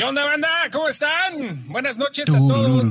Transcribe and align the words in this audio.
¿Qué 0.00 0.06
onda, 0.06 0.24
banda? 0.24 0.48
¿Cómo 0.72 0.88
están? 0.88 1.66
Buenas 1.66 1.98
noches 1.98 2.26
a 2.30 2.38
todos. 2.38 2.90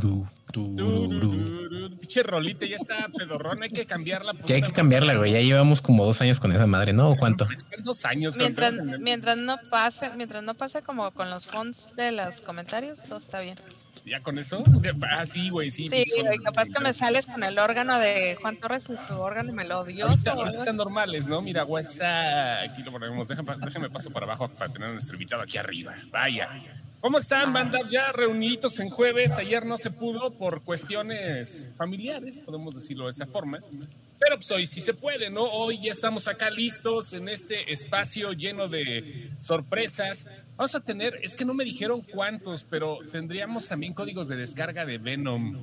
Pinche 1.99 2.21
rolita 2.21 2.67
ya 2.67 2.75
está 2.75 3.07
pedorrón, 3.07 3.63
hay 3.63 3.71
que 3.71 3.87
cambiarla. 3.87 4.35
Ya 4.45 4.53
hay 4.53 4.61
que 4.61 4.71
cambiarla, 4.71 5.15
güey. 5.15 5.31
Ya 5.31 5.39
llevamos 5.39 5.81
como 5.81 6.05
dos 6.05 6.21
años 6.21 6.39
con 6.39 6.51
esa 6.51 6.67
madre, 6.67 6.93
¿no? 6.93 7.09
¿O 7.09 7.15
cuánto? 7.15 7.47
Dos 7.79 8.05
años. 8.05 8.37
Mientras, 8.37 8.79
mientras 8.99 9.37
no 9.37 9.57
pase, 9.71 10.11
mientras 10.17 10.43
no 10.43 10.53
pase 10.53 10.83
como 10.83 11.09
con 11.09 11.31
los 11.31 11.47
fonts 11.47 11.89
de 11.95 12.11
los 12.11 12.41
comentarios, 12.41 12.99
todo 13.01 13.17
está 13.17 13.39
bien. 13.39 13.55
¿Ya 14.05 14.21
con 14.21 14.37
eso? 14.37 14.63
Ah, 15.11 15.25
sí, 15.25 15.49
güey, 15.49 15.71
sí. 15.71 15.89
Sí, 15.89 16.21
güey, 16.21 16.37
capaz 16.37 16.65
que 16.65 16.79
me 16.79 16.93
sales 16.93 17.25
con 17.25 17.43
el 17.43 17.57
órgano 17.57 17.97
de 17.97 18.37
Juan 18.39 18.57
Torres 18.57 18.83
y 18.87 19.07
su 19.07 19.19
órgano 19.19 19.51
melodioso. 19.51 20.11
Ahorita, 20.11 20.31
ahorita 20.33 20.73
normales, 20.73 21.27
¿no? 21.27 21.41
Mira, 21.41 21.65
WhatsApp, 21.65 22.69
aquí 22.69 22.83
lo 22.83 22.91
ponemos. 22.91 23.27
Déjame, 23.27 23.55
déjame 23.57 23.89
paso 23.89 24.11
para 24.11 24.27
abajo 24.27 24.47
para 24.47 24.71
tener 24.71 24.89
a 24.89 24.91
nuestro 24.91 25.15
invitado 25.15 25.41
aquí 25.41 25.57
arriba. 25.57 25.95
Vaya. 26.11 26.49
¿Cómo 27.01 27.17
están, 27.17 27.53
banda? 27.53 27.79
Ya 27.89 28.11
reunidos 28.11 28.77
en 28.81 28.89
jueves. 28.89 29.37
Ayer 29.37 29.65
no 29.65 29.77
se 29.77 29.89
pudo 29.89 30.31
por 30.31 30.63
cuestiones 30.63 31.69
familiares, 31.77 32.41
podemos 32.41 32.75
decirlo 32.75 33.05
de 33.05 33.11
esa 33.11 33.25
forma. 33.25 33.59
Pero 34.19 34.35
pues 34.35 34.51
hoy 34.51 34.67
sí 34.67 34.81
se 34.81 34.93
puede, 34.93 35.29
¿no? 35.29 35.43
Hoy 35.43 35.79
ya 35.81 35.91
estamos 35.91 36.27
acá 36.27 36.49
listos 36.49 37.13
en 37.13 37.29
este 37.29 37.71
espacio 37.71 38.33
lleno 38.33 38.67
de 38.67 39.31
sorpresas. 39.39 40.27
Vamos 40.57 40.75
a 40.75 40.81
tener, 40.81 41.17
es 41.23 41.37
que 41.37 41.45
no 41.45 41.53
me 41.53 41.63
dijeron 41.63 42.01
cuántos, 42.01 42.65
pero 42.65 42.99
tendríamos 43.13 43.69
también 43.69 43.93
códigos 43.93 44.27
de 44.27 44.35
descarga 44.35 44.85
de 44.85 44.97
Venom. 44.97 45.57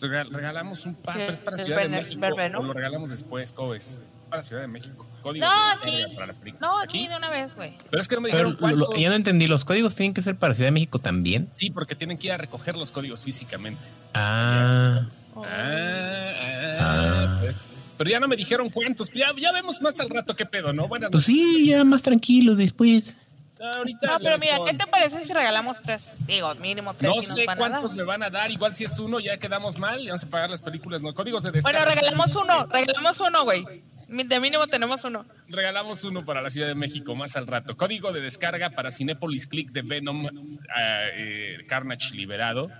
Regalamos 0.00 0.84
un 0.84 0.96
par, 0.96 1.20
es 1.20 1.38
para 1.38 1.56
Ciudad 1.56 1.82
de 1.82 1.90
México. 1.90 2.26
O 2.58 2.62
lo 2.64 2.72
regalamos 2.72 3.10
después, 3.10 3.52
Cobes. 3.52 4.00
Para 4.28 4.42
Ciudad 4.42 4.62
de 4.62 4.68
México. 4.68 5.08
Códigos 5.22 5.48
no, 5.48 5.72
aquí, 5.72 6.54
No, 6.60 6.78
aquí 6.80 7.08
de 7.08 7.16
una 7.16 7.30
vez, 7.30 7.54
güey. 7.54 7.76
Pero 7.90 8.02
es 8.02 8.08
que 8.08 8.14
no 8.14 8.20
me 8.20 8.28
dijeron 8.28 8.56
cuántos. 8.58 8.88
ya 8.96 9.08
no 9.08 9.14
entendí, 9.14 9.46
¿los 9.46 9.64
códigos 9.64 9.96
tienen 9.96 10.12
que 10.12 10.22
ser 10.22 10.36
para 10.36 10.54
Ciudad 10.54 10.68
de 10.68 10.72
México 10.72 10.98
también? 10.98 11.48
Sí, 11.54 11.70
porque 11.70 11.94
tienen 11.94 12.18
que 12.18 12.26
ir 12.26 12.32
a 12.32 12.36
recoger 12.36 12.76
los 12.76 12.92
códigos 12.92 13.22
físicamente. 13.22 13.82
Ah. 14.14 15.06
Ah, 15.36 15.42
ah, 15.46 16.76
ah. 16.80 17.38
Pues, 17.40 17.56
pero 17.96 18.10
ya 18.10 18.20
no 18.20 18.28
me 18.28 18.36
dijeron 18.36 18.70
cuántos. 18.70 19.10
Ya, 19.12 19.28
ya 19.38 19.52
vemos 19.52 19.80
más 19.80 19.98
al 20.00 20.10
rato 20.10 20.34
qué 20.34 20.46
pedo, 20.46 20.72
¿no? 20.72 20.88
Bueno, 20.88 21.08
pues 21.10 21.24
sí, 21.24 21.68
ya 21.68 21.84
más 21.84 22.02
tranquilo 22.02 22.54
después. 22.56 23.16
Ahorita 23.60 24.06
no, 24.06 24.18
pero 24.18 24.38
mira, 24.38 24.58
¿qué 24.66 24.74
te 24.74 24.86
parece 24.86 25.24
si 25.24 25.32
regalamos 25.32 25.80
tres? 25.80 26.08
Digo, 26.26 26.54
mínimo 26.56 26.94
tres. 26.94 27.14
No 27.14 27.22
sé 27.22 27.46
cuántos 27.56 27.94
me 27.94 28.02
van 28.02 28.22
a 28.22 28.30
dar. 28.30 28.50
Igual 28.50 28.74
si 28.74 28.84
es 28.84 28.98
uno, 28.98 29.20
ya 29.20 29.38
quedamos 29.38 29.78
mal. 29.78 30.00
Y 30.00 30.08
vamos 30.08 30.24
a 30.24 30.28
pagar 30.28 30.50
las 30.50 30.60
películas, 30.60 31.02
¿no? 31.02 31.14
Códigos 31.14 31.42
de 31.44 31.52
descarga. 31.52 31.84
Bueno, 31.84 31.94
regalamos 31.94 32.34
uno. 32.34 32.66
Regalamos 32.66 33.20
uno, 33.20 33.44
güey. 33.44 33.64
De 34.08 34.40
mínimo 34.40 34.66
tenemos 34.66 35.04
uno. 35.04 35.24
Regalamos 35.48 36.02
uno 36.04 36.24
para 36.24 36.42
la 36.42 36.50
Ciudad 36.50 36.66
de 36.66 36.74
México 36.74 37.14
más 37.14 37.36
al 37.36 37.46
rato. 37.46 37.76
Código 37.76 38.12
de 38.12 38.20
descarga 38.20 38.70
para 38.70 38.90
Cinepolis 38.90 39.46
Click 39.46 39.70
de 39.70 39.82
Venom 39.82 40.26
eh, 40.26 40.30
eh, 41.14 41.66
Carnage 41.68 42.14
liberado. 42.14 42.70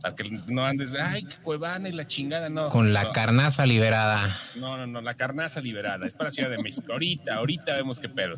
Para 0.00 0.14
que 0.16 0.30
no 0.48 0.64
andes, 0.64 0.94
ay, 0.94 1.24
qué 1.24 1.36
cuevana 1.42 1.88
y 1.88 1.92
la 1.92 2.06
chingada, 2.06 2.48
no. 2.48 2.70
Con 2.70 2.92
la 2.92 3.12
carnaza 3.12 3.66
liberada. 3.66 4.34
No, 4.56 4.76
no, 4.76 4.86
no, 4.86 5.00
la 5.02 5.14
carnaza 5.14 5.60
liberada. 5.60 6.06
Es 6.06 6.14
para 6.14 6.30
Ciudad 6.30 6.50
de 6.50 6.58
México. 6.58 6.92
Ahorita, 6.92 7.34
ahorita 7.34 7.74
vemos 7.74 8.00
qué 8.00 8.08
pedo. 8.08 8.36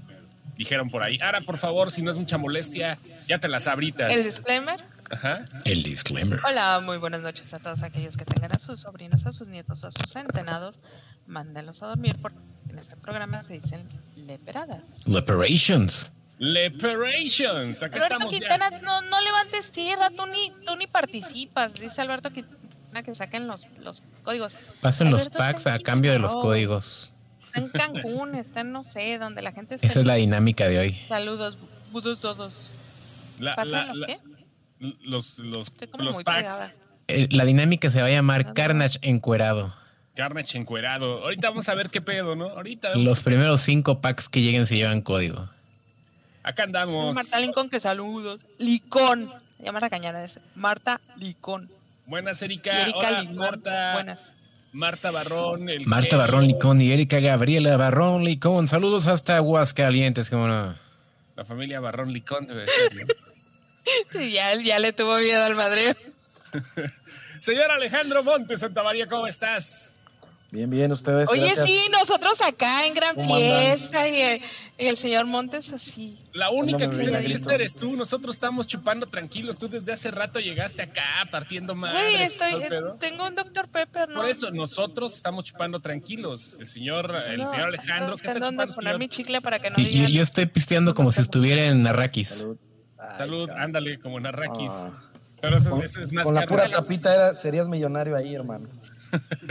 Dijeron 0.56 0.90
por 0.90 1.02
ahí. 1.02 1.18
Ahora, 1.20 1.40
por 1.40 1.58
favor, 1.58 1.90
si 1.90 2.02
no 2.02 2.10
es 2.10 2.16
mucha 2.16 2.38
molestia, 2.38 2.98
ya 3.26 3.38
te 3.38 3.48
las 3.48 3.66
abritas. 3.66 4.12
¿El 4.12 4.24
disclaimer? 4.24 4.84
Ajá. 5.10 5.44
El 5.64 5.82
disclaimer. 5.82 6.40
Hola, 6.46 6.80
muy 6.80 6.96
buenas 6.96 7.20
noches 7.20 7.52
a 7.54 7.58
todos 7.58 7.82
aquellos 7.82 8.16
que 8.16 8.24
tengan 8.24 8.52
a 8.52 8.58
sus 8.58 8.80
sobrinos, 8.80 9.26
a 9.26 9.32
sus 9.32 9.48
nietos, 9.48 9.84
a 9.84 9.90
sus 9.90 10.12
centenados. 10.12 10.80
Mándenlos 11.26 11.82
a 11.82 11.86
dormir 11.86 12.16
porque 12.20 12.38
en 12.70 12.78
este 12.78 12.96
programa 12.96 13.42
se 13.42 13.54
dicen 13.54 13.88
leperadas. 14.16 14.86
Leperations. 15.06 16.12
Leperations. 16.38 17.82
Acá 17.82 17.98
estamos 17.98 18.32
Quintana, 18.32 18.70
No, 18.82 19.02
no 19.02 19.20
levantes 19.20 19.70
tierra, 19.70 20.10
tú 20.10 20.26
ni, 20.26 20.52
tú 20.64 20.76
ni 20.76 20.86
participas. 20.86 21.74
Dice 21.74 22.00
Alberto 22.00 22.30
Quintana 22.32 23.02
que 23.02 23.14
saquen 23.14 23.46
los, 23.46 23.66
los 23.80 24.02
códigos. 24.22 24.52
Pasen 24.80 25.10
los 25.10 25.28
packs 25.28 25.66
a 25.66 25.78
cambio 25.78 26.12
de 26.12 26.18
los 26.18 26.32
códigos. 26.32 27.13
Está 27.54 27.60
en 27.60 27.68
Cancún, 27.68 28.34
está 28.34 28.60
en 28.60 28.72
no 28.72 28.82
sé, 28.82 29.18
donde 29.18 29.42
la 29.42 29.52
gente... 29.52 29.76
Esa 29.80 30.00
es 30.00 30.06
la 30.06 30.14
dinámica 30.14 30.68
de 30.68 30.78
hoy. 30.78 30.98
Saludos, 31.08 31.56
budos 31.92 32.20
todos. 32.20 32.66
¿Pasan 33.54 33.88
los 33.98 34.06
qué? 34.06 34.18
Los, 35.02 35.38
los, 35.38 35.72
los 35.98 36.18
packs. 36.24 36.74
Eh, 37.08 37.28
la 37.30 37.44
dinámica 37.44 37.90
se 37.90 38.00
va 38.00 38.08
a 38.08 38.10
llamar 38.10 38.46
ah, 38.48 38.54
Carnage 38.54 38.98
encuerado. 39.02 39.74
Carnage 40.14 40.58
encuerado. 40.58 41.22
Ahorita 41.22 41.50
vamos 41.50 41.68
a 41.68 41.74
ver 41.74 41.90
qué 41.90 42.00
pedo, 42.00 42.36
¿no? 42.36 42.50
Ahorita. 42.50 42.94
Los 42.96 43.22
primeros 43.22 43.60
cinco 43.62 44.00
packs 44.00 44.28
que 44.28 44.42
lleguen 44.42 44.66
se 44.66 44.76
llevan 44.76 45.00
código. 45.00 45.48
Acá 46.42 46.64
andamos. 46.64 47.14
Marta 47.14 47.40
Lincoln, 47.40 47.70
que 47.70 47.80
saludos. 47.80 48.42
Licón. 48.58 49.32
Se 49.56 49.64
llama 49.64 49.80
la 49.80 49.90
cañada. 49.90 50.22
Es 50.22 50.40
Marta 50.54 51.00
Licón. 51.16 51.70
Buenas, 52.06 52.42
Erika. 52.42 52.82
Erika 52.82 53.24
Marta. 53.32 53.94
Buenas. 53.94 54.33
Marta 54.74 55.12
Barrón. 55.12 55.68
El 55.68 55.86
Marta 55.86 56.16
Barrón 56.16 56.48
Licón 56.48 56.80
y 56.80 56.90
Erika 56.90 57.20
Gabriela 57.20 57.76
Barrón 57.76 58.24
Licón. 58.24 58.66
Saludos 58.66 59.06
hasta 59.06 59.36
Aguascalientes, 59.36 60.28
cómo 60.28 60.48
no. 60.48 60.74
La 61.36 61.44
familia 61.44 61.78
Barrón 61.78 62.12
Licón 62.12 62.48
debe 62.48 62.66
ser, 62.66 62.92
sí, 64.10 64.32
ya, 64.32 64.52
ya 64.60 64.80
le 64.80 64.92
tuvo 64.92 65.16
miedo 65.18 65.44
al 65.44 65.54
madre. 65.54 65.96
Señor 67.38 67.70
Alejandro 67.70 68.24
Montes, 68.24 68.60
Santa 68.60 68.82
María, 68.82 69.06
¿cómo 69.06 69.28
estás? 69.28 69.93
Bien, 70.54 70.70
bien, 70.70 70.92
ustedes. 70.92 71.28
Oye, 71.30 71.52
sí, 71.66 71.88
nosotros 71.90 72.40
acá 72.40 72.86
en 72.86 72.94
gran 72.94 73.16
fiesta 73.16 74.08
y 74.08 74.40
el, 74.78 74.96
señor 74.96 75.26
Montes 75.26 75.72
así. 75.72 76.16
La 76.32 76.50
única 76.50 76.88
que 76.88 76.94
se 76.94 77.18
fiesta 77.22 77.56
eres 77.56 77.74
tú, 77.74 77.96
nosotros 77.96 78.36
estamos 78.36 78.68
chupando 78.68 79.08
tranquilos. 79.08 79.58
Tú 79.58 79.68
desde 79.68 79.92
hace 79.92 80.12
rato 80.12 80.38
llegaste 80.38 80.82
acá 80.82 81.02
partiendo 81.28 81.74
más. 81.74 81.94
Güey, 81.94 82.22
estoy, 82.22 82.62
tengo 83.00 83.26
un 83.26 83.34
Dr. 83.34 83.66
Pepper, 83.66 84.08
¿no? 84.08 84.20
Por 84.20 84.28
eso, 84.28 84.52
nosotros 84.52 85.16
estamos 85.16 85.44
chupando 85.44 85.80
tranquilos. 85.80 86.60
El 86.60 86.66
señor, 86.68 87.12
el 87.26 87.44
señor 87.48 87.66
Alejandro, 87.70 88.16
¿qué 88.16 88.28
está 88.28 88.38
dónde 88.38 88.68
poner 88.68 88.96
mi 88.96 89.08
chicle 89.08 89.40
para 89.40 89.58
que 89.58 89.70
no 89.70 89.76
y, 89.76 90.12
Yo 90.12 90.22
estoy 90.22 90.46
pisteando 90.46 90.94
como 90.94 91.10
si 91.10 91.20
estuviera 91.20 91.66
en 91.66 91.84
Arrakis. 91.84 92.28
Salud. 92.28 92.58
Salud, 93.18 93.50
ándale, 93.50 93.98
como 93.98 94.18
en 94.18 94.26
Arrakis. 94.26 94.70
Ah. 94.70 95.02
Pero 95.40 95.56
eso, 95.56 95.82
es 95.82 96.12
más 96.12 96.24
Con 96.24 96.36
la 96.36 96.46
pura 96.46 96.70
tapita 96.70 97.12
era, 97.12 97.34
serías 97.34 97.68
millonario 97.68 98.16
ahí, 98.16 98.36
hermano. 98.36 98.68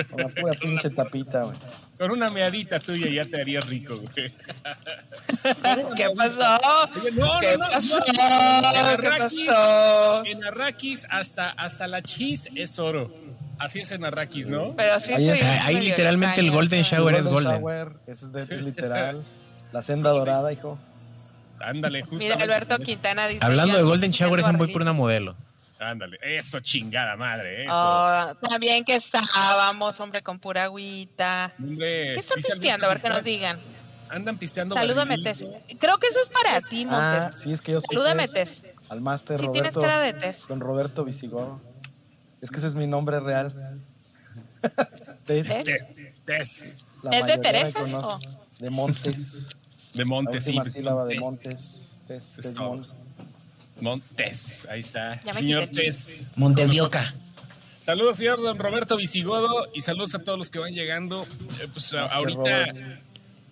Con 0.10 0.22
la 0.22 0.30
pura 0.30 0.54
pinche 0.54 0.90
tapita, 0.90 1.44
güey. 1.44 1.58
Con 1.98 2.12
una 2.12 2.30
meadita 2.30 2.80
tuya 2.80 3.08
ya 3.08 3.26
te 3.26 3.42
haría 3.42 3.60
rico, 3.62 3.96
güey. 3.98 4.32
¿Qué 5.96 6.10
pasó? 6.16 6.58
no, 7.14 7.40
¿Qué 7.40 7.58
no, 7.58 7.70
pasó? 7.70 8.00
En 8.06 8.20
Arrakis, 8.88 9.48
en 10.26 10.44
Arrakis 10.44 11.08
hasta, 11.10 11.52
hasta 11.52 11.88
la 11.88 12.02
cheese 12.02 12.50
es 12.56 12.80
oro. 12.80 13.14
Así 13.60 13.80
es 13.80 13.92
en 13.92 14.04
Arrakis, 14.04 14.50
¿no? 14.50 14.76
Pero 14.76 14.94
así 14.96 15.14
ahí, 15.14 15.30
es, 15.30 15.44
ahí 15.44 15.80
literalmente 15.82 16.42
el 16.42 16.52
Golden 16.52 16.82
Shower 16.82 17.16
es 17.16 17.24
Golden. 17.24 17.60
Shower, 17.60 17.94
ese 18.08 18.26
es, 18.26 18.32
de, 18.32 18.58
literal. 18.62 19.24
La 19.72 19.82
senda 19.82 20.10
dorada, 20.10 20.52
hijo. 20.52 20.78
Ándale, 21.60 22.02
justo. 22.02 22.18
Mira, 22.18 22.36
Alberto 22.36 22.78
Quintana 22.80 23.28
dice. 23.28 23.46
Hablando 23.46 23.78
de 23.78 23.84
Golden 23.84 24.12
Shower, 24.12 24.44
voy 24.58 24.72
por 24.74 24.82
una 24.82 24.94
modelo. 24.94 25.36
Ándale, 25.84 26.18
eso 26.22 26.60
chingada 26.60 27.16
madre, 27.18 27.66
eso. 27.66 27.74
Oh, 27.74 28.36
también 28.50 28.86
que 28.86 28.96
estábamos, 28.96 30.00
hombre, 30.00 30.22
con 30.22 30.40
pura 30.40 30.64
agüita. 30.64 31.54
¿Qué 31.58 32.14
están 32.14 32.38
pisteando? 32.38 32.86
A 32.86 32.90
ver 32.90 33.02
que 33.02 33.10
nos 33.10 33.24
digan. 33.24 33.60
Andan 34.10 34.38
pisteando. 34.38 34.76
Salúdame, 34.76 35.18
Tess. 35.18 35.46
Creo 35.80 35.98
que 35.98 36.08
eso 36.08 36.20
es 36.22 36.30
para 36.30 36.60
ti, 36.62 36.86
Montes. 36.86 37.00
Ah, 37.02 37.32
sí, 37.36 37.52
es 37.52 37.62
que 37.62 37.74
yo 37.74 37.82
soy 37.82 37.96
Salúdame, 37.96 38.28
Tess. 38.28 38.64
Al 38.90 39.02
máster 39.02 39.40
sí, 39.40 39.46
Roberto. 39.46 39.70
tienes 39.70 39.90
cara 39.90 40.04
de 40.04 40.14
Tess. 40.14 40.48
Don 40.48 40.60
Roberto 40.60 41.04
Visigodo. 41.04 41.60
Es 42.42 42.52
que 42.52 42.58
ese 42.58 42.68
es 42.68 42.76
mi 42.76 42.88
nombre 42.88 43.20
real. 43.20 43.82
Tess. 45.26 45.64
Tess. 46.26 46.86
¿Es 47.12 47.26
de 47.26 47.38
Teresa? 47.40 47.84
De 48.60 48.70
Montes. 48.70 49.50
De 49.94 50.06
Montes, 50.06 50.48
La 50.48 50.52
última 50.54 50.66
sílaba 50.66 51.06
de 51.06 51.20
Montes. 51.20 52.02
Tess, 52.08 52.36
Tess 52.42 52.56
Montes. 52.56 52.92
Montes, 53.84 54.66
ahí 54.70 54.80
está. 54.80 55.20
Señor 55.34 55.68
Tess. 55.68 56.10
Montes 56.38 56.70
Dioca. 56.72 57.14
Saludos, 57.82 58.16
señor 58.16 58.42
don 58.42 58.58
Roberto 58.58 58.96
Visigodo, 58.96 59.70
y 59.74 59.82
saludos 59.82 60.16
a 60.16 60.20
todos 60.20 60.40
los 60.40 60.50
que 60.50 60.58
van 60.58 60.74
llegando. 60.74 61.28
Eh, 61.62 61.68
pues 61.72 61.94
ahorita 61.94 63.02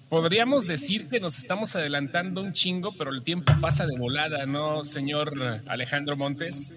podríamos 0.07 0.67
decir 0.67 1.09
que 1.09 1.19
nos 1.19 1.37
estamos 1.37 1.75
adelantando 1.75 2.41
un 2.41 2.53
chingo, 2.53 2.93
pero 2.97 3.11
el 3.11 3.23
tiempo 3.23 3.51
pasa 3.59 3.85
de 3.85 3.97
volada, 3.97 4.45
¿no, 4.45 4.85
señor 4.85 5.61
Alejandro 5.67 6.15
Montes? 6.15 6.73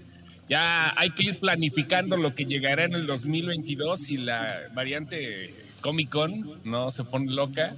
Ya 0.48 0.92
hay 0.98 1.10
que 1.10 1.22
ir 1.22 1.38
planificando 1.38 2.16
lo 2.16 2.34
que 2.34 2.46
llegará 2.46 2.82
en 2.84 2.94
el 2.94 3.06
2022 3.06 4.00
si 4.00 4.16
la 4.16 4.62
variante 4.74 5.54
Comic 5.80 6.10
Con 6.10 6.60
no 6.64 6.90
se 6.90 7.04
pone 7.04 7.30
loca. 7.30 7.70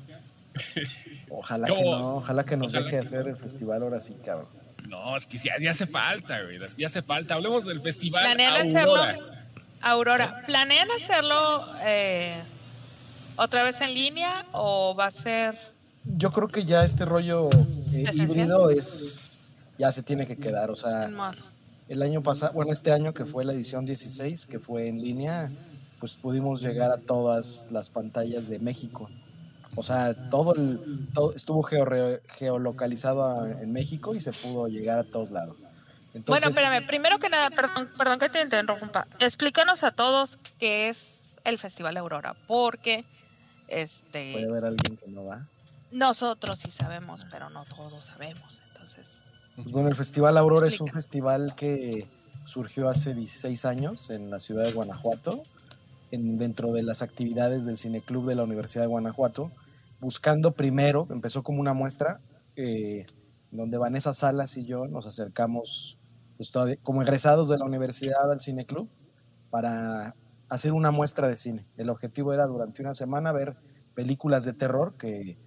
Ojalá 1.29 1.67
que 1.69 1.83
no, 1.83 2.17
ojalá 2.17 2.45
que 2.47 2.57
nos 2.57 2.73
deje 2.73 2.99
hacer 2.99 3.29
el 3.29 3.37
festival 3.37 3.83
ahora 3.83 4.01
sí, 4.01 4.17
cabrón. 4.25 4.49
No, 4.89 5.17
es 5.17 5.27
que 5.27 5.39
ya, 5.39 5.71
hace 5.71 5.87
falta, 5.87 6.43
güey. 6.43 6.59
Ya 6.77 6.87
hace 6.87 7.03
falta. 7.03 7.35
Hablemos 7.35 7.65
del 7.65 7.81
festival 7.81 8.25
¿Planean 8.25 8.77
Aurora. 8.77 9.11
Hacerlo, 9.11 9.37
Aurora. 9.81 10.43
¿Planean 10.47 10.89
hacerlo 10.91 11.67
eh, 11.83 12.37
otra 13.37 13.63
vez 13.63 13.81
en 13.81 13.95
línea 13.95 14.47
o 14.53 14.95
va 14.95 15.07
a 15.07 15.11
ser...? 15.11 15.57
Yo 16.05 16.31
creo 16.31 16.49
que 16.49 16.65
ya 16.65 16.85
este 16.85 17.05
rollo 17.05 17.51
eh, 17.93 18.05
híbrido 18.13 18.71
es, 18.71 19.41
ya 19.77 19.91
se 19.91 20.03
tiene 20.03 20.27
que 20.27 20.37
quedar. 20.37 20.71
O 20.71 20.77
sea, 20.77 21.11
el 21.89 22.03
año 22.03 22.23
pasado, 22.23 22.53
bueno, 22.53 22.71
este 22.71 22.93
año 22.93 23.13
que 23.13 23.25
fue 23.25 23.45
la 23.45 23.53
edición 23.53 23.85
16, 23.85 24.47
que 24.47 24.61
fue 24.61 24.89
en 24.89 25.01
línea, 25.03 25.51
pues 25.99 26.15
pudimos 26.15 26.63
llegar 26.63 26.93
a 26.93 26.99
todas 26.99 27.69
las 27.71 27.89
pantallas 27.89 28.49
de 28.49 28.61
México. 28.61 29.11
O 29.77 29.83
sea, 29.83 30.15
todo 30.31 30.55
el, 30.55 31.07
todo, 31.15 31.35
estuvo 31.35 31.63
georre- 31.63 32.21
geolocalizado 32.29 33.47
en 33.47 33.73
México 33.73 34.15
y 34.15 34.21
se 34.21 34.33
pudo 34.33 34.69
llegar 34.69 34.99
a 34.99 35.05
todos 35.05 35.31
lados. 35.31 35.57
Entonces, 36.15 36.27
bueno, 36.45 36.49
espérame, 36.49 36.87
primero 36.87 37.19
que 37.19 37.29
nada, 37.29 37.51
perdón, 37.51 37.89
perdón 37.99 38.19
que 38.19 38.29
te 38.31 38.41
interrumpa. 38.43 39.07
Explícanos 39.19 39.83
a 39.85 39.91
todos 39.91 40.39
qué 40.59 40.89
es 40.89 41.21
el 41.45 41.59
Festival 41.59 41.97
Aurora, 41.99 42.35
porque 42.49 43.05
puede 43.69 43.83
este 43.83 44.45
haber 44.49 44.65
alguien 44.65 44.97
que 44.97 45.09
no 45.09 45.27
va. 45.27 45.47
nosotros 45.93 46.59
sí 46.59 46.71
sabemos, 46.71 47.27
pero 47.31 47.51
no 47.51 47.65
todos 47.65 48.07
sabemos. 48.07 48.63
Entonces, 48.73 49.21
Pues 49.57 49.71
bueno, 49.71 49.89
el 49.91 49.95
Festival 49.95 50.39
Aurora 50.39 50.69
es 50.69 50.81
un 50.81 50.89
festival 50.89 51.55
que 51.55 52.07
surgió 52.47 52.89
hace 52.89 53.13
16 53.13 53.65
años 53.67 54.09
en 54.11 54.31
la 54.31 54.39
ciudad 54.39 54.65
de 54.65 54.73
Guanajuato, 54.73 55.43
en, 56.13 56.39
dentro 56.39 56.73
de 56.73 56.83
las 56.83 57.03
actividades 57.03 57.67
del 57.67 57.77
Cineclub 57.77 58.27
de 58.27 58.37
la 58.37 58.45
Universidad 58.45 58.85
de 58.85 58.89
Guanajuato, 58.89 59.51
buscando 60.01 60.55
primero, 60.55 61.07
empezó 61.11 61.43
como 61.43 61.61
una 61.61 61.73
muestra, 61.75 62.21
eh, 62.57 63.07
donde 63.51 63.79
Vanessa 63.79 64.13
Salas 64.15 64.57
y 64.57 64.65
yo 64.67 64.87
nos 64.87 65.07
acercamos 65.07 65.99
pues, 66.37 66.51
todavía- 66.51 66.77
como 66.83 67.03
egresados 67.03 67.49
de 67.49 67.59
la 67.59 67.65
universidad 67.65 68.31
al 68.31 68.41
Cineclub 68.41 68.89
para 69.51 70.15
hacer 70.49 70.73
una 70.73 70.91
muestra 70.91 71.29
de 71.29 71.37
cine. 71.37 71.67
El 71.77 71.89
objetivo 71.91 72.33
era 72.33 72.47
durante 72.47 72.83
una 72.83 72.95
semana 72.95 73.33
ver 73.33 73.57
películas 73.95 74.45
de 74.45 74.53
terror 74.53 74.97
que 74.97 75.39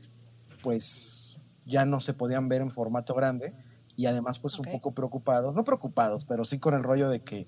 pues 0.63 1.39
ya 1.65 1.85
no 1.85 1.99
se 1.99 2.13
podían 2.13 2.49
ver 2.49 2.61
en 2.61 2.71
formato 2.71 3.13
grande 3.13 3.53
y 3.95 4.07
además 4.07 4.39
pues 4.39 4.57
un 4.57 4.65
poco 4.65 4.93
preocupados, 4.93 5.55
no 5.55 5.63
preocupados, 5.63 6.25
pero 6.25 6.43
sí 6.45 6.57
con 6.59 6.73
el 6.73 6.83
rollo 6.83 7.09
de 7.09 7.21
que 7.21 7.47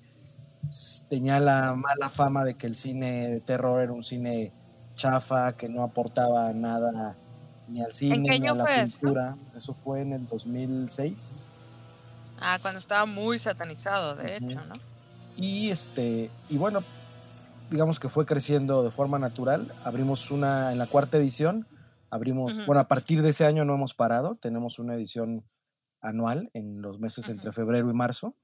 tenía 1.08 1.40
la 1.40 1.74
mala 1.74 2.08
fama 2.08 2.44
de 2.44 2.54
que 2.54 2.66
el 2.66 2.74
cine 2.76 3.28
de 3.28 3.40
terror 3.40 3.82
era 3.82 3.92
un 3.92 4.02
cine 4.04 4.52
chafa, 4.94 5.56
que 5.56 5.68
no 5.68 5.82
aportaba 5.82 6.52
nada 6.52 7.14
ni 7.68 7.82
al 7.82 7.92
cine 7.92 8.38
ni 8.38 8.46
a 8.48 8.54
la 8.54 8.64
fue 8.64 8.82
eso? 8.82 9.74
fue 9.74 10.00
en 10.02 10.12
el 10.12 10.26
2006. 10.26 11.44
ah, 12.40 12.58
cuando 12.60 12.78
estaba 12.78 13.06
muy 13.06 13.38
satanizado, 13.38 14.14
de 14.16 14.36
hecho, 14.36 14.64
¿no? 14.64 14.74
Y 15.36 15.70
este, 15.70 16.30
y 16.50 16.58
bueno, 16.58 16.82
digamos 17.70 17.98
que 17.98 18.08
fue 18.08 18.26
creciendo 18.26 18.82
de 18.82 18.90
forma 18.90 19.18
natural. 19.18 19.72
Abrimos 19.84 20.30
una 20.30 20.72
en 20.72 20.78
la 20.78 20.86
cuarta 20.86 21.16
edición, 21.16 21.66
abrimos, 22.10 22.52
Ujú. 22.52 22.66
bueno, 22.66 22.80
a 22.80 22.88
partir 22.88 23.22
de 23.22 23.30
ese 23.30 23.46
año 23.46 23.64
no 23.64 23.74
hemos 23.74 23.94
parado, 23.94 24.36
tenemos 24.36 24.78
una 24.78 24.94
edición 24.94 25.44
anual 26.00 26.50
en 26.52 26.82
los 26.82 26.98
meses 26.98 27.28
entre 27.28 27.52
febrero 27.52 27.88
y 27.88 27.94
marzo. 27.94 28.34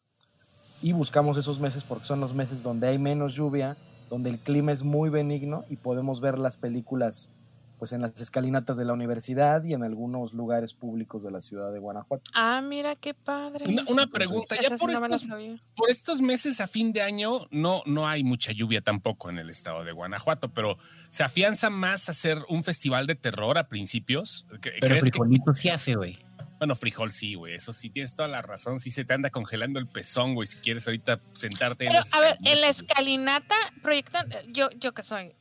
Y 0.80 0.92
buscamos 0.92 1.36
esos 1.36 1.60
meses 1.60 1.82
porque 1.82 2.04
son 2.04 2.20
los 2.20 2.34
meses 2.34 2.62
donde 2.62 2.86
hay 2.88 2.98
menos 2.98 3.34
lluvia, 3.34 3.76
donde 4.08 4.31
el 4.31 4.38
clima 4.38 4.72
es 4.72 4.82
muy 4.82 5.10
benigno 5.10 5.64
y 5.69 5.76
podemos 5.76 6.20
ver 6.20 6.38
las 6.38 6.56
películas 6.56 7.31
pues 7.78 7.93
en 7.93 8.00
las 8.02 8.20
escalinatas 8.20 8.76
de 8.76 8.84
la 8.84 8.93
universidad 8.93 9.62
y 9.62 9.72
en 9.72 9.84
algunos 9.84 10.34
lugares 10.34 10.75
públicos 10.75 11.22
de 11.22 11.31
la 11.31 11.40
ciudad 11.40 11.72
de 11.72 11.78
Guanajuato. 11.78 12.28
Ah, 12.34 12.60
mira 12.60 12.96
qué 12.96 13.14
padre. 13.14 13.66
Una, 13.88 14.08
pregunta, 14.08 14.56
ya 14.60 14.76
por 14.76 14.90
no 14.90 15.06
estos, 15.14 15.28
por 15.76 15.88
estos 15.88 16.20
meses 16.20 16.60
a 16.60 16.66
fin 16.66 16.93
de 16.93 17.02
año 17.02 17.46
no, 17.52 17.82
no 17.87 18.08
hay 18.08 18.25
mucha 18.25 18.50
lluvia 18.50 18.81
tampoco 18.81 19.31
en 19.31 19.38
el 19.38 19.49
estado 19.49 19.84
de 19.84 19.93
Guanajuato, 19.93 20.52
pero 20.52 20.76
¿se 21.11 21.22
afianza 21.22 21.70
más 21.70 22.08
hacer 22.08 22.38
un 22.49 22.64
festival 22.64 23.06
de 23.06 23.14
terror 23.14 23.56
a 23.58 23.69
principios? 23.69 24.44
¿Cre- 24.50 24.72
Pero 24.81 24.81
¿Crees 24.81 25.04
que- 25.04 25.11
frijolito 25.11 25.54
sí 25.54 25.69
hace, 25.69 25.94
güey. 25.94 26.19
Bueno, 26.58 26.75
frijol 26.75 27.12
sí, 27.12 27.34
güey, 27.34 27.55
eso 27.55 27.72
sí, 27.72 27.88
tienes 27.88 28.16
toda 28.16 28.28
la 28.28 28.43
razón, 28.43 28.81
sí 28.81 28.90
se 28.90 29.05
te 29.05 29.14
anda 29.14 29.31
congelando 29.31 29.78
el 29.78 29.87
pezón, 29.87 30.34
güey, 30.34 30.46
si 30.49 30.56
quieres 30.58 30.87
ahorita 30.88 31.20
sentarte 31.32 31.84
en 31.84 31.90
Pero, 31.93 32.00
las 32.00 32.12
a 32.14 32.20
ver, 32.20 32.38
en 32.43 32.60
la 32.60 32.69
escalinata 32.69 33.55
proyectan, 33.82 34.28
yo, 34.49 34.69
yo 34.72 34.93
que 34.93 35.02
soy 35.05 35.34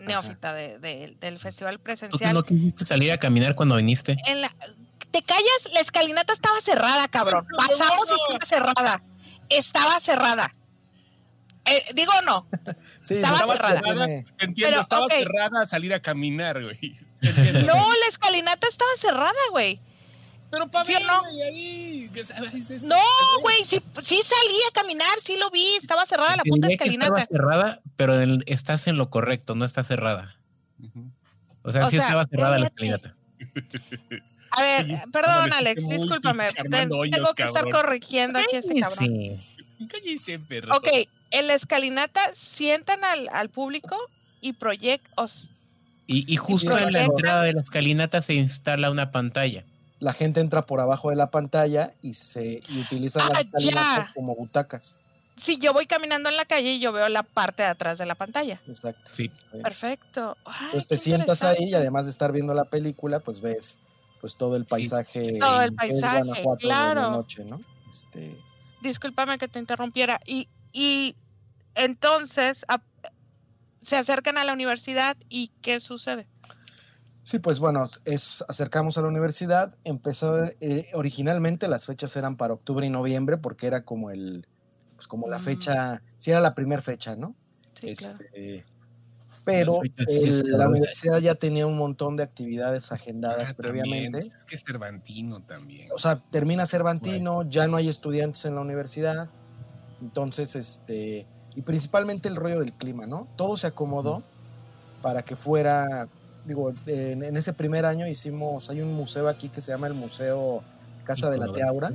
neófita 0.00 0.52
de- 0.54 0.78
de- 0.78 1.16
del 1.20 1.38
festival 1.38 1.74
¿Tú 1.76 1.78
que 1.78 1.84
presencial, 1.84 2.34
no 2.34 2.42
quisiste 2.44 2.84
salir 2.84 3.10
a 3.12 3.18
caminar 3.18 3.54
cuando 3.54 3.76
viniste? 3.76 4.16
en 4.26 4.42
la, 4.42 4.54
te 5.10 5.22
callas, 5.22 5.72
la 5.72 5.80
escalinata 5.80 6.34
estaba 6.34 6.60
cerrada, 6.60 7.08
cabrón. 7.08 7.46
Pasamos 7.56 8.08
y 8.10 8.14
estaba 8.14 8.44
cerrada. 8.46 9.02
Estaba 9.48 10.00
cerrada. 10.00 10.54
Eh, 11.64 11.82
digo 11.94 12.12
o 12.18 12.22
no. 12.22 12.46
Sí, 13.02 13.14
Estaba 13.14 13.40
no, 13.40 13.46
cerrada. 13.56 13.80
Te 14.06 14.44
entiendo, 14.44 14.54
pero, 14.70 14.80
estaba 14.82 15.06
cerrada 15.08 15.62
a 15.62 15.66
salir 15.66 15.94
a 15.94 16.00
caminar, 16.00 16.62
güey. 16.62 16.92
No, 17.66 17.74
la 17.74 18.06
escalinata 18.10 18.68
estaba 18.68 18.90
cerrada, 18.98 19.32
güey. 19.50 19.80
Pero 20.50 20.68
para 20.68 20.84
¿Sí 20.84 20.94
no? 21.06 21.22
ahí, 21.44 22.10
No, 22.82 22.96
güey, 23.42 23.64
sí, 23.64 23.82
sí 24.02 24.20
salí 24.22 24.56
a 24.68 24.72
caminar, 24.72 25.06
sí 25.22 25.36
lo 25.38 25.50
vi, 25.50 25.66
estaba 25.76 26.06
cerrada 26.06 26.36
la 26.36 26.42
puta 26.42 26.68
que 26.68 26.74
estaba 26.74 26.94
escalinata. 26.94 27.24
cerrada, 27.26 27.80
pero 27.96 28.20
en- 28.20 28.42
estás 28.46 28.86
en 28.86 28.96
lo 28.96 29.10
correcto, 29.10 29.54
no 29.54 29.64
está 29.64 29.84
cerrada. 29.84 30.36
O 31.62 31.70
sea, 31.72 31.86
O 31.86 31.90
sí 31.90 31.96
sea, 31.96 32.06
estaba 32.06 32.26
cerrada 32.26 32.58
la 32.58 32.66
escalinata. 32.68 33.14
A 34.50 34.62
ver, 34.62 34.84
Oye, 34.84 34.94
eh, 34.94 35.00
¿cómo 35.00 35.12
perdón, 35.12 35.52
Alex, 35.52 35.86
discúlpame. 35.88 36.44
Hoyos, 36.90 37.14
tengo 37.16 37.34
que 37.34 37.42
estar 37.42 37.70
corrigiendo 37.70 38.38
aquí 38.38 38.56
a 38.56 38.58
este 38.60 38.80
cabrón. 38.80 39.40
Cállese, 39.88 40.38
perro. 40.38 40.76
Ok, 40.76 40.88
en 41.30 41.46
la 41.46 41.54
escalinata 41.54 42.20
sientan 42.34 43.04
al, 43.04 43.28
al 43.32 43.50
público 43.50 43.96
y 44.40 44.54
proyectos. 44.54 45.50
Y, 46.06 46.24
y 46.32 46.36
justo 46.36 46.76
en 46.78 46.90
la 46.92 47.02
entrada 47.04 47.42
de 47.42 47.52
la 47.52 47.60
escalinata 47.60 48.22
se 48.22 48.32
instala 48.34 48.90
una 48.90 49.10
pantalla. 49.10 49.64
La 50.00 50.12
gente 50.12 50.40
entra 50.40 50.62
por 50.62 50.80
abajo 50.80 51.10
de 51.10 51.16
la 51.16 51.30
pantalla 51.30 51.92
y 52.02 52.14
se 52.14 52.60
y 52.68 52.80
utilizan 52.80 53.22
Ah, 53.26 53.30
las 53.30 53.40
escalinatas 53.40 54.06
ya. 54.06 54.12
como 54.14 54.34
butacas. 54.34 54.96
Si 55.36 55.58
yo 55.58 55.72
voy 55.72 55.86
caminando 55.86 56.28
en 56.28 56.36
la 56.36 56.44
calle 56.44 56.72
y 56.72 56.80
yo 56.80 56.90
veo 56.92 57.08
la 57.08 57.22
parte 57.22 57.62
de 57.62 57.68
atrás 57.68 57.96
de 57.98 58.06
la 58.06 58.14
pantalla. 58.16 58.60
Exacto. 58.66 59.08
Sí. 59.12 59.30
Perfecto. 59.62 60.36
Ay, 60.44 60.68
Pues 60.72 60.86
te 60.88 60.96
sientas 60.96 61.42
ahí 61.44 61.64
y 61.70 61.74
además 61.74 62.06
de 62.06 62.10
estar 62.12 62.32
viendo 62.32 62.54
la 62.54 62.64
película, 62.64 63.20
pues 63.20 63.40
ves 63.40 63.78
pues 64.20 64.36
todo 64.36 64.56
el 64.56 64.64
paisaje, 64.64 65.38
Todo 65.38 65.62
el 65.62 65.74
paisaje, 65.74 66.18
Guanajuato 66.24 66.56
de 66.56 66.62
claro. 66.62 67.10
noche, 67.12 67.44
¿no? 67.44 67.60
Este, 67.88 68.36
Discúlpame 68.80 69.38
que 69.38 69.46
te 69.46 69.60
interrumpiera. 69.60 70.20
Y, 70.26 70.48
y 70.72 71.14
entonces 71.76 72.64
a- 72.68 72.82
se 73.80 73.96
acercan 73.96 74.36
a 74.38 74.44
la 74.44 74.52
universidad 74.52 75.16
y 75.28 75.52
¿qué 75.62 75.78
sucede? 75.78 76.26
Sí, 77.28 77.38
pues 77.38 77.58
bueno, 77.58 77.90
es 78.06 78.42
acercamos 78.48 78.96
a 78.96 79.02
la 79.02 79.08
universidad, 79.08 79.76
empezó 79.84 80.44
eh, 80.60 80.86
originalmente 80.94 81.68
las 81.68 81.84
fechas 81.84 82.16
eran 82.16 82.36
para 82.38 82.54
octubre 82.54 82.86
y 82.86 82.90
noviembre 82.90 83.36
porque 83.36 83.66
era 83.66 83.84
como 83.84 84.10
el 84.10 84.46
pues 84.96 85.06
como 85.06 85.28
la 85.28 85.38
Mm. 85.38 85.42
fecha, 85.42 86.02
sí 86.16 86.30
era 86.30 86.40
la 86.40 86.54
primera 86.54 86.80
fecha, 86.80 87.14
¿no? 87.16 87.36
Sí, 87.74 87.94
claro. 87.94 88.18
Este, 88.32 88.64
pero 89.44 89.80
el- 89.96 90.42
la 90.58 90.68
universidad 90.68 91.18
ya 91.20 91.34
tenía 91.34 91.66
un 91.66 91.76
montón 91.76 92.16
de 92.16 92.22
actividades 92.22 92.92
agendadas 92.92 93.50
Ah, 93.50 93.54
previamente. 93.54 94.10
también, 94.10 94.32
es 94.32 94.36
que 94.46 94.54
es 94.56 94.62
Cervantino 94.66 95.42
también. 95.42 95.88
O 95.92 95.98
sea, 95.98 96.20
termina 96.30 96.66
Cervantino, 96.66 97.48
ya 97.48 97.66
no 97.68 97.76
hay 97.76 97.88
estudiantes 97.88 98.44
en 98.46 98.54
la 98.54 98.62
universidad. 98.62 99.28
Entonces, 100.00 100.56
este, 100.56 101.26
y 101.54 101.62
principalmente 101.62 102.28
el 102.28 102.36
rollo 102.36 102.60
del 102.60 102.72
clima, 102.72 103.06
¿no? 103.06 103.28
Todo 103.36 103.56
se 103.56 103.66
acomodó 103.68 104.22
para 105.02 105.22
que 105.22 105.36
fuera, 105.36 106.08
digo, 106.48 106.72
en, 106.86 107.22
en 107.22 107.36
ese 107.36 107.52
primer 107.52 107.84
año 107.84 108.06
hicimos, 108.08 108.68
hay 108.70 108.80
un 108.80 108.92
museo 108.92 109.28
aquí 109.28 109.48
que 109.48 109.60
se 109.60 109.70
llama 109.70 109.86
el 109.86 109.94
Museo 109.94 110.64
Casa 111.04 111.30
de 111.30 111.38
la. 111.38 111.52
Teaura. 111.52 111.92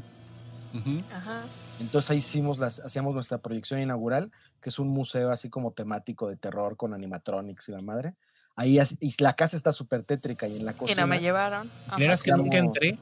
Ujú. 0.74 0.98
Ajá. 1.14 1.44
Entonces 1.80 2.12
ahí 2.12 2.18
hicimos 2.20 2.60
las, 2.60 2.80
hacíamos 2.80 3.14
nuestra 3.14 3.40
proyección 3.40 3.82
inaugural, 3.82 4.32
que 4.62 4.70
es 4.70 4.80
un 4.80 4.88
museo 4.88 5.32
así 5.32 5.50
como 5.50 5.72
temático 5.72 6.30
de 6.30 6.38
terror 6.38 6.78
con 6.78 6.94
animatronics 6.94 7.68
y 7.70 7.72
la 7.74 7.82
madre. 7.82 8.16
Ahí 8.56 8.80
y 9.00 9.22
la 9.22 9.34
casa 9.34 9.58
está 9.58 9.74
súper 9.74 10.04
tétrica 10.04 10.48
y 10.48 10.58
en 10.58 10.66
la 10.66 10.72
Y 10.72 10.76
cocina 10.76 11.02
no 11.02 11.08
me 11.08 11.20
llevaron. 11.20 11.70
Ajá. 11.88 11.96
¿Creerás 11.98 12.24
que 12.24 12.32
nunca 12.32 12.58
entré? 12.58 12.98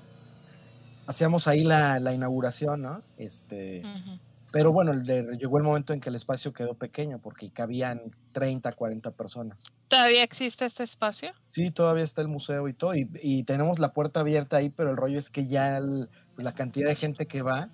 hacíamos 1.08 1.48
ahí 1.48 1.64
la, 1.64 2.00
la 2.00 2.14
inauguración, 2.14 2.82
¿no? 2.82 3.04
Este, 3.18 3.82
Ujú. 3.82 4.18
Pero 4.52 4.74
bueno, 4.74 4.92
el 4.92 5.04
de- 5.04 5.38
llegó 5.38 5.58
el 5.58 5.64
momento 5.64 5.94
en 5.94 6.02
que 6.02 6.10
el 6.10 6.16
espacio 6.16 6.52
quedó 6.52 6.74
pequeño 6.74 7.20
porque 7.20 7.52
cabían 7.52 8.12
30, 8.34 8.74
40 8.74 9.12
personas. 9.12 9.64
¿Todavía 9.88 10.24
existe 10.24 10.66
este 10.66 10.84
espacio? 10.84 11.32
Sí, 11.52 11.72
todavía 11.72 12.04
está 12.04 12.22
el 12.22 12.28
museo 12.28 12.68
y 12.68 12.74
todo, 12.74 12.94
y, 12.96 13.10
y 13.22 13.44
tenemos 13.44 13.80
la 13.80 13.94
puerta 13.94 14.20
abierta 14.20 14.58
ahí, 14.58 14.70
pero 14.70 14.92
el 14.92 14.98
rollo 14.98 15.18
es 15.20 15.30
que 15.30 15.46
ya 15.48 15.78
el- 15.78 16.10
pues, 16.36 16.44
la 16.44 16.52
cantidad 16.54 16.90
de 16.90 16.96
gente 16.96 17.28
que 17.28 17.42
va, 17.42 17.70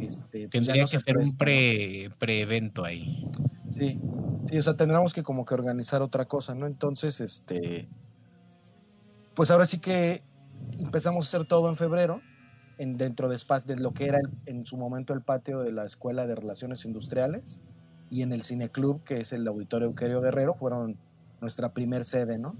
este, 0.00 0.48
pues, 0.48 0.66
ya 0.66 0.72
Tendría 0.72 0.82
no 0.82 0.88
que 0.88 0.98
se 0.98 1.04
ser 1.04 1.16
un 1.18 1.36
pre-evento 2.18 2.84
ahí. 2.84 3.28
Sí, 3.70 4.00
sí, 4.48 4.58
o 4.58 4.62
sea, 4.62 4.74
tendríamos 4.76 5.12
que 5.12 5.22
como 5.24 5.44
que 5.44 5.54
organizar 5.54 6.00
otra 6.02 6.26
cosa, 6.26 6.54
¿no? 6.54 6.66
Entonces, 6.66 7.20
este, 7.20 7.88
pues 9.34 9.50
ahora 9.50 9.66
sí 9.66 9.78
que 9.80 10.22
empezamos 10.78 11.26
a 11.26 11.28
hacer 11.28 11.46
todo 11.46 11.68
en 11.68 11.76
febrero, 11.76 12.20
en, 12.80 12.96
dentro 12.96 13.28
de, 13.28 13.38
de 13.66 13.76
lo 13.76 13.92
que 13.92 14.06
era 14.06 14.18
el- 14.18 14.30
en 14.46 14.66
su 14.66 14.76
momento 14.76 15.12
el 15.12 15.22
patio 15.22 15.60
de 15.60 15.72
la 15.72 15.84
Escuela 15.84 16.26
de 16.26 16.34
Relaciones 16.34 16.84
Industriales 16.84 17.60
y 18.10 18.22
en 18.22 18.32
el 18.32 18.42
Cineclub, 18.42 19.04
que 19.04 19.18
es 19.18 19.32
el 19.32 19.46
Auditorio 19.46 19.86
Euquerio 19.88 20.20
Guerrero, 20.20 20.54
fueron 20.54 20.96
nuestra 21.40 21.72
primer 21.72 22.04
sede, 22.04 22.38
¿no? 22.38 22.56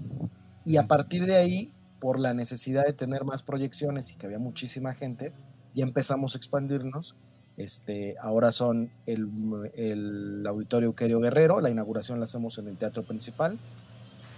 Y 0.63 0.77
a 0.77 0.87
partir 0.87 1.25
de 1.25 1.35
ahí, 1.35 1.71
por 1.99 2.19
la 2.19 2.33
necesidad 2.33 2.83
de 2.85 2.93
tener 2.93 3.25
más 3.25 3.43
proyecciones 3.43 4.11
y 4.11 4.15
que 4.15 4.25
había 4.27 4.39
muchísima 4.39 4.93
gente, 4.93 5.33
ya 5.75 5.83
empezamos 5.83 6.35
a 6.35 6.37
expandirnos. 6.37 7.15
Este, 7.57 8.15
ahora 8.19 8.51
son 8.51 8.89
el, 9.05 9.27
el 9.75 10.47
Auditorio 10.47 10.87
Euquerio 10.87 11.19
Guerrero, 11.19 11.61
la 11.61 11.69
inauguración 11.69 12.19
la 12.19 12.23
hacemos 12.23 12.57
en 12.57 12.67
el 12.67 12.77
Teatro 12.77 13.03
Principal. 13.03 13.59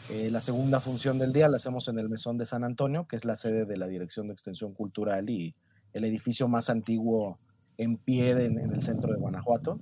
Eh, 0.09 0.29
la 0.29 0.41
segunda 0.41 0.81
función 0.81 1.17
del 1.19 1.31
día 1.31 1.47
la 1.47 1.55
hacemos 1.55 1.87
en 1.87 1.99
el 1.99 2.09
Mesón 2.09 2.37
de 2.37 2.45
San 2.45 2.63
Antonio, 2.65 3.05
que 3.07 3.15
es 3.15 3.23
la 3.23 3.35
sede 3.35 3.65
de 3.65 3.77
la 3.77 3.87
Dirección 3.87 4.27
de 4.27 4.33
Extensión 4.33 4.73
Cultural 4.73 5.29
y 5.29 5.55
el 5.93 6.05
edificio 6.05 6.47
más 6.47 6.69
antiguo 6.69 7.37
en 7.77 7.97
pie 7.97 8.35
de- 8.35 8.45
en, 8.45 8.59
en 8.59 8.71
el 8.73 8.81
centro 8.81 9.11
de 9.13 9.19
Guanajuato. 9.19 9.79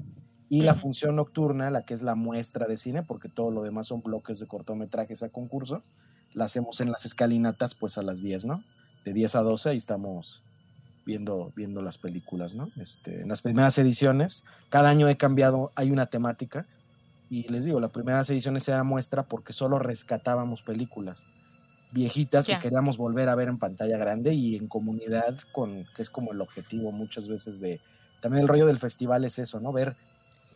Y 0.50 0.62
la 0.64 0.74
función 0.76 1.16
nocturna, 1.16 1.70
la 1.72 1.84
que 1.84 1.94
es 1.94 2.02
la 2.02 2.16
muestra 2.16 2.68
de 2.68 2.76
cine, 2.76 3.04
porque 3.04 3.30
todo 3.30 3.52
lo 3.52 3.64
demás 3.64 3.88
son 3.88 4.02
bloques 4.02 4.40
de 4.40 4.48
cortometrajes 4.48 5.24
a 5.24 5.30
concurso, 5.30 5.82
la 6.34 6.46
hacemos 6.46 6.82
en 6.82 6.92
las 6.92 7.06
escalinatas 7.06 7.74
pues 7.74 7.98
a 7.98 8.02
las 8.02 8.22
10, 8.22 8.46
¿no? 8.46 8.62
De 9.06 9.14
10 9.14 9.36
a 9.36 9.42
12 9.42 9.70
ahí 9.70 9.78
estamos 9.78 10.44
viendo, 11.06 11.52
viendo 11.56 11.82
las 11.82 11.98
películas, 11.98 12.54
¿no? 12.54 12.70
Este, 12.82 13.22
en 13.22 13.30
las 13.30 13.42
primeras 13.42 13.78
ediciones, 13.78 14.44
cada 14.70 14.90
año 14.90 15.08
he 15.08 15.16
cambiado, 15.16 15.72
hay 15.76 15.90
una 15.90 16.08
temática, 16.08 16.66
y 17.30 17.48
les 17.48 17.64
digo, 17.64 17.80
las 17.80 17.92
primeras 17.92 18.30
ediciones 18.30 18.68
era 18.68 18.84
muestra 18.84 19.24
porque 19.24 19.54
solo 19.54 19.80
rescatábamos 19.80 20.62
películas 20.64 21.26
viejitas 21.92 22.48
que 22.48 22.58
queríamos 22.60 22.98
volver 22.98 23.30
a 23.30 23.36
ver 23.36 23.48
en 23.50 23.58
pantalla 23.58 23.98
grande 23.98 24.34
y 24.34 24.56
en 24.56 24.68
comunidad, 24.68 25.38
con, 25.52 25.86
que 25.96 26.02
es 26.02 26.10
como 26.10 26.32
el 26.32 26.42
objetivo 26.42 26.92
muchas 26.92 27.28
veces 27.28 27.60
de... 27.60 27.80
También 28.22 28.44
el 28.44 28.48
rollo 28.48 28.66
del 28.68 28.78
festival 28.80 29.26
es 29.26 29.40
eso, 29.40 29.60
¿no? 29.60 29.72
Ver, 29.74 29.96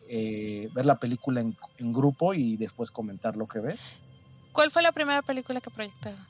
eh, 0.08 0.68
ver 0.74 0.86
la 0.86 0.96
película 1.00 1.40
en, 1.40 1.56
en 1.78 1.92
grupo 1.92 2.32
y 2.32 2.56
después 2.56 2.90
comentar 2.90 3.36
lo 3.36 3.46
que 3.46 3.60
ves. 3.60 3.80
¿Cuál 4.52 4.70
fue 4.70 4.82
la 4.82 4.92
primera 4.92 5.20
película 5.22 5.60
que 5.60 5.70
proyectaron? 5.70 6.20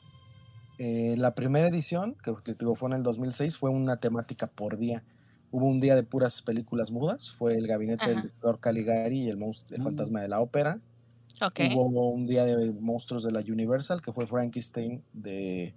Eh, 0.79 1.15
la 1.17 1.33
primera 1.35 1.67
edición, 1.67 2.15
que 2.23 2.33
fue 2.75 2.89
en 2.89 2.93
el 2.95 3.03
2006, 3.03 3.55
fue 3.57 3.69
una 3.69 3.97
temática 3.97 4.47
por 4.47 4.77
día. 4.77 5.03
Hubo 5.51 5.65
un 5.65 5.79
día 5.79 5.95
de 5.95 6.03
puras 6.03 6.41
películas 6.41 6.91
mudas, 6.91 7.31
fue 7.31 7.55
el 7.55 7.67
gabinete 7.67 8.03
Ajá. 8.03 8.13
del 8.13 8.21
doctor 8.23 8.59
Caligari 8.59 9.21
y 9.23 9.29
el, 9.29 9.37
monst- 9.37 9.71
el 9.71 9.79
Mm. 9.79 9.83
fantasma 9.83 10.21
de 10.21 10.27
la 10.27 10.39
ópera. 10.41 10.79
Hubo 11.75 12.09
un 12.09 12.25
día 12.25 12.45
de 12.45 12.71
monstruos 12.71 13.23
de 13.23 13.31
la 13.31 13.39
Universal, 13.39 14.01
que 14.01 14.11
fue 14.11 14.25
Frankenstein 14.25 15.03
de, 15.13 15.75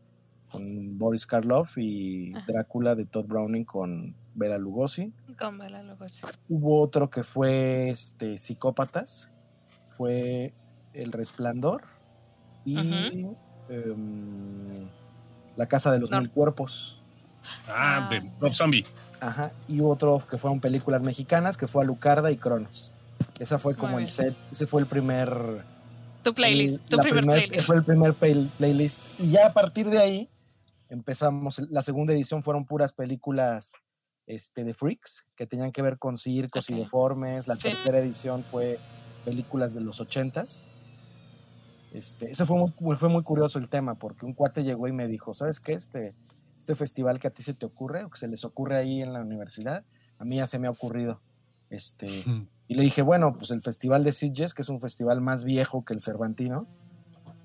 con 0.51 0.99
Boris 0.99 1.27
Karloff 1.27 1.77
y 1.79 2.35
Ajá. 2.35 2.45
Drácula 2.49 2.95
de 2.95 3.05
Todd 3.05 3.27
Browning 3.27 3.65
con 3.65 4.15
Bela 4.35 4.59
Lugosi. 4.59 5.13
Con 5.39 5.59
Bela 5.59 5.83
Lugosi. 5.83 6.23
Hubo 6.49 6.81
otro 6.81 7.11
que 7.11 7.23
fue 7.23 7.91
este, 7.91 8.39
Psicópatas, 8.39 9.31
fue 9.97 10.55
El 10.93 11.13
Resplandor 11.13 11.83
y 12.65 12.79
em, 13.69 14.89
La 15.57 15.67
Casa 15.67 15.93
de 15.93 15.99
los 15.99 16.11
No. 16.11 16.21
Mil 16.21 16.31
Cuerpos. 16.31 16.97
Ah, 17.69 18.07
Ah, 18.07 18.09
de 18.11 18.31
Rob 18.39 18.53
Zombie. 18.53 18.85
Ajá, 19.21 19.51
y 19.67 19.81
hubo 19.81 19.91
otro 19.91 20.23
que 20.29 20.37
fueron 20.39 20.61
películas 20.61 21.03
mexicanas, 21.03 21.57
que 21.57 21.67
fue 21.67 21.83
Alucarda 21.83 22.31
y 22.31 22.37
Cronos. 22.37 22.93
Esa 23.41 23.59
fue 23.59 23.75
como 23.75 23.99
el 23.99 24.07
set, 24.09 24.37
ese 24.53 24.67
fue 24.67 24.83
el 24.83 24.87
primer 24.87 25.65
Tu 26.23 26.33
playlist, 26.35 26.75
el- 26.75 26.81
tu 26.91 26.99
primer 26.99 27.21
primer- 27.25 27.39
playlist. 27.47 27.67
Fue 27.67 27.77
el 27.77 27.83
primer 27.85 28.15
play- 28.15 28.51
playlist. 28.59 29.01
Y 29.19 29.31
ya 29.31 29.47
a 29.49 29.53
partir 29.53 29.89
de 29.91 29.99
ahí 29.99 30.29
empezamos. 30.89 31.59
La 31.71 31.83
segunda 31.83 32.13
edición 32.13 32.43
fueron 32.43 32.67
puras 32.67 32.93
películas 32.93 33.73
este, 34.27 34.63
de 34.63 34.75
freaks 34.75 35.33
que 35.35 35.45
tenían 35.47 35.73
que 35.73 35.83
ver 35.83 35.99
con 35.99 36.17
circos 36.17 36.71
y 36.71 36.75
Ok. 36.75 36.79
deformes. 36.81 37.49
La 37.49 37.57
Sí. 37.57 37.63
tercera 37.63 37.99
edición 37.99 38.45
fue 38.45 38.79
películas 39.25 39.75
de 39.75 39.81
los 39.81 40.01
ochentas. 40.01 40.71
Este, 41.93 42.31
eso 42.31 42.47
fue 42.47 42.57
muy, 42.79 42.97
fue 42.97 43.09
muy 43.09 43.23
curioso 43.25 43.59
el 43.59 43.69
tema, 43.69 43.97
porque 43.97 44.25
un 44.27 44.33
cuate 44.35 44.63
llegó 44.63 44.87
y 44.87 44.93
me 44.93 45.09
dijo, 45.09 45.35
¿sabes 45.35 45.59
qué? 45.59 45.73
Este, 45.73 46.15
este 46.59 46.75
festival 46.77 47.19
que 47.19 47.27
a 47.27 47.31
ti 47.31 47.43
se 47.43 47.55
te 47.55 47.67
ocurre 47.67 48.05
o 48.05 48.11
que 48.11 48.19
se 48.19 48.29
les 48.29 48.45
ocurre 48.45 48.77
ahí 48.79 49.03
en 49.03 49.13
la 49.13 49.21
universidad, 49.23 49.85
a 50.19 50.25
mí 50.25 50.37
ya 50.37 50.47
se 50.47 50.59
me 50.61 50.69
ha 50.69 50.71
ocurrido. 50.71 51.21
Este, 51.69 52.07
y 52.71 52.75
le 52.75 52.85
dije, 52.85 53.03
bueno, 53.03 53.37
pues 53.37 53.51
el 53.51 53.63
Festival 53.63 54.05
de 54.05 54.13
Sitges, 54.13 54.55
que 54.55 54.63
es 54.63 54.69
un 54.69 54.79
festival 54.79 55.21
más 55.21 55.43
viejo 55.43 55.85
que 55.85 55.93
el 55.93 56.01
Cervantino, 56.01 56.69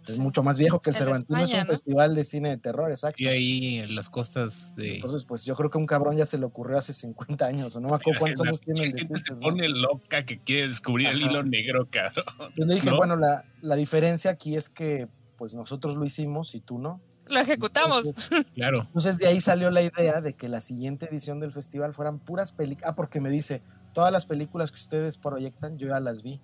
es 0.08 0.20
mucho 0.20 0.44
más 0.44 0.60
viejo 0.60 0.84
que 0.84 0.92
el 0.92 0.96
Cervantino, 0.96 1.44
es 1.44 1.52
un 1.52 1.62
¿no? 1.62 1.66
festival 1.66 2.14
de 2.14 2.24
cine 2.24 2.50
de 2.50 2.58
terror, 2.58 2.92
exacto. 2.92 3.24
Y 3.24 3.28
ahí 3.28 3.80
en 3.80 3.96
las 3.96 4.08
costas 4.08 4.76
de. 4.76 4.98
Entonces, 4.98 5.24
pues 5.24 5.44
yo 5.44 5.56
creo 5.56 5.72
que 5.72 5.80
a 5.80 5.82
un 5.82 5.88
cabrón 5.88 6.16
ya 6.16 6.28
se 6.28 6.38
le 6.38 6.46
ocurrió 6.46 6.78
hace 6.78 6.94
50 6.94 7.44
años, 7.44 7.76
o 7.76 7.80
no 7.80 7.90
me 7.90 7.96
acuerdo 7.96 8.20
cuántos 8.20 8.46
años 8.46 8.62
tiene 8.62 8.84
el 8.84 8.92
de 8.92 9.00
gente 9.00 9.18
se 9.18 9.18
Sitges, 9.18 9.42
¿no? 9.42 9.48
pone 9.48 9.68
loca 9.68 10.28
que 10.28 10.38
quiere 10.38 10.68
descubrir 10.68 11.08
el 11.08 11.24
hilo 11.24 11.42
negro, 11.42 11.88
cabrón. 11.90 12.26
Entonces 12.30 12.68
le 12.68 12.76
dije, 12.76 12.92
¿no? 12.92 12.98
bueno, 12.98 13.16
la, 13.16 13.46
la 13.64 13.76
diferencia 13.76 14.30
aquí 14.30 14.56
es 14.56 14.70
que 14.70 15.08
pues 15.38 15.56
nosotros 15.56 15.96
lo 15.96 16.06
hicimos 16.06 16.54
y 16.54 16.62
tú 16.62 16.78
no. 16.78 17.02
Lo 17.26 17.40
ejecutamos. 17.40 18.06
Entonces, 18.06 18.46
Claro. 18.54 18.82
Entonces 18.82 19.18
de 19.18 19.26
ahí 19.26 19.42
salió 19.42 19.72
la 19.72 19.82
idea 19.82 20.22
de 20.22 20.34
que 20.34 20.50
la 20.50 20.62
siguiente 20.62 21.08
edición 21.10 21.40
del 21.40 21.52
festival 21.52 21.96
fueran 21.96 22.20
puras 22.20 22.54
películas. 22.54 22.92
Ah, 22.92 22.96
porque 22.96 23.20
me 23.20 23.32
dice, 23.32 23.64
todas 23.96 24.12
las 24.12 24.26
películas 24.26 24.72
que 24.72 24.78
ustedes 24.78 25.18
proyectan, 25.18 25.78
yo 25.78 25.88
ya 25.88 26.02
las 26.02 26.22
vi. 26.22 26.42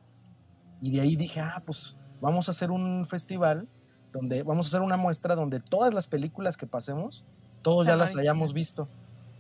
Y 0.82 0.90
de 0.92 1.02
ahí 1.02 1.18
dije, 1.18 1.42
ah, 1.42 1.62
pues 1.66 1.98
vamos 2.22 2.48
a 2.48 2.52
hacer 2.52 2.72
un 2.72 3.06
festival 3.06 3.68
donde 4.14 4.42
vamos 4.44 4.66
a 4.66 4.70
hacer 4.70 4.82
una 4.82 4.96
muestra 4.96 5.36
donde 5.36 5.60
todas 5.60 5.94
las 5.94 6.08
películas 6.08 6.56
que 6.56 6.66
pasemos, 6.66 7.26
todos 7.62 7.86
ya 7.88 7.96
Las 7.98 8.16
hayamos 8.16 8.54
visto. 8.54 8.88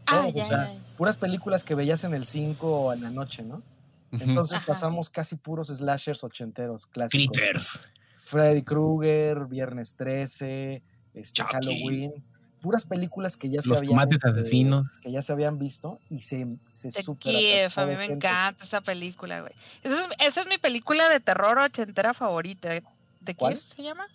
Ah, 0.08 0.22
Todos, 0.24 0.34
ya, 0.34 0.44
o 0.44 0.46
sea, 0.46 0.74
ya. 0.74 0.80
puras 0.98 1.16
películas 1.16 1.64
que 1.64 1.74
veías 1.74 2.04
en 2.04 2.14
el 2.14 2.26
5 2.26 2.94
en 2.94 3.02
la 3.02 3.12
noche, 3.12 3.44
¿no? 3.44 3.64
Entonces 4.12 4.58
Ajá. 4.58 4.66
pasamos 4.68 5.10
casi 5.10 5.38
puros 5.38 5.68
slashers 5.70 6.24
ochenteros, 6.24 6.86
clásicos. 6.86 7.28
Critters. 7.38 7.92
Freddy 8.18 8.62
Krueger, 8.62 9.46
Viernes 9.46 9.96
13, 9.96 10.84
este. 11.14 11.44
Halloween, 11.44 12.14
puras 12.62 12.86
películas 12.86 13.36
que 13.38 13.50
ya 13.50 13.62
se 13.62 13.70
Los 13.70 13.80
habían 13.80 13.92
tomates 13.94 14.18
este, 14.18 14.30
asesinos. 14.30 14.88
que 15.00 15.12
ya 15.12 15.22
se 15.22 15.32
habían 15.34 15.58
visto 15.60 16.00
y 16.10 16.22
se, 16.22 16.46
se 16.74 16.90
Kiev, 17.20 17.72
a 17.76 17.86
mí 17.86 17.96
me 17.96 18.08
gente. 18.08 18.14
encanta 18.28 18.64
esa 18.64 18.82
película, 18.82 19.42
güey. 19.42 19.54
Esa 19.84 20.02
es, 20.02 20.08
esa 20.20 20.42
es 20.42 20.48
mi 20.48 20.58
película 20.58 21.10
de 21.10 21.20
terror 21.20 21.58
ochentera 21.58 22.14
favorita. 22.14 22.70
¿De 22.70 23.36
¿Cuál? 23.36 23.54
Kiev 23.54 23.64
se 23.64 23.84
llama? 23.84 24.08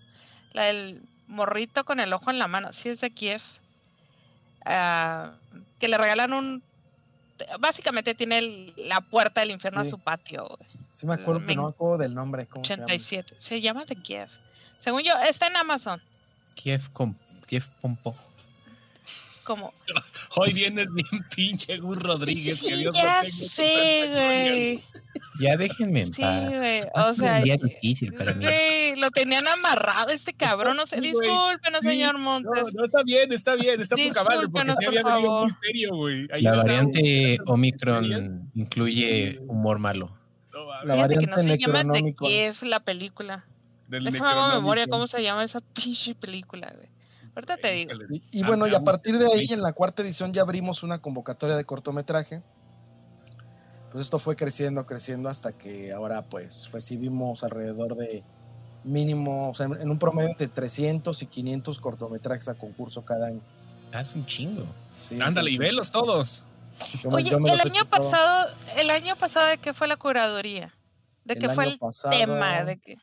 La 0.53 0.65
del 0.65 1.03
morrito 1.27 1.85
con 1.85 2.01
el 2.01 2.13
ojo 2.13 2.31
en 2.31 2.39
la 2.39 2.47
mano. 2.49 2.73
Sí, 2.73 2.89
es 2.89 3.01
de 3.01 3.11
Kiev. 3.11 3.43
Ah, 4.65 5.33
que 5.79 5.89
le 5.89 5.99
regalan 5.99 6.33
un... 6.33 6.63
Básicamente 7.61 8.15
tiene 8.15 8.39
el- 8.39 8.73
la 8.77 9.01
puerta 9.03 9.41
del 9.43 9.51
infierno 9.51 9.83
Sí. 9.83 9.89
a 9.89 9.91
su 9.91 9.99
patio, 9.99 10.47
güey. 10.49 10.71
Sí 10.93 11.07
me 11.07 11.15
acuerdo, 11.15 11.41
Me 11.41 11.47
pero 11.49 11.57
no 11.63 11.69
me 11.69 11.75
acuerdo 11.75 11.99
del 11.99 12.15
nombre. 12.15 12.47
¿cómo 12.47 12.65
se 12.65 12.71
llama? 12.75 12.85
87. 12.85 13.35
Se 13.39 13.61
llama 13.61 13.85
The 13.85 13.97
Kiev. 13.97 14.29
Según 14.81 15.03
yo, 15.03 15.13
está 15.29 15.47
en 15.49 15.57
Amazon. 15.57 16.01
Kiev 16.55 16.91
con 16.93 17.15
Kiev 17.47 17.69
Pompo. 17.83 18.17
Como... 19.47 19.73
Hoy 20.37 20.53
vienes 20.53 20.89
bien 20.93 21.25
pinche 21.35 21.79
Gus 21.79 22.03
Rodríguez. 22.03 22.61
que 22.63 22.69
Sí, 22.75 22.75
Dios 22.81 22.95
lo 22.95 23.01
ya 23.01 23.25
sé, 23.25 24.11
güey. 24.13 24.85
Ya 25.41 25.57
déjenme 25.57 26.03
en 26.03 26.13
Sí, 26.13 26.21
paz. 26.21 26.51
güey. 26.55 26.83
Ha 26.95 27.07
O 27.07 27.15
sea, 27.15 27.37
un 27.39 27.45
día 27.45 27.57
difícil 27.57 28.13
para 28.13 28.35
mí. 28.35 28.45
sí, 28.45 28.95
lo 29.01 29.11
tenían 29.11 29.49
amarrado 29.49 30.11
este 30.11 30.35
cabrón. 30.35 30.77
No 30.77 30.87
sé, 30.87 31.01
Sí, 31.01 31.13
güey. 31.13 31.29
discúlpenos, 31.31 31.81
Sí, 31.81 31.89
señor 31.89 32.15
No, 32.15 32.19
Montes. 32.19 32.75
no, 32.75 32.85
está 32.85 33.03
bien, 33.03 33.33
está 33.33 33.55
bien, 33.55 33.81
está 33.81 33.97
por 33.97 34.13
caballo, 34.13 34.51
porque 34.51 34.73
sí 34.79 34.85
había 34.87 35.03
venido 35.03 35.21
favor. 35.23 35.41
muy 35.49 35.57
serio, 35.63 35.91
güey. 35.95 36.29
La 36.43 36.57
variante 36.57 37.39
Omicron 37.47 38.51
incluye 38.55 39.39
humor 39.47 39.79
malo. 39.79 40.17
No, 40.53 40.85
La 40.85 40.95
Fíjate 40.95 41.15
que 41.19 41.27
no 41.27 41.37
variante 41.37 41.43
se 41.43 41.67
llama 41.67 41.79
Necronómico. 41.85 42.27
Kiev 42.27 42.57
la 42.63 42.81
película. 42.81 43.47
del 43.89 44.05
Déjame 44.05 44.29
hago 44.29 44.55
memoria 44.57 44.87
cómo 44.87 45.07
se 45.07 45.23
llama 45.23 45.45
esa 45.45 45.61
pinche 45.75 46.15
película, 46.15 46.73
güey. 46.77 46.89
Ahorita 47.37 47.57
te 47.59 47.71
digo. 47.73 47.93
Y, 48.11 48.41
y 48.41 48.43
bueno, 48.45 48.67
y 48.67 48.75
a 48.75 48.79
Ah, 48.79 48.85
partir 48.85 49.17
de 49.19 49.27
ahí, 49.27 49.47
en 49.53 49.63
la 49.63 49.73
cuarta 49.73 50.03
edición, 50.03 50.33
ya 50.33 50.43
abrimos 50.43 50.83
una 50.83 51.01
convocatoria 51.01 51.55
de 51.55 51.65
cortometraje. 51.65 52.43
Pues 53.93 54.05
esto 54.07 54.19
fue 54.19 54.37
creciendo, 54.37 54.85
creciendo, 54.87 55.29
hasta 55.29 55.53
que 55.53 55.93
ahora 55.93 56.23
pues 56.23 56.71
recibimos 56.73 57.45
alrededor 57.45 57.95
de 57.97 58.25
mínimo, 58.85 59.51
o 59.51 59.55
sea, 59.55 59.67
en 59.67 59.91
un 59.91 59.99
promedio 59.99 60.31
entre 60.31 60.49
300 60.49 61.23
y 61.23 61.27
500 61.27 61.79
cortometrajes 61.81 62.49
a 62.49 62.55
concurso 62.55 63.05
cada 63.05 63.29
año. 63.29 63.41
Haz 63.93 64.15
un 64.15 64.25
chingo. 64.27 64.65
Sí, 65.01 65.19
Ándale, 65.21 65.51
y 65.51 65.59
velos 65.59 65.91
todos. 65.93 66.45
yo 67.03 67.11
Oye, 67.11 67.37
me 67.39 67.53
el 67.53 67.61
año 67.61 67.85
todo. 67.85 67.91
pasado, 67.91 68.51
el 68.77 68.91
año 68.91 69.15
pasado, 69.17 69.47
¿de 69.49 69.59
qué 69.59 69.73
fue 69.75 69.89
la 69.89 69.97
curaduría? 69.97 70.75
¿De 71.25 71.35
El 71.35 71.41
qué 71.41 71.49
fue 71.51 71.65
el 71.67 71.79
pasado- 71.79 72.17
tema? 72.17 72.65
¿De 72.65 72.79
qué? 72.79 72.97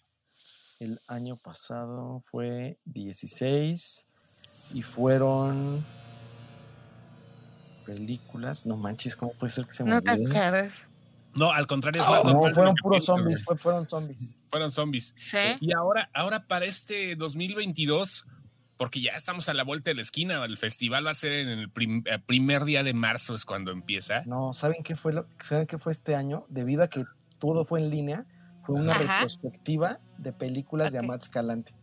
El 0.79 0.99
año 1.07 1.37
pasado 1.37 2.21
fue 2.29 2.77
16 2.85 4.07
y 4.73 4.81
fueron 4.81 5.85
películas. 7.85 8.65
No 8.65 8.77
manches, 8.77 9.15
¿cómo 9.15 9.33
puede 9.33 9.51
ser 9.51 9.65
que 9.65 9.73
se 9.73 9.83
me 9.83 9.91
No 9.91 10.01
te 10.01 10.11
acuerdas. 10.11 10.87
No, 11.35 11.51
al 11.51 11.65
contrario, 11.65 12.01
es 12.01 12.07
más 12.07 12.23
No, 12.25 12.39
fueron 12.53 12.75
puros 12.75 13.05
zombies, 13.05 13.43
fue- 13.43 13.57
fueron 13.57 13.87
zombies. 13.87 14.39
Fueron 14.49 14.69
zombies. 14.71 15.13
Sí. 15.17 15.37
Y 15.61 15.73
ahora, 15.73 16.09
ahora 16.13 16.45
para 16.47 16.65
este 16.65 17.15
2022, 17.15 18.25
porque 18.77 19.01
ya 19.01 19.13
estamos 19.13 19.49
a 19.49 19.53
la 19.55 19.63
vuelta 19.63 19.89
de 19.89 19.95
la 19.95 20.01
esquina, 20.01 20.43
el 20.45 20.57
festival 20.57 21.07
va 21.07 21.11
a 21.11 21.15
ser 21.15 21.31
en 21.33 21.47
el 21.49 21.71
prim- 21.71 22.03
eh, 22.05 22.19
primer 22.19 22.65
día 22.65 22.83
de 22.83 22.93
marzo, 22.93 23.33
es 23.33 23.45
cuando 23.45 23.71
empieza. 23.71 24.21
No, 24.25 24.53
¿saben 24.53 24.83
qué 24.83 24.95
fue 24.95 25.11
lo 25.13 25.27
¿saben 25.41 25.65
qué 25.65 25.77
fue 25.79 25.91
este 25.91 26.15
año? 26.15 26.45
Debido 26.49 26.83
a 26.83 26.87
que 26.87 27.03
todo 27.39 27.65
fue 27.65 27.79
en 27.79 27.89
línea, 27.89 28.25
fue 28.63 28.75
una 28.75 28.91
Ajá. 28.93 29.01
retrospectiva 29.15 29.99
de 30.19 30.33
películas 30.33 30.91
de. 30.91 30.99
Amat 30.99 31.23
Escalante. 31.23 31.73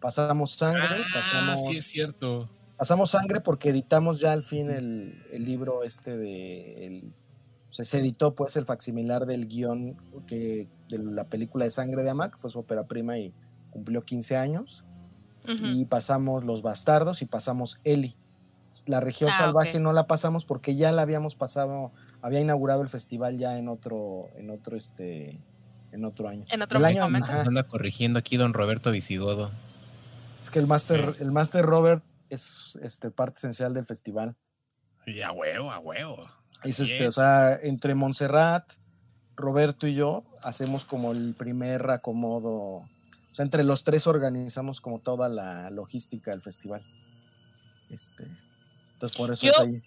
Pasamos 0.00 0.52
sangre, 0.52 0.82
Ah, 0.88 1.04
pasamos 1.14 1.66
sí 1.66 1.76
es 1.76 1.84
cierto. 1.84 2.48
Pasamos 2.76 3.10
sangre 3.10 3.40
porque 3.40 3.68
editamos 3.68 4.20
ya 4.20 4.32
al 4.32 4.42
fin 4.42 4.70
el, 4.70 5.22
el 5.32 5.44
libro 5.44 5.84
este 5.84 6.16
de... 6.16 6.86
El, 6.86 7.12
o 7.68 7.72
sea, 7.72 7.84
se 7.84 7.98
editó 7.98 8.34
pues 8.34 8.56
el 8.56 8.64
facsimilar 8.64 9.26
del 9.26 9.46
guion 9.46 9.96
que, 10.26 10.66
de 10.88 10.98
la 10.98 11.24
película 11.24 11.66
de 11.66 11.70
Sangre 11.70 12.02
de 12.02 12.10
Amac, 12.10 12.36
fue 12.36 12.50
su 12.50 12.58
ópera 12.58 12.84
prima 12.88 13.18
y 13.18 13.32
cumplió 13.70 14.04
15 14.04 14.36
años. 14.36 14.84
Y 15.46 15.84
pasamos 15.86 16.44
Los 16.44 16.62
Bastardos 16.62 17.22
y 17.22 17.26
pasamos 17.26 17.80
Eli. 17.84 18.16
La 18.86 19.00
región 19.00 19.30
Ah, 19.32 19.38
salvaje 19.38 19.80
no 19.80 19.92
la 19.92 20.06
pasamos 20.06 20.44
porque 20.44 20.76
ya 20.76 20.92
la 20.92 21.02
habíamos 21.02 21.34
pasado, 21.34 21.90
había 22.22 22.40
inaugurado 22.40 22.82
el 22.82 22.88
festival 22.88 23.36
ya 23.36 23.58
en 23.58 23.68
otro, 23.68 24.28
en 24.36 24.50
otro, 24.50 24.76
este, 24.76 25.40
en 25.92 26.04
otro 26.04 26.28
año. 26.28 26.44
En 26.50 26.62
otro 26.62 26.78
El 26.78 26.84
año-. 26.84 27.04
Anda 27.04 27.62
corrigiendo 27.64 28.18
aquí 28.18 28.36
don 28.36 28.52
Roberto 28.52 28.92
Visigodo. 28.92 29.50
Es 30.40 30.50
que 30.50 30.58
el 30.58 30.66
Master, 30.66 31.16
el 31.20 31.32
Master 31.32 31.64
Robert 31.64 32.02
es 32.30 32.78
este, 32.82 33.10
parte 33.10 33.38
esencial 33.38 33.74
del 33.74 33.84
festival. 33.86 34.36
Y 35.06 35.20
a 35.22 35.32
huevo, 35.32 35.70
a 35.70 35.78
huevo. 35.78 36.26
Es 36.62 36.80
este, 36.80 37.04
es. 37.04 37.08
o 37.08 37.12
sea, 37.20 37.54
entre 37.56 37.94
Montserrat, 37.94 38.70
Roberto 39.36 39.86
y 39.86 39.94
yo 39.94 40.24
hacemos 40.42 40.84
como 40.84 41.12
el 41.12 41.34
primer 41.34 41.90
acomodo. 41.90 42.52
O 42.52 42.88
sea, 43.32 43.44
entre 43.44 43.64
los 43.64 43.84
tres 43.84 44.06
organizamos 44.06 44.80
como 44.80 44.98
toda 45.00 45.28
la 45.28 45.70
logística 45.70 46.30
del 46.30 46.42
festival. 46.42 46.82
Este, 47.90 48.24
entonces 48.94 49.16
por 49.16 49.32
eso 49.32 49.46
Yo- 49.46 49.52
es 49.52 49.58
ahí. 49.58 49.82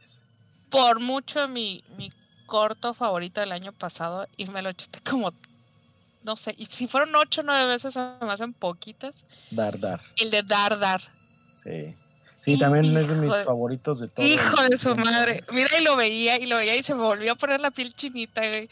Por 0.70 1.00
mucho 1.00 1.48
mi, 1.48 1.84
mi 1.98 2.12
corto 2.48 2.94
favorito 2.94 3.42
del 3.42 3.52
año 3.52 3.72
pasado 3.74 4.28
y 4.38 4.48
me 4.48 4.62
lo 4.64 4.70
eché 4.70 4.88
como, 5.08 5.32
no 6.24 6.36
sé, 6.36 6.54
y 6.58 6.66
si 6.66 6.88
fueron 6.88 7.16
ocho 7.16 7.42
o 7.42 7.44
nueve 7.44 7.68
veces 7.68 7.94
se 7.94 8.00
me 8.22 8.32
hacen 8.32 8.54
poquitas, 8.54 9.26
Dar, 9.52 9.80
dar. 9.80 10.02
el 10.18 10.32
de 10.32 10.44
Dar 10.44 10.80
Dar. 10.80 11.02
Sí. 11.56 11.96
Sí, 12.42 12.58
también 12.60 12.86
es 12.98 13.08
de 13.08 13.16
mis 13.16 13.32
de- 13.34 13.44
favoritos 13.46 14.02
de 14.02 14.10
todo. 14.10 14.26
Hijo 14.26 14.64
de 14.70 14.78
su 14.78 14.94
madre. 14.98 15.46
Mira, 15.54 15.70
y 15.80 15.84
lo 15.84 15.96
veía, 15.96 16.38
y 16.38 16.46
lo 16.46 16.58
veía, 16.58 16.76
y 16.76 16.84
se 16.84 16.94
me 16.94 17.02
volvió 17.02 17.32
a 17.32 17.36
poner 17.36 17.62
la 17.62 17.72
piel 17.72 17.94
chinita, 17.94 18.42
güey. 18.42 18.70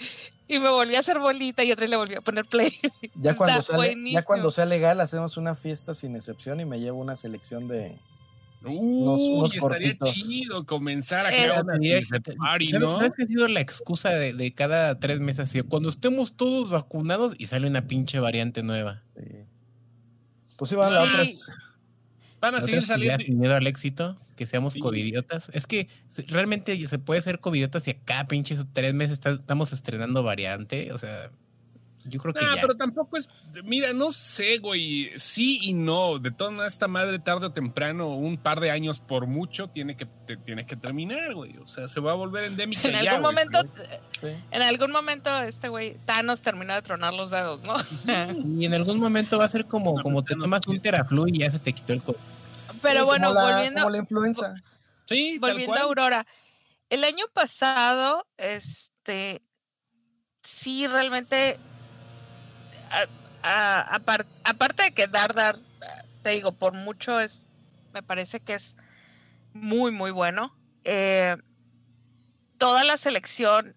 Y 0.50 0.60
me 0.60 0.68
volví 0.70 0.96
a 0.96 1.00
hacer 1.00 1.20
bolita, 1.20 1.64
y 1.64 1.72
otra 1.72 1.84
vez 1.84 1.90
le 1.90 1.96
volví 1.96 2.16
a 2.16 2.20
poner 2.20 2.44
play. 2.46 2.78
Ya 3.16 3.34
cuando, 3.34 3.62
Está 3.62 3.78
sale, 3.78 4.12
ya 4.12 4.24
cuando 4.24 4.52
sea 4.52 4.66
legal, 4.66 5.00
hacemos 5.00 5.38
una 5.38 5.56
fiesta 5.56 5.96
sin 5.96 6.18
excepción 6.18 6.60
y 6.60 6.66
me 6.66 6.82
llevo 6.82 7.00
una 7.00 7.16
selección 7.16 7.70
de. 7.70 7.98
Uy, 8.66 9.38
unos 9.40 9.54
estaría 9.54 9.98
cortitos. 9.98 10.14
chido 10.14 10.66
comenzar 10.66 11.26
a 11.26 11.30
crear 11.30 11.64
una 11.64 11.74
party, 12.38 12.68
¿sabes- 12.68 12.80
¿no? 12.82 12.98
sabes 13.00 13.14
ha 13.20 13.26
sido 13.28 13.48
la 13.48 13.60
excusa 13.62 14.10
de, 14.10 14.34
de 14.34 14.54
cada 14.54 15.00
tres 15.00 15.20
meses? 15.20 15.46
Así, 15.46 15.62
Cuando 15.62 15.90
estemos 15.90 16.36
todos 16.36 16.70
vacunados 16.70 17.34
y 17.38 17.48
sale 17.48 17.68
una 17.68 17.88
pinche 17.88 18.20
variante 18.20 18.64
nueva. 18.64 19.04
de- 19.16 19.46
pues 20.58 20.70
sí, 20.70 20.76
van 20.76 20.92
Sí. 20.92 20.98
otras. 20.98 21.48
Van 22.40 22.56
a 22.56 22.60
¿No 22.60 22.66
seguir 22.66 22.82
saliendo. 22.84 23.24
sin 23.24 23.40
miedo 23.40 23.56
al 23.56 23.66
éxito, 23.68 24.20
que 24.36 24.46
seamos 24.48 24.74
Sí. 24.74 24.80
covidiotas. 24.80 25.50
Es 25.54 25.66
que 25.68 25.88
realmente 26.28 26.88
se 26.88 27.00
puede 27.00 27.22
ser 27.22 27.40
covidiotas 27.40 27.88
y 27.88 27.92
a 27.92 28.00
cada 28.04 28.26
pinche 28.26 28.56
tres 28.74 28.94
meses 28.94 29.14
está- 29.14 29.32
estamos 29.32 29.74
estrenando 29.74 30.24
variante. 30.24 30.92
O 30.92 30.98
sea, 31.00 31.32
yo 32.06 32.20
creo 32.20 32.34
que 32.34 32.44
No, 32.46 32.56
ya. 32.56 32.62
pero 32.62 32.76
tampoco 32.76 33.18
es. 33.18 33.30
Mira, 33.64 33.94
no 33.94 34.12
sé, 34.12 34.58
güey. 34.58 35.12
Sí 35.18 35.60
y 35.62 35.74
no. 35.74 36.18
De 36.20 36.32
toda 36.32 36.66
esta 36.66 36.88
madre, 36.88 37.20
tarde 37.20 37.48
o 37.48 37.52
temprano, 37.52 38.08
un 38.16 38.38
par 38.38 38.60
de 38.60 38.72
años 38.72 39.00
por 39.00 39.28
mucho, 39.28 39.68
tiene 39.68 39.96
que, 39.96 40.06
te- 40.06 40.38
tiene 40.38 40.66
que 40.66 40.76
terminar, 40.76 41.34
güey. 41.34 41.58
O 41.58 41.68
sea, 41.68 41.88
se 41.88 42.00
va 42.00 42.12
a 42.12 42.16
volver 42.16 42.46
endémica. 42.46 42.82
En 42.88 43.04
ya, 43.04 43.12
algún 43.16 43.34
güey. 43.34 43.46
momento, 43.48 43.74
Sí. 44.20 44.28
en 44.52 44.62
algún 44.62 44.92
momento, 44.92 45.42
este 45.44 45.70
güey, 45.70 45.96
Thanos 46.06 46.42
terminó 46.42 46.74
de 46.74 46.82
tronar 46.82 47.14
los 47.14 47.30
dedos, 47.32 47.64
¿no? 47.64 47.76
Y 48.60 48.66
en 48.66 48.74
algún 48.74 49.00
momento 49.00 49.38
va 49.38 49.46
a 49.46 49.50
ser 49.50 49.66
como, 49.66 49.96
No, 49.98 50.02
como 50.04 50.24
te 50.24 50.36
no 50.36 50.44
tomas 50.44 50.68
un 50.68 50.80
teraflu 50.80 51.28
y 51.28 51.40
ya 51.40 51.52
se 51.52 51.60
te 51.60 51.74
quitó 51.74 51.94
el 51.94 52.02
COVID. 52.02 52.18
Pero 52.82 53.02
Sí, 53.02 53.06
bueno, 53.06 53.28
como 53.28 53.40
la, 53.40 53.56
volviendo, 53.56 53.80
como 53.82 53.90
la 53.92 53.98
influenza. 54.00 54.54
Sí, 55.06 55.38
tal 55.40 55.52
volviendo 55.52 55.76
a. 55.76 55.82
Aurora. 55.82 56.26
El 56.90 57.04
año 57.04 57.26
pasado, 57.34 58.26
este, 58.38 59.42
sí, 60.44 60.88
realmente, 60.88 61.58
aparte 63.44 64.84
de 64.84 64.94
que 64.94 65.08
Dar 65.08 65.34
Dar, 65.34 65.58
te 66.22 66.30
digo, 66.32 66.52
por 66.52 66.74
mucho 66.74 67.20
es, 67.20 67.48
me 67.94 68.04
parece 68.04 68.40
que 68.40 68.54
es 68.54 68.78
muy, 69.54 69.92
muy 69.92 70.12
bueno. 70.12 70.56
eh, 70.84 71.38
toda 72.58 72.84
la 72.84 72.98
selección, 72.98 73.76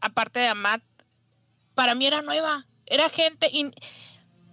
aparte 0.00 0.38
de 0.38 0.46
Amat, 0.46 0.82
para 1.74 1.96
mí 1.96 2.06
era 2.06 2.22
nueva, 2.22 2.66
era 2.86 3.08
gente 3.08 3.48
y 3.52 3.72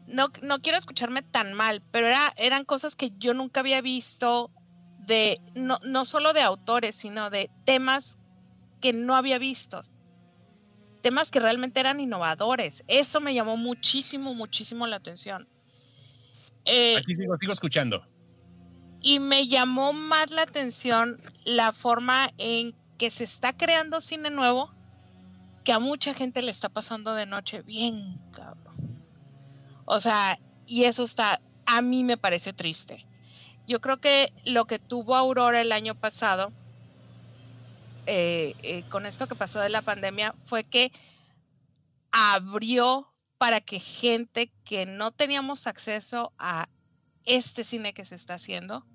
no, 0.08 0.30
no 0.42 0.60
quiero 0.60 0.78
escucharme 0.78 1.22
tan 1.22 1.54
mal, 1.54 1.84
pero 1.92 2.08
era, 2.08 2.34
eran 2.36 2.66
cosas 2.66 2.96
que 2.96 3.12
yo 3.18 3.34
nunca 3.36 3.60
había 3.60 3.82
visto 3.82 4.52
de, 5.06 5.40
no, 5.54 5.80
no 5.84 6.06
solo 6.06 6.34
de 6.34 6.42
autores, 6.42 6.96
sino 6.96 7.30
de 7.30 7.52
temas 7.64 8.18
que 8.82 8.92
no 8.92 9.16
había 9.16 9.38
visto. 9.38 9.82
Temas 11.06 11.30
que 11.30 11.40
realmente 11.40 11.80
eran 11.80 12.00
innovadores. 12.00 12.84
Eso 12.88 13.22
me 13.22 13.36
llamó 13.36 13.58
muchísimo, 13.58 14.34
muchísimo 14.34 14.88
la 14.88 14.96
atención. 14.96 15.48
Eh, 16.66 16.98
Aquí 16.98 17.14
sigo, 17.14 17.36
sigo 17.36 17.54
escuchando. 17.54 18.04
y 19.02 19.20
me 19.20 19.48
llamó 19.48 19.94
más 19.94 20.32
la 20.32 20.42
atención 20.42 21.22
la 21.44 21.74
forma 21.74 22.32
en 22.40 22.74
que 22.98 23.12
se 23.12 23.24
está 23.24 23.56
creando 23.56 24.02
cine 24.02 24.32
nuevo, 24.32 24.74
que 25.64 25.74
a 25.74 25.78
mucha 25.78 26.16
gente 26.16 26.42
le 26.42 26.50
está 26.50 26.70
pasando 26.70 27.14
de 27.14 27.28
noche 27.28 27.62
bien, 27.62 28.18
cabrón. 28.32 29.06
O 29.86 30.00
sea, 30.00 30.40
y 30.66 30.86
eso 30.86 31.04
está, 31.04 31.40
a 31.68 31.84
mí 31.84 32.04
me 32.04 32.18
parece 32.18 32.52
triste. 32.52 33.06
Yo 33.68 33.80
creo 33.80 33.98
que 34.02 34.34
lo 34.44 34.66
que 34.66 34.80
tuvo 34.80 35.16
Aurora 35.16 35.62
el 35.62 35.72
año 35.72 35.94
pasado, 35.94 36.52
eh, 38.06 38.56
eh, 38.64 38.84
con 38.90 39.06
esto 39.06 39.28
que 39.28 39.36
pasó 39.36 39.60
de 39.60 39.70
la 39.70 39.82
pandemia, 39.82 40.36
fue 40.46 40.64
que 40.64 40.92
abrió 42.12 43.12
para 43.38 43.62
que 43.62 43.80
gente 43.80 44.52
que 44.64 44.86
no 44.86 45.12
teníamos 45.12 45.68
acceso 45.68 46.32
a 46.38 46.68
este 47.26 47.64
cine 47.64 47.94
que 47.94 48.06
se 48.06 48.16
está 48.16 48.36
haciendo, 48.36 48.86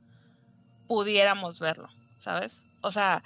pudiéramos 0.87 1.61
verlo, 1.61 1.89
¿sabes? 2.19 2.63
O 2.81 2.91
sea, 2.91 3.23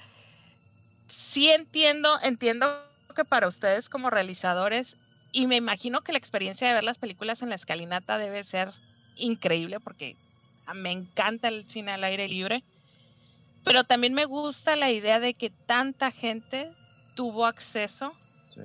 sí 1.07 1.49
entiendo, 1.49 2.19
entiendo 2.21 2.67
que 3.15 3.25
para 3.25 3.47
ustedes 3.47 3.89
como 3.89 4.09
realizadores, 4.09 4.97
y 5.31 5.47
me 5.47 5.55
imagino 5.55 6.01
que 6.01 6.11
la 6.11 6.17
experiencia 6.17 6.67
de 6.67 6.73
ver 6.73 6.83
las 6.83 6.97
películas 6.97 7.41
en 7.41 7.49
la 7.49 7.55
escalinata 7.55 8.17
debe 8.17 8.43
ser 8.43 8.71
increíble 9.15 9.79
porque 9.79 10.17
me 10.73 10.91
encanta 10.91 11.47
el 11.47 11.69
cine 11.69 11.91
al 11.91 12.03
aire 12.03 12.27
libre, 12.27 12.63
pero 13.65 13.83
también 13.83 14.13
me 14.13 14.23
gusta 14.25 14.75
la 14.77 14.89
idea 14.91 15.19
de 15.19 15.33
que 15.33 15.49
tanta 15.49 16.11
gente 16.11 16.71
tuvo 17.15 17.45
acceso 17.45 18.13
Sí. 18.53 18.61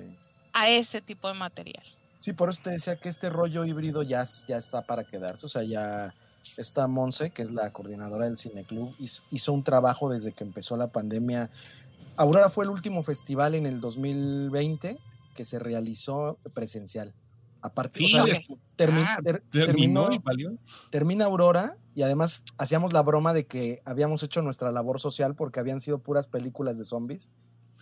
a 0.52 0.68
ese 0.68 1.00
tipo 1.00 1.26
de 1.26 1.34
material. 1.34 1.82
Sí, 2.20 2.32
por 2.32 2.50
eso 2.50 2.60
te 2.62 2.70
decía 2.70 2.96
que 2.96 3.08
este 3.08 3.30
rollo 3.30 3.64
híbrido 3.64 4.02
ya, 4.02 4.24
ya 4.46 4.56
está 4.56 4.82
para 4.82 5.02
quedarse. 5.04 5.46
O 5.46 5.48
sea, 5.48 5.62
ya 5.62 6.14
está 6.56 6.86
Monse, 6.86 7.30
que 7.30 7.42
es 7.42 7.50
la 7.52 7.72
coordinadora 7.72 8.26
del 8.26 8.36
Cineclub, 8.38 8.94
hiz- 8.98 9.22
hizo 9.30 9.52
un 9.52 9.64
trabajo 9.64 10.10
desde 10.10 10.32
que 10.32 10.44
empezó 10.44 10.76
la 10.76 10.88
pandemia. 10.88 11.50
Aurora 12.16 12.50
fue 12.50 12.64
el 12.64 12.70
último 12.70 13.02
festival 13.02 13.54
en 13.54 13.64
el 13.66 13.80
2020 13.80 14.98
que 15.34 15.44
se 15.46 15.58
realizó 15.58 16.38
presencial. 16.52 17.14
Aparte, 17.62 17.98
Sí, 18.00 18.04
o 18.06 18.08
sea, 18.08 18.22
ok. 18.24 18.58
termi- 18.76 19.04
Ah, 19.06 19.18
ter- 19.22 19.42
Terminó 19.50 19.66
terminó, 20.06 20.12
y 20.12 20.18
valió. 20.18 20.52
termina 20.90 21.24
Aurora 21.26 21.76
y 21.94 22.03
además 22.03 22.44
hacíamos 22.59 22.92
la 22.92 23.03
broma 23.03 23.33
de 23.33 23.46
que 23.46 23.81
habíamos 23.85 24.22
hecho 24.22 24.42
nuestra 24.42 24.70
labor 24.70 25.00
social 25.00 25.35
porque 25.35 25.61
habían 25.61 25.81
sido 25.81 25.98
puras 25.98 26.26
películas 26.29 26.79
de 26.79 26.85
zombies. 26.85 27.31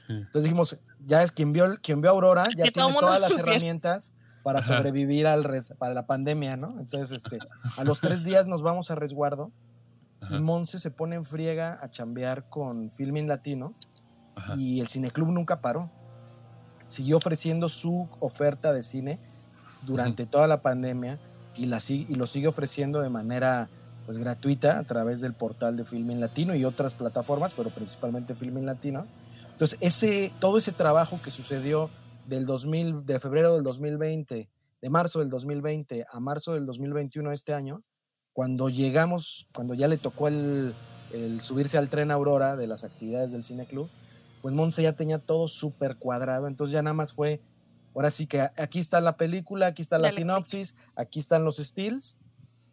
Entonces 0.08 0.44
dijimos, 0.44 0.78
ya 1.04 1.22
es 1.22 1.30
quien 1.32 1.52
vio, 1.52 1.76
quien 1.82 2.00
vio 2.00 2.10
Aurora, 2.10 2.46
ya 2.56 2.64
Que 2.64 2.70
tiene 2.72 2.94
todas 2.98 3.20
las 3.20 3.32
herramientas 3.38 4.14
para 4.42 4.60
Ajá. 4.60 4.76
sobrevivir 4.78 5.26
al 5.26 5.44
res- 5.44 5.74
para 5.78 5.92
la 5.92 6.06
pandemia, 6.06 6.56
¿no? 6.56 6.80
Entonces, 6.80 7.18
este, 7.18 7.38
a 7.76 7.84
los 7.84 8.00
tres 8.00 8.24
días 8.24 8.46
nos 8.46 8.62
vamos 8.62 8.90
a 8.90 8.94
resguardo 8.94 9.52
Ajá. 10.22 10.34
y 10.36 10.40
Monse 10.40 10.78
se 10.78 10.90
pone 10.90 11.16
en 11.16 11.24
friega 11.24 11.78
a 11.82 11.90
chambear 11.90 12.48
con 12.48 12.90
Filmin 12.90 13.28
Latino 13.28 13.74
Ajá. 14.36 14.54
y 14.56 14.80
el 14.80 14.88
cineclub 14.88 15.28
nunca 15.28 15.60
paró. 15.60 15.90
Siguió 16.86 17.18
ofreciendo 17.18 17.68
su 17.68 18.08
oferta 18.20 18.72
de 18.72 18.82
cine 18.82 19.18
durante 19.82 20.24
toda 20.24 20.46
la 20.46 20.62
pandemia 20.62 21.18
y, 21.54 21.66
la, 21.66 21.80
y 21.86 22.14
lo 22.14 22.26
sigue 22.26 22.48
ofreciendo 22.48 23.02
de 23.02 23.10
manera 23.10 23.68
pues 24.08 24.16
gratuita 24.16 24.78
a 24.78 24.84
través 24.84 25.20
del 25.20 25.34
portal 25.34 25.76
de 25.76 25.84
Filmin 25.84 26.18
Latino 26.18 26.54
y 26.54 26.64
otras 26.64 26.94
plataformas, 26.94 27.52
pero 27.52 27.68
principalmente 27.68 28.32
Filmin 28.34 28.64
Latino. 28.64 29.06
Entonces, 29.52 29.78
ese, 29.82 30.32
todo 30.40 30.56
ese 30.56 30.72
trabajo 30.72 31.20
que 31.22 31.30
sucedió 31.30 31.90
del 32.26 32.46
2000, 32.46 33.04
de 33.04 33.20
febrero 33.20 33.52
del 33.52 33.62
2020, 33.64 34.48
de 34.80 34.88
marzo 34.88 35.18
del 35.18 35.28
2020 35.28 36.06
a 36.10 36.20
marzo 36.20 36.54
del 36.54 36.64
2021 36.64 37.32
este 37.32 37.52
año, 37.52 37.82
cuando 38.32 38.70
llegamos, 38.70 39.46
cuando 39.52 39.74
ya 39.74 39.88
le 39.88 39.98
tocó 39.98 40.28
el, 40.28 40.74
el 41.12 41.42
subirse 41.42 41.76
al 41.76 41.90
tren 41.90 42.10
Aurora 42.10 42.56
de 42.56 42.66
las 42.66 42.84
actividades 42.84 43.32
del 43.32 43.44
Cine 43.44 43.66
Club, 43.66 43.90
pues 44.40 44.54
Monse 44.54 44.82
ya 44.82 44.94
tenía 44.94 45.18
todo 45.18 45.48
súper 45.48 45.96
cuadrado, 45.96 46.46
entonces 46.46 46.72
ya 46.72 46.80
nada 46.80 46.94
más 46.94 47.12
fue, 47.12 47.42
ahora 47.94 48.10
sí 48.10 48.26
que 48.26 48.40
aquí 48.40 48.78
está 48.78 49.02
la 49.02 49.18
película, 49.18 49.66
aquí 49.66 49.82
está 49.82 49.98
la 49.98 50.08
clic. 50.08 50.20
sinopsis, 50.20 50.76
aquí 50.96 51.20
están 51.20 51.44
los 51.44 51.58
stills, 51.58 52.16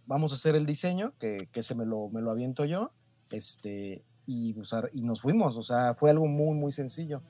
vamos 0.05 0.31
a 0.31 0.35
hacer 0.35 0.55
el 0.55 0.65
diseño, 0.65 1.13
que, 1.19 1.49
que 1.51 1.63
se 1.63 1.75
me 1.75 1.85
lo, 1.85 2.09
me 2.09 2.21
lo 2.21 2.31
aviento 2.31 2.65
yo, 2.65 2.91
este, 3.31 4.03
y, 4.25 4.57
usar, 4.59 4.89
y 4.93 5.01
nos 5.01 5.21
fuimos, 5.21 5.57
o 5.57 5.63
sea, 5.63 5.93
fue 5.95 6.09
algo 6.09 6.27
muy, 6.27 6.55
muy 6.55 6.71
sencillo. 6.71 7.21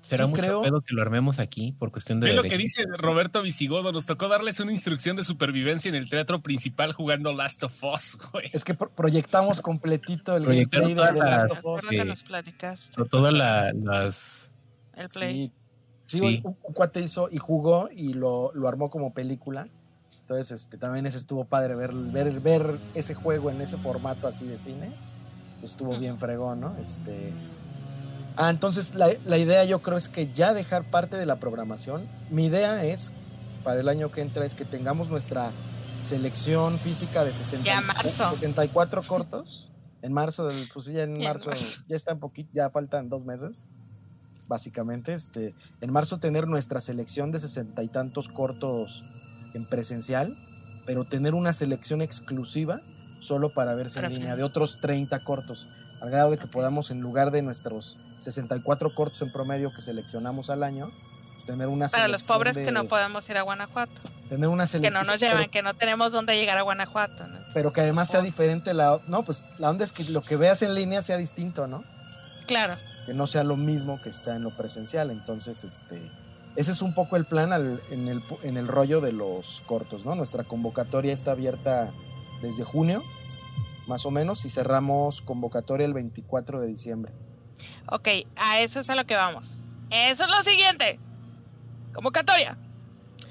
Será 0.00 0.24
Sí 0.24 0.30
mucho 0.30 0.42
creo- 0.42 0.62
pedo 0.62 0.80
que 0.80 0.94
lo 0.96 1.02
armemos 1.02 1.38
aquí 1.38 1.70
por 1.78 1.92
cuestión 1.92 2.18
de 2.18 2.26
Ve 2.30 2.34
lo 2.34 2.42
que 2.42 2.58
dice 2.58 2.82
Roberto 2.98 3.40
Visigodo. 3.40 3.92
Nos 3.92 4.04
tocó 4.06 4.26
darles 4.26 4.58
una 4.58 4.72
instrucción 4.72 5.14
de 5.16 5.22
supervivencia 5.22 5.88
en 5.90 5.94
el 5.94 6.10
teatro 6.10 6.42
principal 6.42 6.92
jugando 6.92 7.32
Last 7.32 7.62
of 7.62 7.84
Us, 7.84 8.18
güey. 8.32 8.46
Es 8.52 8.64
que 8.64 8.74
pro- 8.74 8.90
proyectamos 8.90 9.60
completito 9.60 10.36
el 10.36 10.42
gameplay 10.44 10.88
de, 10.94 10.94
Last 10.96 11.16
las- 11.18 11.50
of 11.52 11.64
Us. 11.64 11.82
Sí. 11.88 11.96
que 11.98 12.04
nos 12.04 12.24
platicaste. 12.24 12.92
Sobre 12.94 13.08
todo 13.10 13.30
la- 13.30 13.72
las 13.74 14.50
El 14.96 15.08
play. 15.08 15.52
Sí, 16.06 16.18
sí, 16.18 16.18
Sí. 16.18 16.40
Un, 16.42 16.56
un 16.64 16.72
cuate 16.74 17.00
hizo 17.00 17.28
y 17.30 17.38
jugó 17.38 17.88
y 17.94 18.12
lo, 18.14 18.50
lo 18.54 18.66
armó 18.66 18.90
como 18.90 19.14
película. 19.14 19.68
Entonces, 20.32 20.62
este, 20.62 20.78
también 20.78 21.04
ese 21.06 21.18
estuvo 21.18 21.44
padre 21.44 21.74
ver, 21.74 21.92
ver, 21.92 22.40
ver 22.40 22.78
ese 22.94 23.14
juego 23.14 23.50
en 23.50 23.60
ese 23.60 23.76
formato 23.76 24.26
así 24.26 24.46
de 24.46 24.56
cine. 24.56 24.92
Pues 25.60 25.72
estuvo 25.72 25.96
bien 25.98 26.18
fregón, 26.18 26.60
¿no? 26.60 26.76
Este. 26.78 27.32
Ah, 28.36 28.48
entonces 28.48 28.94
la, 28.94 29.08
la 29.26 29.36
idea 29.36 29.64
yo 29.64 29.82
creo 29.82 29.98
es 29.98 30.08
que 30.08 30.30
ya 30.32 30.54
dejar 30.54 30.90
parte 30.90 31.18
de 31.18 31.26
la 31.26 31.36
programación. 31.36 32.08
Mi 32.30 32.46
idea 32.46 32.82
es, 32.84 33.12
para 33.62 33.80
el 33.80 33.88
año 33.88 34.10
que 34.10 34.22
entra, 34.22 34.46
es 34.46 34.54
que 34.54 34.64
tengamos 34.64 35.10
nuestra 35.10 35.52
selección 36.00 36.78
física 36.78 37.24
de 37.24 37.34
60 37.34 37.64
Ya, 37.66 37.80
marzo. 37.82 38.30
64 38.30 39.02
cortos. 39.02 39.70
En 40.00 40.12
marzo, 40.12 40.48
pues 40.72 40.86
ya 40.86 41.02
en 41.02 41.16
Ya 41.16 41.20
en 41.20 41.24
marzo, 41.24 41.50
marzo. 41.50 41.82
ya 41.86 41.94
está 41.94 42.14
un 42.14 42.20
poquito, 42.20 42.50
ya 42.54 42.70
faltan 42.70 43.08
dos 43.10 43.24
meses 43.24 43.66
básicamente. 44.48 45.14
Este, 45.14 45.54
en 45.80 45.92
marzo 45.92 46.18
tener 46.18 46.46
nuestra 46.48 46.80
selección 46.80 47.30
de 47.30 47.40
sesenta 47.40 47.82
y 47.82 47.88
tantos 47.88 48.28
cortos 48.28 49.04
en 49.54 49.64
presencial, 49.64 50.36
pero 50.86 51.04
tener 51.04 51.34
una 51.34 51.52
selección 51.52 52.02
exclusiva 52.02 52.80
solo 53.20 53.50
para 53.50 53.74
verse 53.74 53.96
Para 54.00 54.08
en 54.08 54.14
línea 54.14 54.36
de 54.36 54.42
otros 54.42 54.80
30 54.80 55.20
cortos, 55.20 55.66
al 56.00 56.10
grado 56.10 56.30
de 56.32 56.38
que 56.38 56.46
podamos, 56.48 56.90
en 56.90 57.00
lugar 57.00 57.30
de 57.30 57.42
nuestros 57.42 57.96
64 58.18 58.94
cortos 58.94 59.22
en 59.22 59.30
promedio 59.32 59.70
que 59.74 59.82
seleccionamos 59.82 60.50
al 60.50 60.62
año, 60.64 60.90
pues, 61.34 61.46
tener 61.46 61.68
una 61.68 61.88
Para 61.88 62.08
los 62.08 62.22
pobres 62.24 62.54
de- 62.56 62.64
que 62.64 62.72
no 62.72 62.84
podemos 62.84 63.28
ir 63.28 63.36
a 63.36 63.42
Guanajuato. 63.42 63.92
tener 64.28 64.48
una 64.48 64.64
Que 64.64 64.68
selección 64.68 64.94
no 64.94 65.02
nos 65.12 65.20
llevan, 65.20 65.48
que 65.50 65.62
no 65.62 65.74
tenemos 65.74 66.10
dónde 66.10 66.34
llegar 66.36 66.58
a 66.58 66.62
Guanajuato. 66.62 67.26
¿no? 67.26 67.42
pero 67.54 67.70
que 67.72 67.82
además 67.82 68.08
sea 68.08 68.20
Oh. 68.20 68.22
diferente 68.22 68.72
la 68.72 68.98
no 69.08 69.22
pues 69.24 69.44
la 69.58 69.68
onda 69.68 69.84
es 69.84 69.92
que 69.92 70.04
lo 70.04 70.22
que 70.22 70.36
veas 70.38 70.62
en 70.62 70.72
línea 70.74 71.02
sea 71.02 71.18
distinto 71.18 71.66
no 71.66 71.84
Claro. 72.46 72.74
que 73.04 73.12
no 73.12 73.26
sea 73.26 73.44
lo 73.44 73.56
mismo 73.58 74.00
que 74.02 74.08
está 74.08 74.34
en 74.36 74.42
lo 74.42 74.50
presencial. 74.50 75.10
Entonces, 75.10 75.62
este, 75.64 76.00
ese 76.56 76.72
es 76.72 76.82
un 76.82 76.94
poco 76.94 77.16
el 77.16 77.24
plan 77.24 77.52
al- 77.52 77.80
en, 77.90 78.08
el, 78.08 78.20
pu- 78.22 78.38
en 78.42 78.56
el 78.56 78.68
rollo 78.68 79.00
de 79.00 79.12
los 79.12 79.62
cortos, 79.66 80.04
¿no? 80.04 80.14
Nuestra 80.14 80.44
convocatoria 80.44 81.12
está 81.12 81.32
abierta 81.32 81.90
desde 82.40 82.64
junio, 82.64 83.02
más 83.86 84.04
o 84.06 84.10
menos, 84.10 84.44
y 84.44 84.50
cerramos 84.50 85.20
convocatoria 85.22 85.86
el 85.86 85.94
24 85.94 86.60
de 86.60 86.66
diciembre. 86.68 87.12
Ok, 87.90 88.08
a 88.36 88.60
eso 88.60 88.80
es 88.80 88.90
a 88.90 88.96
lo 88.96 89.04
que 89.06 89.14
vamos. 89.14 89.62
Eso 89.90 90.24
es 90.24 90.30
lo 90.30 90.42
siguiente. 90.42 90.98
Convocatoria. 91.92 92.56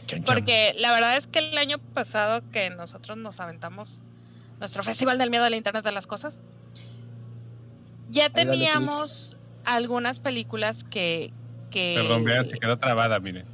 Chan, 0.05 0.23
chan. 0.23 0.23
Porque 0.23 0.73
la 0.77 0.91
verdad 0.91 1.17
es 1.17 1.27
que 1.27 1.39
el 1.39 1.57
año 1.57 1.77
pasado 1.79 2.41
que 2.51 2.69
nosotros 2.69 3.17
nos 3.17 3.39
aventamos 3.39 4.03
nuestro 4.59 4.83
Festival 4.83 5.17
del 5.17 5.29
Miedo 5.29 5.43
al 5.45 5.55
Internet 5.55 5.83
de 5.83 5.91
las 5.91 6.05
Cosas, 6.07 6.39
ya 8.09 8.29
teníamos 8.29 9.37
algunas 9.65 10.19
películas 10.19 10.83
que, 10.83 11.33
que 11.71 11.95
Perdón, 11.97 12.23
vean, 12.23 12.45
se 12.45 12.59
quedó 12.59 12.77
trabada, 12.77 13.19
miren. 13.19 13.45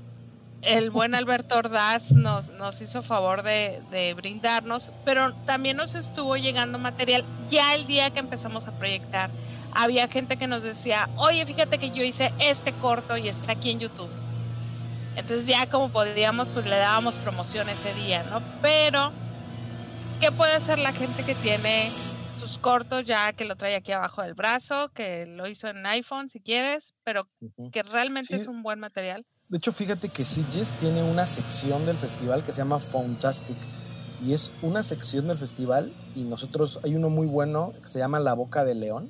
el 0.64 0.90
buen 0.90 1.16
Alberto 1.16 1.56
Ordaz 1.58 2.12
nos, 2.12 2.52
nos 2.52 2.82
hizo 2.82 3.02
favor 3.04 3.44
de, 3.44 3.82
de 3.92 4.14
brindarnos, 4.16 4.92
pero 5.06 5.34
también 5.46 5.78
nos 5.78 5.96
estuvo 5.96 6.36
llegando 6.36 6.78
material 6.80 7.24
ya 7.50 7.74
el 7.76 7.88
día 7.88 8.10
que 8.12 8.20
empezamos 8.20 8.68
a 8.68 8.72
proyectar. 8.74 9.30
Había 9.74 10.08
gente 10.08 10.38
que 10.38 10.48
nos 10.48 10.64
decía, 10.64 11.08
oye, 11.16 11.46
fíjate 11.46 11.78
que 11.78 11.92
yo 11.92 12.04
hice 12.04 12.34
este 12.40 12.74
corto 12.74 13.16
y 13.16 13.30
está 13.30 13.54
aquí 13.54 13.70
en 13.72 13.80
YouTube. 13.80 14.10
Entonces 15.16 15.46
ya 15.48 15.66
como 15.68 15.90
podíamos, 15.90 16.48
pues 16.50 16.66
le 16.66 16.76
dábamos 16.78 17.16
promoción 17.16 17.70
ese 17.70 17.94
día, 17.94 18.24
¿no? 18.30 18.42
Pero, 18.62 19.12
¿qué 20.20 20.32
puede 20.32 20.54
hacer 20.54 20.80
la 20.80 20.94
gente 20.94 21.24
que 21.24 21.36
tiene 21.36 21.90
sus 22.58 22.62
cortos 22.64 23.06
ya 23.06 23.32
que 23.34 23.46
lo 23.46 23.56
trae 23.56 23.76
aquí 23.76 23.92
abajo 23.92 24.22
del 24.24 24.34
brazo, 24.34 24.90
que 24.94 25.26
lo 25.28 25.48
hizo 25.48 25.68
en 25.68 25.86
iPhone 25.86 26.30
si 26.30 26.40
quieres, 26.40 26.96
pero 27.04 27.24
Ujú. 27.42 27.70
que 27.72 27.84
realmente 27.84 28.36
Sí. 28.36 28.42
es 28.42 28.48
un 28.48 28.64
buen 28.64 28.80
material? 28.80 29.26
De 29.50 29.58
hecho, 29.58 29.72
fíjate 29.72 30.10
que 30.10 30.26
Sitges 30.26 30.74
tiene 30.74 31.04
una 31.04 31.26
sección 31.26 31.86
del 31.86 31.98
festival 31.98 32.44
que 32.44 32.52
se 32.52 32.58
llama 32.58 32.80
Fantastic. 32.80 33.56
Y 34.26 34.34
es 34.34 34.52
una 34.64 34.82
sección 34.82 35.28
del 35.28 35.38
festival 35.38 35.94
y 36.16 36.24
nosotros 36.24 36.80
hay 36.84 36.96
uno 36.96 37.10
muy 37.10 37.28
bueno 37.28 37.72
que 37.82 37.88
se 37.88 38.00
llama 38.00 38.20
La 38.20 38.34
Boca 38.34 38.66
de 38.66 38.74
León. 38.74 39.10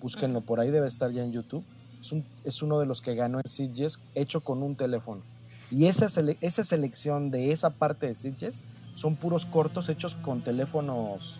Búsquenlo 0.00 0.40
por 0.40 0.58
ahí, 0.58 0.70
debe 0.70 0.88
estar 0.88 1.10
ya 1.12 1.22
en 1.22 1.32
YouTube. 1.32 1.64
Es, 2.00 2.10
un- 2.12 2.24
es 2.44 2.62
uno 2.62 2.80
de 2.80 2.86
los 2.86 3.02
que 3.02 3.14
ganó 3.14 3.38
en 3.38 3.48
Sitges 3.48 4.00
hecho 4.14 4.40
con 4.40 4.62
un 4.62 4.74
teléfono. 4.74 5.22
Y 5.70 5.86
esa, 5.86 6.06
sele- 6.08 6.38
esa 6.40 6.64
selección 6.64 7.30
de 7.30 7.52
esa 7.52 7.70
parte 7.70 8.06
de 8.06 8.14
Sitges 8.14 8.64
son 8.94 9.16
puros 9.16 9.46
cortos 9.46 9.88
hechos 9.90 10.16
con 10.16 10.42
teléfonos, 10.42 11.38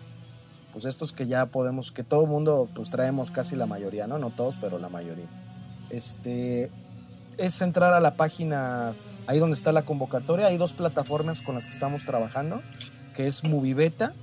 pues 0.73 0.85
estos 0.85 1.13
que 1.13 1.27
ya 1.27 1.45
podemos, 1.45 1.91
que 1.91 2.03
todo 2.03 2.25
mundo 2.25 2.67
pues 2.73 2.89
traemos 2.89 3.31
casi 3.31 3.55
la 3.55 3.67
mayoría, 3.67 4.07
¿no? 4.07 4.17
No 4.17 4.31
todos, 4.31 4.57
pero 4.59 4.79
la 4.79 4.89
mayoría. 4.89 5.27
Este, 5.89 6.71
es 7.37 7.61
entrar 7.61 7.93
a 7.93 7.99
la 7.99 8.15
página 8.15 8.95
ahí 9.27 9.39
donde 9.39 9.53
está 9.53 9.71
la 9.71 9.85
convocatoria. 9.85 10.47
Hay 10.47 10.57
dos 10.57 10.73
plataformas 10.73 11.41
con 11.41 11.55
las 11.55 11.65
que 11.65 11.71
estamos 11.71 12.05
trabajando, 12.05 12.61
que 13.15 13.27
es 13.27 13.43
Movibeta 13.43 14.13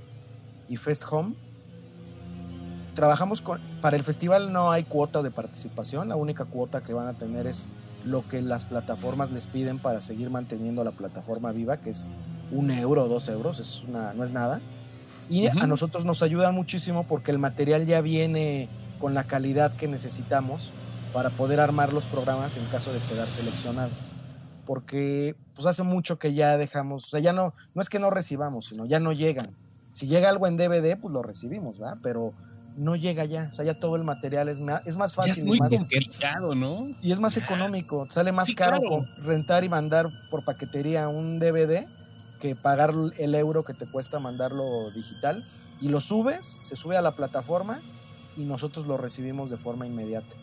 y 0.67 0.77
Fest 0.77 1.03
Home. 1.09 1.35
Trabajamos 2.93 3.41
con, 3.41 3.61
para 3.81 3.95
el 3.95 4.03
festival 4.03 4.51
no 4.51 4.71
hay 4.71 4.83
cuota 4.83 5.21
de 5.23 5.31
participación, 5.31 6.09
la 6.09 6.17
única 6.17 6.43
cuota 6.43 6.83
que 6.83 6.93
van 6.93 7.07
a 7.07 7.13
tener 7.13 7.47
es 7.47 7.69
lo 8.03 8.27
que 8.27 8.41
las 8.41 8.65
plataformas 8.65 9.31
les 9.31 9.47
piden 9.47 9.79
para 9.79 10.01
seguir 10.01 10.29
manteniendo 10.29 10.83
la 10.83 10.91
plataforma 10.91 11.51
viva, 11.51 11.77
que 11.77 11.91
es 11.91 12.11
un 12.51 12.69
euro 12.71 13.07
dos 13.07 13.29
euros, 13.29 13.59
es 13.59 13.83
una, 13.87 14.13
no 14.13 14.23
es 14.23 14.33
nada. 14.33 14.59
Y 15.31 15.47
Ujú. 15.47 15.59
a 15.61 15.65
nosotros 15.67 16.03
nos 16.03 16.21
ayuda 16.23 16.51
muchísimo 16.51 17.07
porque 17.07 17.31
el 17.31 17.39
material 17.39 17.85
ya 17.85 18.01
viene 18.01 18.67
con 18.99 19.13
la 19.13 19.23
calidad 19.23 19.73
que 19.75 19.87
necesitamos 19.87 20.71
para 21.13 21.29
poder 21.29 21.59
armar 21.61 21.93
los 21.93 22.05
programas 22.05 22.57
en 22.57 22.65
caso 22.65 22.91
de 22.91 22.99
quedar 22.99 23.27
seleccionados. 23.27 23.93
Porque 24.65 25.35
pues 25.55 25.65
hace 25.65 25.83
mucho 25.83 26.19
que 26.19 26.33
ya 26.33 26.57
dejamos, 26.57 27.05
o 27.05 27.07
sea, 27.07 27.19
ya 27.19 27.33
no, 27.33 27.53
no 27.73 27.81
es 27.81 27.89
que 27.89 27.99
no 27.99 28.09
recibamos, 28.09 28.67
sino 28.67 28.85
ya 28.85 28.99
no 28.99 29.11
llegan. 29.13 29.55
Si 29.91 30.07
llega 30.07 30.29
algo 30.29 30.47
en 30.47 30.57
DVD, 30.57 30.97
pues 30.97 31.13
lo 31.13 31.23
recibimos, 31.23 31.79
¿verdad? 31.79 31.97
Pero 32.03 32.33
no 32.77 32.95
llega 32.95 33.25
ya, 33.25 33.47
o 33.49 33.53
sea, 33.53 33.65
ya 33.65 33.73
todo 33.73 33.95
el 33.95 34.03
material 34.03 34.47
es, 34.49 34.59
ma- 34.59 34.81
es 34.85 34.95
más 34.95 35.11
Ya 35.13 35.23
fácil 35.23 35.31
es 35.33 35.43
y 35.43 35.47
muy 35.47 35.59
más, 35.59 35.69
complicado, 35.69 36.55
¿no? 36.55 36.87
y 37.01 37.11
es 37.11 37.19
más 37.19 37.35
económico, 37.37 38.07
sale 38.09 38.31
más 38.31 38.47
Sí, 38.47 38.55
caro 38.55 38.79
claro. 38.79 39.05
rentar 39.23 39.63
y 39.65 39.69
mandar 39.69 40.07
por 40.29 40.45
paquetería 40.45 41.09
un 41.09 41.39
DVD 41.39 41.85
que 42.41 42.55
pagar 42.55 42.93
el 43.17 43.35
euro 43.35 43.63
que 43.63 43.73
te 43.73 43.85
cuesta 43.85 44.19
mandarlo 44.19 44.91
digital. 44.91 45.45
Y 45.79 45.89
lo 45.89 46.01
subes, 46.01 46.59
se 46.61 46.75
sube 46.75 46.97
a 46.97 47.01
la 47.01 47.11
plataforma 47.11 47.79
y 48.35 48.43
nosotros 48.43 48.85
lo 48.87 48.97
recibimos 48.97 49.49
de 49.49 49.57
forma 49.57 49.87
inmediata. 49.87 50.33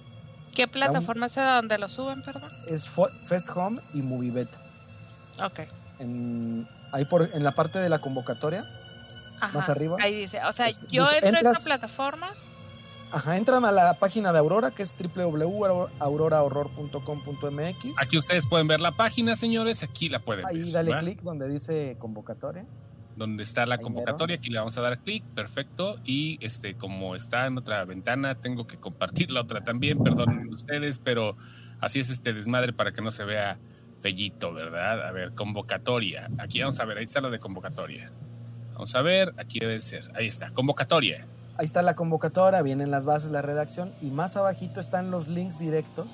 ¿Qué 0.54 0.66
plataforma 0.66 1.26
es 1.26 1.34
donde 1.34 1.78
lo 1.78 1.88
suben, 1.88 2.22
perdón? 2.22 2.50
Es 2.68 2.90
Fest 3.28 3.50
Home 3.54 3.80
y 3.94 3.98
Movibeta. 3.98 4.56
Ok. 5.44 5.60
En, 5.98 6.66
ahí 6.92 7.04
por, 7.04 7.28
en 7.32 7.44
la 7.44 7.52
parte 7.52 7.78
de 7.78 7.88
la 7.88 8.00
convocatoria, 8.00 8.64
Ajá, 9.40 9.56
Más 9.56 9.68
arriba. 9.68 9.96
Ahí 10.00 10.16
dice, 10.16 10.40
o 10.44 10.52
sea, 10.52 10.66
Este, 10.66 10.86
yo 10.88 11.04
entro 11.22 11.48
a 11.48 11.52
esta 11.52 11.64
plataforma. 11.64 12.30
Ajá, 13.12 13.36
entran 13.36 13.64
a 13.64 13.72
la 13.72 13.94
página 13.94 14.32
de 14.32 14.38
Aurora, 14.38 14.70
que 14.70 14.82
es 14.82 14.96
www.aurorahorror.com.mx. 14.98 17.94
Aquí 17.96 18.18
ustedes 18.18 18.46
pueden 18.46 18.66
ver 18.68 18.80
la 18.80 18.92
página, 18.92 19.36
señores. 19.36 19.82
Aquí 19.82 20.08
la 20.08 20.18
pueden 20.20 20.46
Ahí 20.46 20.62
ver. 20.62 20.72
dale 20.72 20.90
¿va? 20.92 20.98
clic 20.98 21.20
donde 21.22 21.48
dice 21.48 21.96
convocatoria. 21.98 22.64
Donde 23.16 23.42
está 23.42 23.66
la 23.66 23.74
Ahí 23.74 23.78
mero. 23.80 23.94
convocatoria, 23.94 24.36
aquí 24.36 24.50
le 24.50 24.58
vamos 24.58 24.76
a 24.78 24.80
dar 24.80 24.98
clic, 25.00 25.24
perfecto. 25.34 25.98
Y 26.04 26.38
este, 26.44 26.74
como 26.74 27.14
está 27.14 27.46
en 27.46 27.58
otra 27.58 27.84
ventana, 27.84 28.36
tengo 28.36 28.66
que 28.66 28.76
compartir 28.76 29.30
la 29.32 29.40
otra 29.40 29.62
también, 29.62 29.98
perdonen 30.02 30.52
ustedes, 30.52 31.00
pero 31.00 31.36
así 31.80 32.00
es 32.00 32.10
este 32.10 32.32
desmadre 32.32 32.72
para 32.72 32.92
que 32.92 33.02
no 33.02 33.10
se 33.10 33.24
vea 33.24 33.58
fellito, 34.00 34.52
¿verdad? 34.52 35.08
A 35.08 35.10
ver, 35.10 35.32
convocatoria. 35.34 36.30
Aquí 36.38 36.60
vamos 36.60 36.78
a 36.78 36.84
ver, 36.84 36.98
ahí 36.98 37.04
está 37.04 37.20
lo 37.20 37.30
de 37.30 37.40
convocatoria. 37.40 38.12
Vamos 38.74 38.94
a 38.94 39.02
ver, 39.02 39.34
aquí 39.38 39.58
debe 39.58 39.80
ser. 39.80 40.08
Ahí 40.14 40.28
está, 40.28 40.52
convocatoria. 40.52 41.26
Ahí 41.58 41.64
está 41.64 41.82
la 41.82 41.94
convocatoria, 41.94 42.62
vienen 42.62 42.90
las 42.90 43.04
bases, 43.04 43.30
la 43.30 43.42
redacción 43.42 43.92
y 44.00 44.06
más 44.06 44.36
abajito 44.36 44.78
están 44.80 45.10
los 45.10 45.28
links 45.28 45.58
directos, 45.58 46.06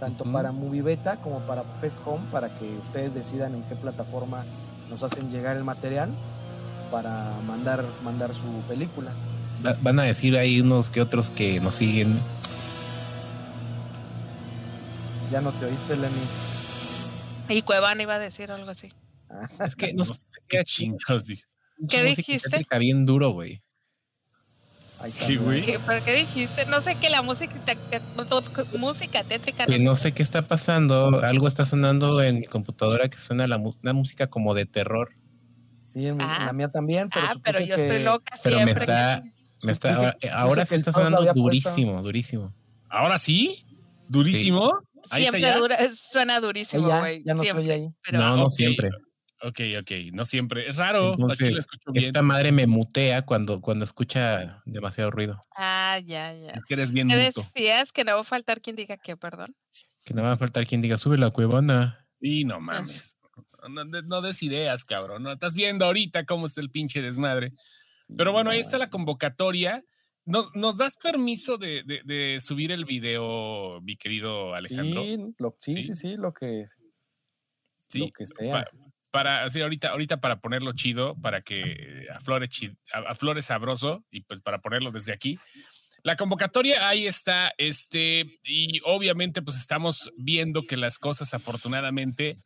tanto 0.00 0.24
para 0.32 0.50
Movibeta 0.50 1.16
como 1.18 1.38
para 1.40 1.62
Fest 1.80 2.00
Home, 2.04 2.24
para 2.32 2.52
que 2.54 2.64
ustedes 2.82 3.14
decidan 3.14 3.54
en 3.54 3.62
qué 3.64 3.76
plataforma 3.76 4.44
nos 4.90 5.02
hacen 5.04 5.30
llegar 5.30 5.56
el 5.56 5.62
material 5.64 6.10
para 6.90 7.32
mandar, 7.46 7.84
mandar 8.02 8.34
su 8.34 8.46
película. 8.68 9.12
Va- 9.64 9.76
Van 9.80 10.00
a 10.00 10.02
decir 10.02 10.36
ahí 10.36 10.60
unos 10.60 10.90
que 10.90 11.00
otros 11.00 11.30
que 11.30 11.60
nos 11.60 11.76
siguen. 11.76 12.18
Ya 15.30 15.40
no 15.40 15.52
te 15.52 15.64
oíste, 15.66 15.96
Lenny. 15.96 16.12
Y 17.48 17.62
Cuevana 17.62 18.02
iba 18.02 18.14
a 18.16 18.18
decir 18.18 18.50
algo 18.50 18.70
así. 18.70 18.92
Es 19.64 19.76
que 19.76 19.94
no 19.94 20.04
No 20.04 20.12
sé 20.12 20.26
qué 20.48 20.62
chingados 20.64 21.26
dije. 21.26 21.44
¿Qué 21.88 22.02
dijiste? 22.04 22.50
tétrica 22.50 22.78
bien 22.78 23.06
duro, 23.06 23.30
güey. 23.30 23.62
Sí, 25.10 25.36
güey. 25.36 25.62
¿Qué, 25.62 25.78
¿Pero 25.84 26.04
qué 26.04 26.14
dijiste? 26.14 26.66
No 26.66 26.80
sé 26.80 26.94
que 26.96 27.10
la 27.10 27.22
música, 27.22 27.54
te- 27.64 27.78
música 28.78 29.24
tétrica. 29.24 29.66
Que 29.66 29.78
no 29.78 29.96
sé 29.96 30.12
qué 30.12 30.22
está 30.22 30.42
pasando. 30.42 31.20
Algo 31.22 31.48
está 31.48 31.66
sonando 31.66 32.22
en 32.22 32.40
mi 32.40 32.44
computadora 32.46 33.08
que 33.08 33.18
suena 33.18 33.46
la 33.46 33.58
mu- 33.58 33.74
una 33.82 33.92
música 33.92 34.28
como 34.28 34.54
de 34.54 34.66
terror. 34.66 35.14
Sí, 35.84 36.06
en, 36.06 36.14
en 36.14 36.20
Ah. 36.22 36.44
la 36.46 36.52
mía 36.52 36.68
también, 36.70 37.08
pero 37.10 37.26
ah, 37.28 37.34
pero 37.42 37.60
yo 37.60 37.76
que- 37.76 37.82
estoy 37.82 38.02
loca 38.02 38.34
Pero 38.42 38.56
me 38.58 38.62
siempre. 38.64 38.84
está, 38.84 39.22
me 39.62 39.72
está, 39.72 39.94
ahora, 39.96 40.16
ahora 40.32 40.66
sí 40.66 40.74
está 40.76 40.92
sonando 40.92 41.18
puesto. 41.18 41.34
durísimo, 41.40 42.02
durísimo. 42.02 42.54
¿Ahora 42.88 43.18
sí? 43.18 43.64
¿Durísimo? 44.08 44.72
Ahí 45.10 45.22
Siempre 45.28 45.52
dura, 45.58 45.76
suena 45.94 46.38
durísimo, 46.40 46.88
güey. 46.88 47.22
ya 47.24 47.34
no 47.34 47.42
siempre. 47.42 47.64
soy 47.64 47.72
ahí. 47.72 47.88
Pero, 48.04 48.18
no, 48.18 48.36
no 48.36 48.50
siempre. 48.50 48.90
Ok, 49.44 49.60
ok, 49.80 49.90
no 50.12 50.24
siempre. 50.24 50.68
Es 50.68 50.76
raro. 50.76 51.12
Aquí 51.12 51.20
Entonces, 51.22 51.52
lo 51.52 51.58
escucho 51.60 51.92
bien. 51.92 52.04
esta 52.06 52.22
madre 52.22 52.52
me 52.52 52.66
mutea 52.66 53.22
cuando, 53.22 53.60
cuando 53.60 53.84
escucha 53.84 54.62
demasiado 54.66 55.10
ruido. 55.10 55.40
Ah, 55.56 55.98
ya, 56.04 56.32
ya. 56.34 56.50
Es 56.50 56.64
que 56.64 56.74
eres 56.74 56.92
bien 56.92 57.08
¿Qué 57.08 57.16
muto. 57.16 57.46
decías? 57.54 57.90
Que 57.92 58.04
no 58.04 58.14
va 58.14 58.20
a 58.20 58.24
faltar 58.24 58.60
quien 58.60 58.76
diga 58.76 58.96
que, 58.96 59.16
perdón. 59.16 59.54
Que 60.04 60.14
no 60.14 60.22
va 60.22 60.32
a 60.32 60.36
faltar 60.36 60.66
quien 60.66 60.80
diga, 60.80 60.96
sube 60.96 61.18
la 61.18 61.30
cuevana. 61.30 62.06
Y 62.20 62.44
no 62.44 62.60
mames. 62.60 63.16
No, 63.68 63.84
no- 63.84 64.02
no 64.02 64.20
des 64.22 64.42
ideas, 64.42 64.84
cabrón. 64.84 65.22
No 65.24 65.32
estás 65.32 65.54
viendo 65.54 65.84
ahorita 65.86 66.24
cómo 66.24 66.46
está 66.46 66.60
el 66.60 66.70
pinche 66.70 67.02
desmadre. 67.02 67.52
Sí, 67.92 68.14
Pero 68.16 68.32
bueno, 68.32 68.50
ahí 68.50 68.58
está 68.60 68.78
la 68.78 68.90
convocatoria. 68.90 69.82
¿Nos, 70.24 70.54
nos 70.54 70.76
das 70.76 70.96
permiso 70.96 71.58
de, 71.58 71.82
de- 71.84 72.02
de 72.04 72.38
subir 72.40 72.70
el 72.70 72.84
video, 72.84 73.80
mi 73.82 73.96
querido 73.96 74.54
Alejandro? 74.54 75.02
Sí, 75.02 75.18
lo, 75.38 75.56
sí, 75.58 75.74
Sí. 75.76 75.82
sí, 75.82 75.94
sí, 75.94 76.16
lo 76.16 76.32
que, 76.32 76.66
Sí, 77.88 77.98
lo 77.98 78.06
que 78.16 78.26
sea. 78.26 78.52
pa- 78.64 78.70
para, 79.12 79.48
sí, 79.50 79.60
ahorita, 79.60 79.90
ahorita 79.90 80.20
para 80.20 80.40
ponerlo 80.40 80.72
chido, 80.72 81.14
para 81.22 81.42
que 81.42 82.08
aflore, 82.12 82.48
chi- 82.48 82.76
a- 82.92 83.10
aflore 83.10 83.42
sabroso 83.42 84.04
y 84.10 84.22
pues 84.22 84.40
para 84.40 84.60
ponerlo 84.60 84.90
desde 84.90 85.12
aquí. 85.12 85.38
La 86.02 86.16
convocatoria 86.16 86.88
ahí 86.88 87.06
está, 87.06 87.52
este, 87.58 88.40
y 88.42 88.80
obviamente 88.84 89.40
pues 89.42 89.56
estamos 89.56 90.10
viendo 90.16 90.66
que 90.66 90.76
las 90.76 90.98
cosas 90.98 91.32
afortunadamente 91.34 92.38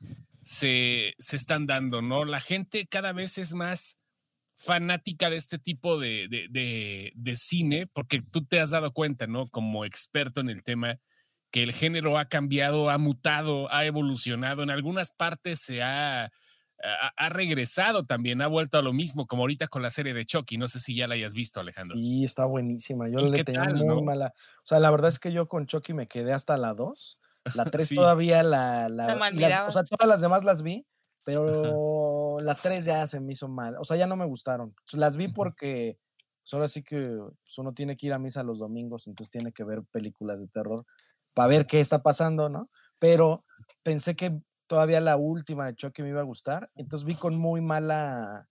se, 0.42 1.14
se 1.18 1.36
están 1.36 1.66
dando, 1.66 2.02
¿no? 2.02 2.24
La 2.26 2.40
gente 2.40 2.86
cada 2.86 3.12
vez 3.12 3.38
es 3.38 3.54
más 3.54 3.98
fanática 4.58 5.30
de 5.30 5.36
este 5.36 5.58
tipo 5.58 5.98
de, 5.98 6.28
de, 6.28 6.48
de- 6.50 7.12
de 7.14 7.36
cine, 7.36 7.86
porque 7.86 8.20
tú 8.22 8.44
te 8.44 8.60
has 8.60 8.70
dado 8.70 8.92
cuenta, 8.92 9.26
¿no? 9.26 9.48
Como 9.48 9.84
experto 9.84 10.40
en 10.40 10.50
el 10.50 10.62
tema, 10.62 10.98
que 11.50 11.62
el 11.62 11.72
género 11.72 12.18
ha 12.18 12.26
cambiado, 12.28 12.90
ha 12.90 12.98
mutado, 12.98 13.72
ha 13.72 13.84
evolucionado, 13.86 14.62
en 14.62 14.70
algunas 14.70 15.12
partes 15.12 15.60
se 15.60 15.82
ha, 15.82 16.30
ha, 16.86 17.12
ha 17.16 17.28
regresado 17.28 18.02
también, 18.02 18.40
ha 18.42 18.46
vuelto 18.46 18.78
a 18.78 18.82
lo 18.82 18.92
mismo, 18.92 19.26
como 19.26 19.42
ahorita 19.42 19.68
con 19.68 19.82
la 19.82 19.90
serie 19.90 20.14
de 20.14 20.24
Chucky, 20.24 20.56
no 20.58 20.68
sé 20.68 20.80
si 20.80 20.94
ya 20.94 21.06
la 21.08 21.14
hayas 21.14 21.34
visto, 21.34 21.60
Alejandro. 21.60 21.94
Sí, 21.94 22.24
está 22.24 22.44
buenísima. 22.44 23.08
Yo 23.08 23.20
¿Y 23.20 23.30
le 23.30 23.44
tenía 23.44 23.62
tal, 23.64 23.74
muy 23.76 23.86
no? 23.86 24.02
mala. 24.02 24.32
O 24.58 24.66
sea, 24.66 24.80
la 24.80 24.90
verdad 24.90 25.08
es 25.08 25.18
que 25.18 25.32
yo 25.32 25.48
con 25.48 25.66
Chucky 25.66 25.92
me 25.94 26.06
quedé 26.08 26.32
hasta 26.32 26.56
la 26.56 26.74
2. 26.74 27.18
La 27.54 27.64
3 27.64 27.88
Sí. 27.88 27.94
todavía 27.94 28.42
la. 28.42 28.88
la 28.88 29.06
Se 29.06 29.12
me 29.12 29.16
y 29.16 29.20
las- 29.20 29.32
olvidaba. 29.32 29.68
o 29.68 29.70
sea, 29.72 29.84
todas 29.84 30.08
las 30.08 30.20
demás 30.20 30.44
las 30.44 30.62
vi, 30.62 30.84
pero 31.24 32.38
la 32.40 32.54
3 32.54 32.84
ya 32.84 33.06
se 33.06 33.20
me 33.20 33.32
hizo 33.32 33.48
mal. 33.48 33.76
O 33.78 33.84
sea, 33.84 33.96
ya 33.96 34.06
no 34.06 34.16
me 34.16 34.24
gustaron. 34.24 34.74
Las 34.92 35.16
vi 35.16 35.28
porque 35.28 35.98
pues 36.42 36.54
ahora 36.54 36.68
sí 36.68 36.82
que 36.84 37.00
pues, 37.02 37.58
uno 37.58 37.72
tiene 37.72 37.96
que 37.96 38.06
ir 38.06 38.14
a 38.14 38.18
misa 38.18 38.42
los 38.44 38.58
domingos, 38.60 39.06
entonces 39.08 39.30
tiene 39.32 39.52
que 39.52 39.64
ver 39.64 39.82
películas 39.90 40.38
de 40.38 40.46
terror 40.48 40.84
para 41.34 41.48
ver 41.48 41.66
qué 41.66 41.80
está 41.80 42.02
pasando, 42.02 42.48
¿no? 42.48 42.70
Pero 42.98 43.44
pensé 43.82 44.14
que 44.16 44.40
todavía 44.66 45.00
la 45.00 45.16
última 45.16 45.66
de 45.66 45.74
Chucky 45.74 46.02
me 46.02 46.10
iba 46.10 46.20
a 46.20 46.24
gustar, 46.24 46.70
entonces 46.76 47.06
vi 47.06 47.14
con 47.14 47.36
muy 47.36 47.60
mala. 47.60 48.48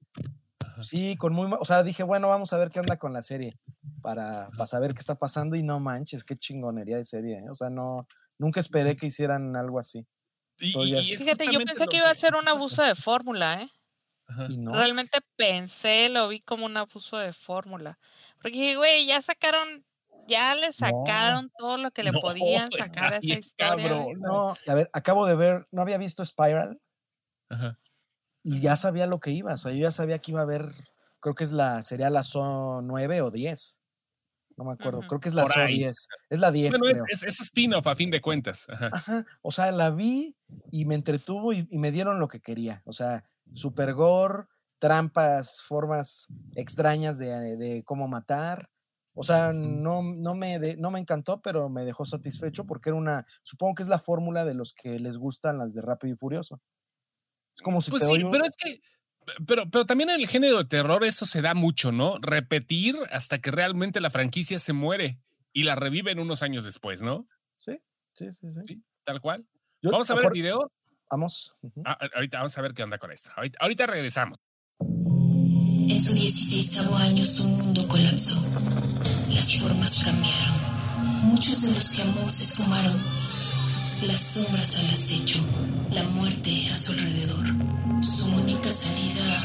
Sí, 0.82 1.15
con 1.15 1.34
muy. 1.34 1.49
O 1.60 1.65
sea, 1.65 1.84
dije, 1.84 2.04
bueno, 2.04 2.28
vamos 2.28 2.51
a 2.51 2.58
ver 2.58 2.69
qué 2.69 2.80
onda 2.82 2.97
con 2.97 3.13
la 3.13 3.21
serie 3.21 3.58
para, 4.01 4.49
para 4.51 4.65
saber 4.65 4.93
qué 4.93 4.99
está 4.99 5.15
pasando 5.15 5.56
y 5.56 5.63
no 5.63 5.80
manches, 5.80 6.23
qué 6.23 6.36
chingonería 6.36 6.97
de 6.97 7.06
serie. 7.06 7.38
¿eh? 7.39 7.49
O 7.49 7.56
sea, 7.56 7.69
no, 7.69 8.01
nunca 8.38 8.60
esperé 8.60 8.95
que 8.97 9.08
hicieran 9.08 9.56
algo 9.56 9.80
así. 9.80 10.06
Y- 10.60 11.15
Fíjate, 11.17 11.45
yo 11.51 11.60
pensé 11.60 11.88
que 11.88 11.97
iba 11.97 12.10
a 12.10 12.15
ser 12.15 12.36
un 12.36 12.47
abuso 12.49 12.84
de 12.84 12.95
fórmula, 12.95 13.62
¿eh? 13.62 13.69
No. 14.49 14.73
Realmente 14.73 15.19
pensé, 15.36 16.10
lo 16.10 16.28
vi 16.28 16.39
como 16.41 16.65
un 16.65 16.75
abuso 16.78 17.17
de 17.17 17.32
fórmula. 17.32 17.99
Porque, 18.41 18.58
dije, 18.58 18.75
güey, 18.75 19.06
ya 19.06 19.21
sacaron, 19.21 19.67
ya 20.27 20.55
le 20.55 20.73
sacaron 20.73 21.51
todo 21.57 21.77
lo 21.77 21.91
que 21.91 22.03
le 22.03 22.11
No, 22.11 22.19
podían 22.21 22.71
sacar 22.71 23.11
de 23.11 23.19
esa 23.19 23.19
bien 23.19 23.39
historia. 23.39 23.89
cabrón. 23.89 24.19
No, 24.21 24.55
a 24.67 24.73
ver, 24.73 24.89
acabo 24.93 25.25
de 25.25 25.35
ver, 25.35 25.67
no 25.71 25.81
había 25.81 25.97
visto 25.97 26.23
Spiral 26.25 26.81
Ajá. 27.49 27.79
y 28.43 28.61
ya 28.61 28.75
sabía 28.75 29.07
lo 29.07 29.19
que 29.19 29.31
iba. 29.31 29.53
O 29.53 29.57
sea, 29.57 29.71
yo 29.71 29.79
ya 29.79 29.91
sabía 29.91 30.19
que 30.19 30.31
iba 30.31 30.41
a 30.41 30.43
haber, 30.43 30.71
creo 31.19 31.35
que 31.35 31.43
es 31.43 31.51
la, 31.51 31.83
sería 31.83 32.09
la 32.09 32.23
SO 32.23 32.81
9 32.83 33.21
o 33.21 33.31
10. 33.31 33.81
No 34.57 34.65
me 34.65 34.73
acuerdo, 34.73 35.01
creo 35.07 35.19
que 35.19 35.29
es 35.29 35.35
la 35.35 35.47
ahí. 35.55 35.79
10. 35.79 36.07
Es 36.29 36.39
la 36.39 36.51
10, 36.51 36.71
Bueno, 36.71 36.88
es, 36.88 36.93
creo. 36.93 37.05
es, 37.09 37.23
es 37.23 37.41
spin-off 37.41 37.88
a 37.88 37.95
fin 37.95 38.09
de 38.11 38.21
cuentas. 38.21 38.67
Ajá. 38.69 38.89
Ajá, 38.91 39.25
o 39.41 39.51
sea, 39.51 39.71
la 39.71 39.89
vi 39.91 40.38
y 40.71 40.85
me 40.85 40.95
entretuvo 40.95 41.53
y, 41.53 41.67
y 41.69 41.77
me 41.77 41.91
dieron 41.91 42.19
lo 42.19 42.27
que 42.29 42.41
quería. 42.41 42.81
O 42.85 42.93
sea, 42.93 43.25
super 43.53 43.93
gore, 43.93 44.45
trampas, 44.79 45.61
formas 45.61 46.27
extrañas 46.55 47.17
de, 47.17 47.57
de 47.57 47.83
cómo 47.83 48.07
matar. 48.07 48.69
O 49.17 49.23
sea, 49.23 49.54
no, 49.54 50.01
no, 50.04 50.36
me 50.36 50.60
de- 50.60 50.75
no 50.78 50.91
me 50.91 50.99
encantó, 50.99 51.41
pero 51.41 51.69
me 51.69 51.86
dejó 51.86 52.04
satisfecho 52.06 52.65
porque 52.65 52.89
era 52.89 52.97
una, 52.97 53.25
supongo 53.43 53.75
que 53.75 53.84
es 53.84 53.89
la 53.89 53.97
fórmula 53.99 54.43
de 54.43 54.54
los 54.54 54.73
que 54.73 54.99
les 54.99 55.17
gustan 55.17 55.58
las 55.58 55.73
de 55.73 55.82
Rápido 55.82 56.13
y 56.13 56.17
Furioso. 56.17 56.62
Es 57.56 57.62
como 57.62 57.80
si 57.82 57.91
Pues 57.91 58.01
te 58.04 58.08
sí, 58.08 58.13
doy 58.13 58.23
un- 58.23 58.32
pero 58.32 58.43
es 58.45 58.58
que, 58.58 58.82
pero, 59.47 59.69
pero 59.69 59.86
también 59.86 60.10
en 60.10 60.19
el 60.19 60.28
género 60.28 60.58
de 60.58 60.65
terror 60.65 61.04
eso 61.06 61.25
se 61.25 61.41
da 61.41 61.54
mucho, 61.54 61.91
¿no? 61.93 62.17
Repetir 62.19 62.95
hasta 63.12 63.39
que 63.39 63.51
realmente 63.51 64.01
la 64.01 64.10
franquicia 64.10 64.60
se 64.60 64.73
muere 64.73 65.19
y 65.54 65.63
la 65.63 65.75
reviven 65.75 66.19
unos 66.19 66.43
años 66.43 66.65
después, 66.65 67.01
¿no? 67.01 67.25
Sí, 67.56 67.80
sí, 68.13 68.32
sí, 68.34 68.51
sí. 68.51 68.60
Sí, 68.67 68.84
tal 69.06 69.21
cual. 69.21 69.47
Yo- 69.82 69.91
Vamos 69.91 70.10
a 70.12 70.15
ver 70.15 70.23
el 70.23 70.28
por- 70.28 70.34
video. 70.34 70.71
Vamos. 71.10 71.56
Ah, 71.86 71.97
ahorita 72.15 72.39
vamos 72.39 72.58
a 72.58 72.62
ver 72.62 72.73
qué 72.73 72.84
onda 72.84 72.97
con 72.97 73.12
esto. 73.13 73.32
Ahorita, 73.38 73.58
ahorita 73.62 73.86
regresamos. 73.88 74.39
En 74.82 75.99
su 76.01 76.13
16 76.13 76.80
año 76.99 77.25
su 77.25 77.47
mundo 77.47 77.88
colapsó. 77.88 78.41
Las 79.36 79.54
formas 79.58 80.04
cambiaron. 80.04 80.56
Muchos 81.24 81.62
de 81.62 81.71
los 81.71 81.89
que 81.89 82.02
amó 82.04 82.30
se 82.32 82.45
esfumaron. 82.45 83.04
Las 84.08 84.21
sombras 84.21 84.80
al 84.80 84.89
acecho. 84.89 85.43
La 85.91 86.04
muerte 86.04 86.69
a 86.69 86.78
su 86.78 86.93
alrededor. 86.93 87.45
Su 88.02 88.28
única 88.28 88.71
salida. 88.71 89.43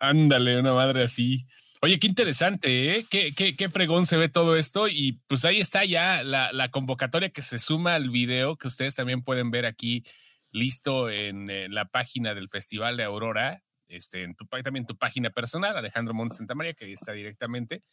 Ándale, 0.00 0.58
una 0.60 0.72
madre 0.72 1.04
así. 1.04 1.46
Oye, 1.86 2.00
qué 2.00 2.08
interesante, 2.08 2.96
¿eh? 2.96 3.06
Qué, 3.08 3.32
qué, 3.32 3.54
qué 3.54 3.68
fregón 3.68 4.06
se 4.06 4.16
ve 4.16 4.28
todo 4.28 4.56
esto. 4.56 4.88
Y 4.88 5.20
pues 5.28 5.44
ahí 5.44 5.60
está 5.60 5.84
ya 5.84 6.24
la, 6.24 6.52
la 6.52 6.68
convocatoria 6.72 7.30
que 7.30 7.42
se 7.42 7.58
suma 7.60 7.94
al 7.94 8.10
video 8.10 8.56
que 8.56 8.66
ustedes 8.66 8.96
también 8.96 9.22
pueden 9.22 9.52
ver 9.52 9.66
aquí 9.66 10.02
listo 10.50 11.08
en, 11.10 11.48
eh, 11.48 11.68
la 11.68 11.84
página 11.84 12.34
del 12.34 12.48
Festival 12.48 12.96
de 12.96 13.04
Aurora, 13.04 13.62
este, 13.86 14.24
en 14.24 14.34
tu, 14.34 14.46
también 14.64 14.84
tu 14.84 14.98
página 14.98 15.30
personal, 15.30 15.76
Alejandro 15.76 16.12
Montes 16.12 16.38
Santa 16.38 16.56
María, 16.56 16.74
que 16.74 16.86
ahí 16.86 16.92
está 16.92 17.12
directamente. 17.12 17.84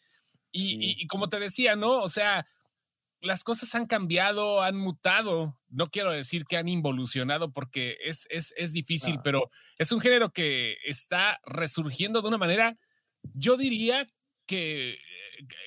Y, 0.51 0.69
Sí. 0.69 0.77
y- 0.81 1.03
y 1.03 1.05
como 1.05 1.29
te 1.29 1.39
decía, 1.39 1.75
¿no? 1.75 1.91
O 2.01 2.09
sea, 2.09 2.47
las 3.21 3.43
cosas 3.43 3.75
han 3.75 3.85
cambiado, 3.85 4.63
han 4.63 4.75
mutado. 4.75 5.59
No 5.69 5.91
quiero 5.91 6.09
decir 6.11 6.45
que 6.45 6.57
han 6.57 6.67
involucionado 6.67 7.53
porque 7.53 7.97
es, 8.03 8.25
es, 8.31 8.55
es 8.57 8.73
difícil, 8.73 9.17
Ah. 9.19 9.21
pero 9.23 9.51
es 9.77 9.91
un 9.91 10.01
género 10.01 10.31
que 10.31 10.77
está 10.83 11.39
resurgiendo 11.45 12.23
de 12.23 12.27
una 12.29 12.39
manera, 12.39 12.75
yo 13.33 13.57
diría 13.57 14.07
que, 14.45 14.97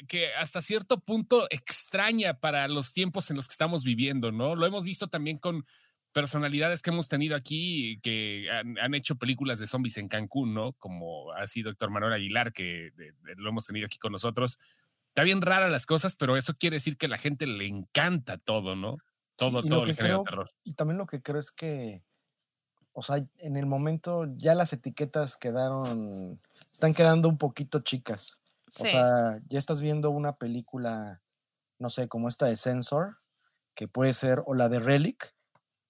que 0.08 0.34
hasta 0.34 0.60
cierto 0.60 1.00
punto 1.00 1.46
extraña 1.50 2.34
para 2.34 2.68
los 2.68 2.92
tiempos 2.92 3.30
en 3.30 3.36
los 3.36 3.48
que 3.48 3.52
estamos 3.52 3.84
viviendo, 3.84 4.32
¿no? 4.32 4.54
Lo 4.54 4.66
hemos 4.66 4.84
visto 4.84 5.08
también 5.08 5.38
con 5.38 5.66
personalidades 6.12 6.80
que 6.82 6.90
hemos 6.90 7.08
tenido 7.08 7.36
aquí 7.36 7.98
que 8.02 8.48
han, 8.50 8.78
han 8.78 8.94
hecho 8.94 9.16
películas 9.16 9.58
de 9.58 9.66
zombies 9.66 9.98
en 9.98 10.08
Cancún, 10.08 10.54
¿no? 10.54 10.72
Como 10.74 11.32
ha 11.32 11.46
sido 11.46 11.70
Héctor 11.70 11.90
Manuel 11.90 12.12
Aguilar, 12.14 12.52
que 12.52 12.90
de- 12.96 13.12
de- 13.12 13.34
lo 13.36 13.50
hemos 13.50 13.66
tenido 13.66 13.86
aquí 13.86 13.98
con 13.98 14.12
nosotros. 14.12 14.58
está 15.08 15.22
bien 15.24 15.40
rara 15.40 15.68
las 15.70 15.86
cosas, 15.86 16.14
pero 16.14 16.36
eso 16.36 16.54
quiere 16.58 16.76
decir 16.76 16.98
que 16.98 17.06
a 17.06 17.08
la 17.08 17.16
gente 17.18 17.46
le 17.46 17.66
encanta 17.66 18.36
todo, 18.36 18.76
¿no? 18.76 18.98
Todo, 19.36 19.62
todo 19.62 19.84
el 19.84 19.94
género 19.94 19.96
creo- 19.96 20.18
de 20.18 20.24
terror. 20.24 20.50
Y 20.64 20.74
también 20.74 20.98
lo 20.98 21.06
que 21.06 21.22
creo 21.22 21.40
es 21.40 21.50
que, 21.50 22.02
o 22.92 23.02
sea, 23.02 23.22
en 23.38 23.56
el 23.56 23.64
momento 23.66 24.26
ya 24.36 24.54
las 24.54 24.72
etiquetas 24.74 25.36
quedaron, 25.38 26.38
están 26.76 26.92
quedando 26.92 27.28
un 27.28 27.38
poquito 27.38 27.80
chicas. 27.80 28.40
O 28.78 28.84
sea, 28.84 29.40
ya 29.48 29.58
estás 29.58 29.80
viendo 29.80 30.10
una 30.10 30.36
película, 30.36 31.22
no 31.78 31.88
sé, 31.88 32.06
como 32.08 32.28
esta 32.28 32.46
de 32.46 32.56
Censor, 32.56 33.16
que 33.74 33.88
puede 33.88 34.12
ser, 34.12 34.42
o 34.44 34.54
la 34.54 34.68
de 34.68 34.78
Relic, 34.78 35.34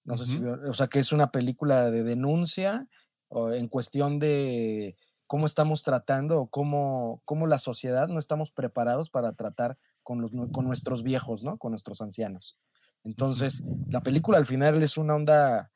no 0.05 0.15
sé 0.15 0.25
si, 0.25 0.41
o 0.41 0.73
sea, 0.73 0.87
que 0.87 0.99
es 0.99 1.11
una 1.11 1.31
película 1.31 1.91
de 1.91 2.03
denuncia 2.03 2.87
o 3.27 3.51
en 3.51 3.67
cuestión 3.67 4.19
de 4.19 4.95
cómo 5.25 5.45
estamos 5.45 5.83
tratando 5.83 6.39
o 6.39 6.47
cómo, 6.47 7.21
cómo 7.25 7.47
la 7.47 7.59
sociedad 7.59 8.07
no 8.07 8.17
estamos 8.17 8.51
preparados 8.51 9.09
para 9.09 9.33
tratar 9.33 9.77
con, 10.03 10.21
los, 10.21 10.31
con 10.53 10.65
nuestros 10.65 11.03
viejos, 11.03 11.43
¿no? 11.43 11.57
Con 11.57 11.71
nuestros 11.71 11.99
ancianos. 11.99 12.57
Entonces, 13.03 13.65
la 13.89 14.01
película 14.01 14.37
al 14.37 14.45
final 14.45 14.81
es 14.81 14.95
una 14.97 15.15
onda 15.15 15.69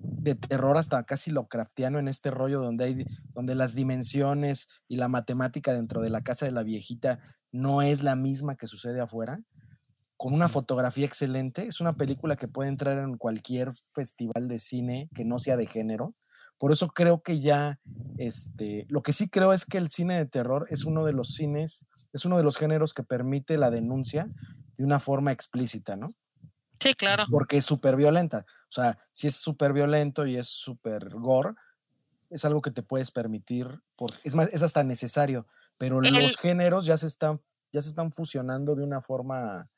de 0.00 0.34
terror 0.34 0.76
hasta 0.76 1.02
casi 1.04 1.30
Lovecraftiano 1.30 1.98
en 1.98 2.08
este 2.08 2.30
rollo 2.30 2.60
donde 2.60 2.84
hay 2.84 3.06
donde 3.34 3.54
las 3.54 3.74
dimensiones 3.74 4.68
y 4.88 4.96
la 4.96 5.08
matemática 5.08 5.72
dentro 5.72 6.02
de 6.02 6.10
la 6.10 6.22
casa 6.22 6.46
de 6.46 6.52
la 6.52 6.62
viejita 6.62 7.20
no 7.52 7.82
es 7.82 8.02
la 8.02 8.16
misma 8.16 8.56
que 8.56 8.66
sucede 8.66 9.00
afuera 9.00 9.38
con 10.16 10.32
una 10.32 10.48
fotografía 10.48 11.06
excelente 11.06 11.66
es 11.66 11.80
una 11.80 11.92
película 11.92 12.36
que 12.36 12.48
puede 12.48 12.68
entrar 12.68 12.98
en 12.98 13.16
cualquier 13.16 13.70
festival 13.94 14.48
de 14.48 14.58
cine 14.58 15.08
que 15.14 15.24
no 15.24 15.38
sea 15.38 15.56
de 15.56 15.66
género 15.66 16.14
por 16.58 16.72
eso 16.72 16.88
creo 16.88 17.22
que 17.22 17.40
ya 17.40 17.78
este 18.18 18.86
lo 18.88 19.02
que 19.02 19.12
sí 19.12 19.28
creo 19.28 19.52
es 19.52 19.64
que 19.64 19.78
el 19.78 19.90
cine 19.90 20.16
de 20.16 20.26
terror 20.26 20.66
es 20.70 20.84
uno 20.84 21.04
de 21.04 21.12
los 21.12 21.34
cines 21.34 21.86
es 22.12 22.24
uno 22.24 22.36
de 22.36 22.44
los 22.44 22.56
géneros 22.56 22.94
que 22.94 23.02
permite 23.02 23.58
la 23.58 23.70
denuncia 23.70 24.28
de 24.76 24.84
una 24.84 24.98
forma 24.98 25.32
explícita 25.32 25.96
no 25.96 26.08
Sí, 26.80 26.94
claro. 26.94 27.24
porque 27.30 27.58
es 27.58 27.64
súper 27.64 27.96
violenta. 27.96 28.44
O 28.76 28.82
sea, 28.82 28.98
si 29.14 29.26
es 29.26 29.36
súper 29.36 29.72
violento 29.72 30.26
y 30.26 30.36
es 30.36 30.48
súper 30.48 31.08
gore, 31.14 31.54
es 32.28 32.44
algo 32.44 32.60
que 32.60 32.70
te 32.70 32.82
puedes 32.82 33.10
permitir, 33.10 33.66
por, 33.96 34.10
es 34.22 34.34
más, 34.34 34.52
es 34.52 34.62
hasta 34.62 34.84
necesario, 34.84 35.46
pero 35.78 36.00
El- 36.00 36.12
los 36.12 36.36
géneros 36.36 36.84
ya 36.84 36.98
se 36.98 37.06
están, 37.06 37.40
ya 37.72 37.80
se 37.80 37.88
están 37.88 38.12
fusionando 38.12 38.74
de 38.74 38.82
una 38.84 39.00
forma, 39.00 39.70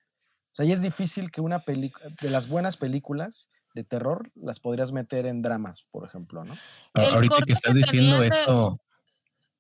o 0.51 0.55
sea, 0.55 0.65
ya 0.67 0.75
es 0.75 0.83
difícil 0.83 1.31
que 1.31 1.41
una 1.41 1.61
película, 1.61 2.09
de 2.21 2.29
las 2.31 2.49
buenas 2.49 2.77
películas 2.77 3.51
de 3.73 3.85
terror, 3.85 4.29
las 4.35 4.59
podrías 4.59 4.91
meter 4.91 5.27
en 5.27 5.43
dramas, 5.43 5.83
por 5.93 6.05
ejemplo, 6.05 6.43
¿no? 6.45 6.57
Ahorita 6.95 7.43
que 7.47 7.53
estás 7.53 7.75
que 7.75 7.79
diciendo 7.79 8.21
de- 8.21 8.29
eso, 8.29 8.81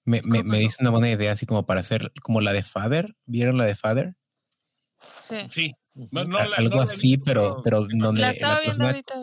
me, 0.04 0.20
me, 0.24 0.38
¿Cómo 0.40 0.50
me 0.50 0.56
no? 0.56 0.62
dice 0.62 0.76
una 0.80 0.90
buena 0.90 1.10
idea, 1.10 1.30
así 1.30 1.46
como 1.46 1.64
para 1.64 1.80
hacer 1.82 2.10
como 2.22 2.40
la 2.40 2.52
de 2.52 2.64
Father. 2.64 3.14
¿Vieron 3.26 3.56
la 3.56 3.66
de 3.66 3.76
Father? 3.76 4.16
Sí. 5.28 5.36
Sí. 5.48 5.72
No, 5.98 6.20
Ujú. 6.22 6.28
no 6.30 6.38
A- 6.38 6.46
la- 6.46 6.56
Algo 6.56 6.76
no 6.76 6.82
así, 6.82 7.16
visto, 7.16 7.24
pero, 7.24 7.60
pero 7.64 7.80
donde, 7.90 8.22
La 8.22 8.32
persona, 8.32 8.86
ahorita, 8.86 9.14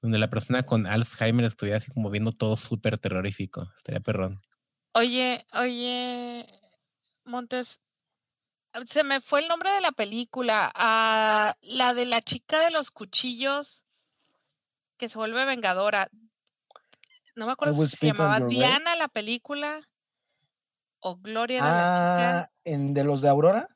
donde 0.00 0.18
la 0.18 0.30
persona 0.30 0.62
con 0.62 0.86
Alzheimer 0.86 1.44
estuviera 1.44 1.78
así 1.78 1.90
como 1.90 2.10
viendo 2.10 2.30
todo 2.32 2.56
súper 2.56 2.96
terrorífico. 2.98 3.68
Estaría 3.76 4.00
perrón. 4.00 4.40
Oye, 4.94 5.44
oye, 5.52 6.46
Montes, 7.24 7.80
ah, 8.72 8.82
se 8.86 9.02
me 9.02 9.20
fue 9.20 9.40
el 9.40 9.48
nombre 9.48 9.70
de 9.72 9.80
la 9.80 9.92
película, 9.92 10.70
ah, 10.74 11.54
la 11.60 11.92
de 11.94 12.06
la 12.06 12.20
chica 12.22 12.60
de 12.60 12.70
los 12.70 12.90
cuchillos 12.92 13.84
que 14.96 15.08
se 15.08 15.18
vuelve 15.18 15.44
vengadora. 15.44 16.08
No 17.34 17.46
me 17.46 17.52
acuerdo 17.52 17.74
si 17.74 17.96
se 17.96 18.06
llamaba. 18.06 18.40
Diana 18.48 18.94
la 18.96 19.08
película 19.08 19.80
o 21.00 21.16
Gloria 21.16 21.62
de 21.62 21.68
la 21.68 21.76
chica 21.78 22.40
Ah, 22.42 22.50
en 22.64 22.94
de 22.94 23.02
los 23.04 23.22
de 23.22 23.28
Aurora, 23.28 23.66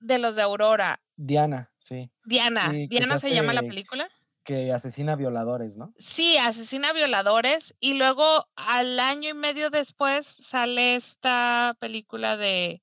de 0.00 0.18
los 0.18 0.34
de 0.34 0.42
Aurora. 0.42 1.00
Diana, 1.22 1.70
sí. 1.76 2.10
Diana, 2.24 2.70
Diana 2.88 3.18
se, 3.18 3.34
llama 3.34 3.52
la 3.52 3.60
película. 3.60 4.08
Que 4.42 4.72
asesina 4.72 5.16
violadores, 5.16 5.76
¿no? 5.76 5.92
Sí, 5.98 6.38
asesina 6.38 6.94
violadores. 6.94 7.76
Y 7.78 7.94
luego 7.94 8.48
al 8.56 8.98
año 8.98 9.28
y 9.28 9.34
medio 9.34 9.68
después 9.68 10.26
sale 10.26 10.96
esta 10.96 11.76
película 11.78 12.38
de. 12.38 12.82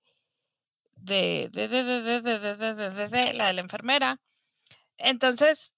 de. 0.95 1.49
de. 1.51 1.67
de. 1.67 1.83
de. 1.83 2.01
de. 2.01 2.21
de. 2.21 2.39
de, 2.39 2.75
de, 2.75 3.07
de 3.07 3.33
la 3.33 3.47
de 3.47 3.53
la 3.53 3.61
enfermera. 3.61 4.21
Entonces, 4.99 5.73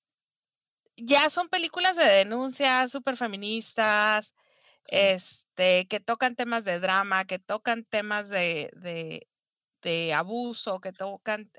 ya 0.97 1.29
son 1.29 1.47
películas 1.47 1.95
de 1.95 2.05
denuncia, 2.05 2.89
súper 2.89 3.15
feministas, 3.15 4.33
este, 4.89 5.87
que 5.87 6.01
tocan 6.01 6.35
temas 6.35 6.65
de 6.65 6.79
drama, 6.79 7.23
que 7.23 7.39
tocan 7.39 7.85
temas 7.85 8.27
de, 8.27 8.69
de, 9.81 10.13
abuso, 10.13 10.81
que 10.81 10.91
tocan 10.91 11.49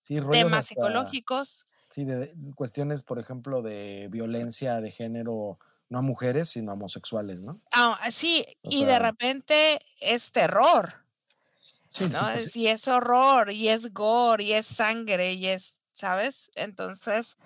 Sí, 0.00 0.20
temas 0.30 0.52
hasta- 0.58 0.68
psicológicos. 0.68 1.64
Sí, 1.90 2.04
de, 2.04 2.16
de 2.34 2.54
cuestiones, 2.54 3.02
por 3.02 3.18
ejemplo, 3.18 3.62
de 3.62 4.08
violencia 4.10 4.80
de 4.80 4.90
género, 4.90 5.58
no 5.88 5.98
a 5.98 6.02
mujeres, 6.02 6.50
sino 6.50 6.70
a 6.70 6.74
homosexuales, 6.74 7.42
¿no? 7.42 7.60
Ah, 7.72 8.10
sí, 8.10 8.44
O 8.62 8.70
y 8.70 8.84
de 8.84 8.98
repente 8.98 9.80
es 10.00 10.32
terror. 10.32 11.06
Sí, 11.92 12.04
sí, 12.06 12.12
¿no? 12.12 12.30
pues, 12.32 12.46
Es- 12.48 12.56
y 12.56 12.68
es 12.68 12.88
horror, 12.88 13.50
y 13.50 13.68
es 13.68 13.92
gore, 13.92 14.44
y 14.44 14.52
es 14.52 14.66
sangre, 14.66 15.32
y 15.34 15.46
es, 15.48 15.80
¿sabes? 15.94 16.50
Entonces, 16.54 17.36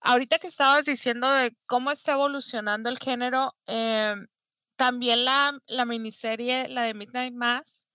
ahorita 0.00 0.38
que 0.38 0.48
estabas 0.48 0.84
diciendo 0.86 1.30
de 1.32 1.56
cómo 1.66 1.90
está 1.92 2.12
evolucionando 2.14 2.88
el 2.90 2.98
género, 2.98 3.56
em, 3.66 4.26
también 4.76 5.24
la, 5.24 5.58
la 5.66 5.84
miniserie, 5.86 6.68
la 6.68 6.82
de 6.82 6.94
Midnight 6.94 7.34
Mass, 7.34 7.85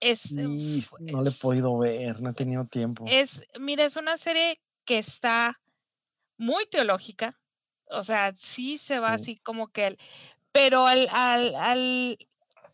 es, 0.00 0.32
no 0.32 1.22
le 1.22 1.30
he 1.30 1.32
podido 1.32 1.76
ver, 1.78 2.20
no 2.22 2.30
he 2.30 2.34
tenido 2.34 2.64
tiempo. 2.66 3.04
es, 3.06 3.42
mira, 3.58 3.84
es 3.84 3.96
una 3.96 4.16
serie 4.18 4.60
que 4.84 4.98
está 4.98 5.60
muy 6.38 6.66
teológica, 6.66 7.38
o 7.90 8.02
sea, 8.02 8.32
sí 8.36 8.78
se 8.78 8.98
va 8.98 9.14
Sí. 9.16 9.22
así 9.22 9.36
como 9.38 9.68
que, 9.68 9.88
el- 9.88 9.98
pero 10.52 10.86
al, 10.86 11.08
al, 11.10 11.54
al- 11.54 12.18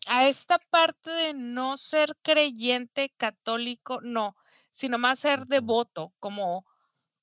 a 0.07 0.27
esta 0.27 0.59
parte 0.59 1.11
de 1.11 1.33
no 1.33 1.77
ser 1.77 2.15
creyente 2.23 3.13
católico, 3.17 3.99
no, 4.01 4.35
sino 4.71 4.97
más 4.97 5.19
ser 5.19 5.47
devoto, 5.47 6.13
como, 6.19 6.65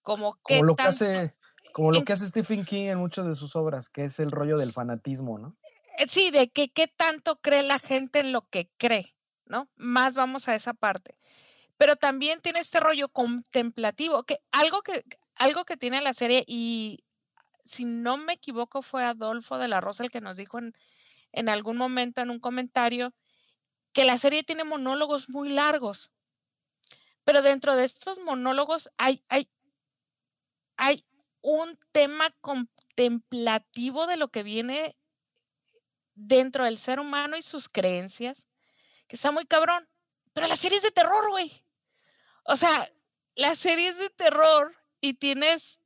como 0.03 0.35
que 0.35 0.43
Como 0.59 0.65
lo 0.65 0.77
que 0.77 0.83
hace, 0.83 1.35
como 1.73 1.93
lo 1.93 1.99
en- 2.01 2.05
que 2.05 2.13
hace 2.13 2.27
Stephen 2.29 2.65
King 2.65 2.87
en 2.89 2.99
muchas 2.99 3.27
de 3.27 3.35
sus 3.37 3.57
obras, 3.57 3.89
que 3.89 4.05
es 4.05 4.21
el 4.21 4.31
rollo 4.31 4.59
del 4.59 4.73
fanatismo, 4.73 5.39
¿no? 5.39 5.57
eh, 5.99 6.07
sí, 6.09 6.31
de 6.31 6.49
que 6.51 6.69
qué 6.71 6.89
tanto 6.89 7.41
cree 7.41 7.63
la 7.63 7.79
gente 7.79 8.21
en 8.21 8.33
lo 8.33 8.49
que 8.49 8.71
cree, 8.77 9.14
¿no? 9.47 9.69
Más 9.77 10.15
vamos 10.15 10.49
a 10.49 10.55
esa 10.55 10.75
parte. 10.75 11.17
Pero 11.77 11.97
también 11.97 12.41
tiene 12.41 12.61
este 12.61 12.81
rollo 12.81 13.09
contemplativo, 13.09 14.25
que 14.25 14.39
algo 14.53 14.83
que, 14.83 15.05
algo 15.35 15.65
que 15.65 15.77
tiene 15.77 16.01
la 16.01 16.15
serie, 16.15 16.45
y 16.47 17.05
si 17.65 17.85
no 17.85 18.17
me 18.17 18.35
equivoco, 18.35 18.83
fue 18.83 19.05
Adolfo 19.05 19.59
de 19.59 19.69
la 19.69 19.81
Rosa 19.81 20.05
el 20.05 20.11
que 20.11 20.21
nos 20.21 20.37
dijo 20.37 20.59
en, 20.59 20.75
en 21.33 21.49
algún 21.49 21.77
momento 21.77 22.21
en 22.21 22.31
un 22.31 22.41
comentario 22.41 23.15
que 23.93 24.05
la 24.05 24.19
serie 24.19 24.45
tiene 24.45 24.65
monólogos 24.65 25.29
muy 25.29 25.49
largos. 25.49 26.11
Pero 27.25 27.43
dentro 27.43 27.75
de 27.75 27.85
estos 27.85 28.19
monólogos 28.19 28.91
hay, 28.99 29.25
hay, 29.29 29.49
hay 30.77 31.07
un 31.41 31.79
tema 31.93 32.31
contemplativo 32.41 34.07
de 34.07 34.17
lo 34.17 34.29
que 34.29 34.43
viene 34.43 34.97
dentro 36.15 36.65
del 36.65 36.79
ser 36.79 37.01
humano 37.01 37.37
y 37.37 37.43
sus 37.43 37.69
creencias, 37.69 38.45
que 39.15 39.17
está 39.17 39.31
muy 39.31 39.47
cabrón. 39.47 39.89
Pero 40.33 40.49
la 40.49 40.57
serie 40.57 40.79
es 40.79 40.83
de 40.83 40.91
terror, 40.91 41.31
güey. 41.31 41.53
O 42.43 42.57
sea, 42.57 42.91
la 43.37 43.55
serie 43.55 43.89
es 43.91 43.99
de 43.99 44.11
terror 44.11 44.75
y 45.01 45.15
tienes, 45.15 45.79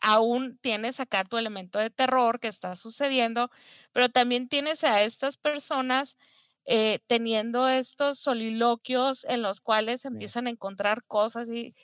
aún 0.00 0.56
tienes 0.62 0.98
acá 0.98 1.22
tu 1.24 1.36
elemento 1.36 1.78
de 1.78 1.90
terror 1.90 2.40
que 2.40 2.48
está 2.48 2.74
sucediendo, 2.76 3.50
pero 3.92 4.08
también 4.08 4.48
tienes 4.48 4.84
a 4.84 5.02
estas 5.02 5.36
personas 5.36 6.16
eh, 6.64 7.00
teniendo 7.06 7.68
estos 7.68 8.18
soliloquios 8.20 9.24
en 9.24 9.42
los 9.42 9.60
cuales 9.60 10.06
empiezan 10.06 10.46
a 10.46 10.50
encontrar 10.50 11.02
cosas 11.06 11.48
y 11.48 11.74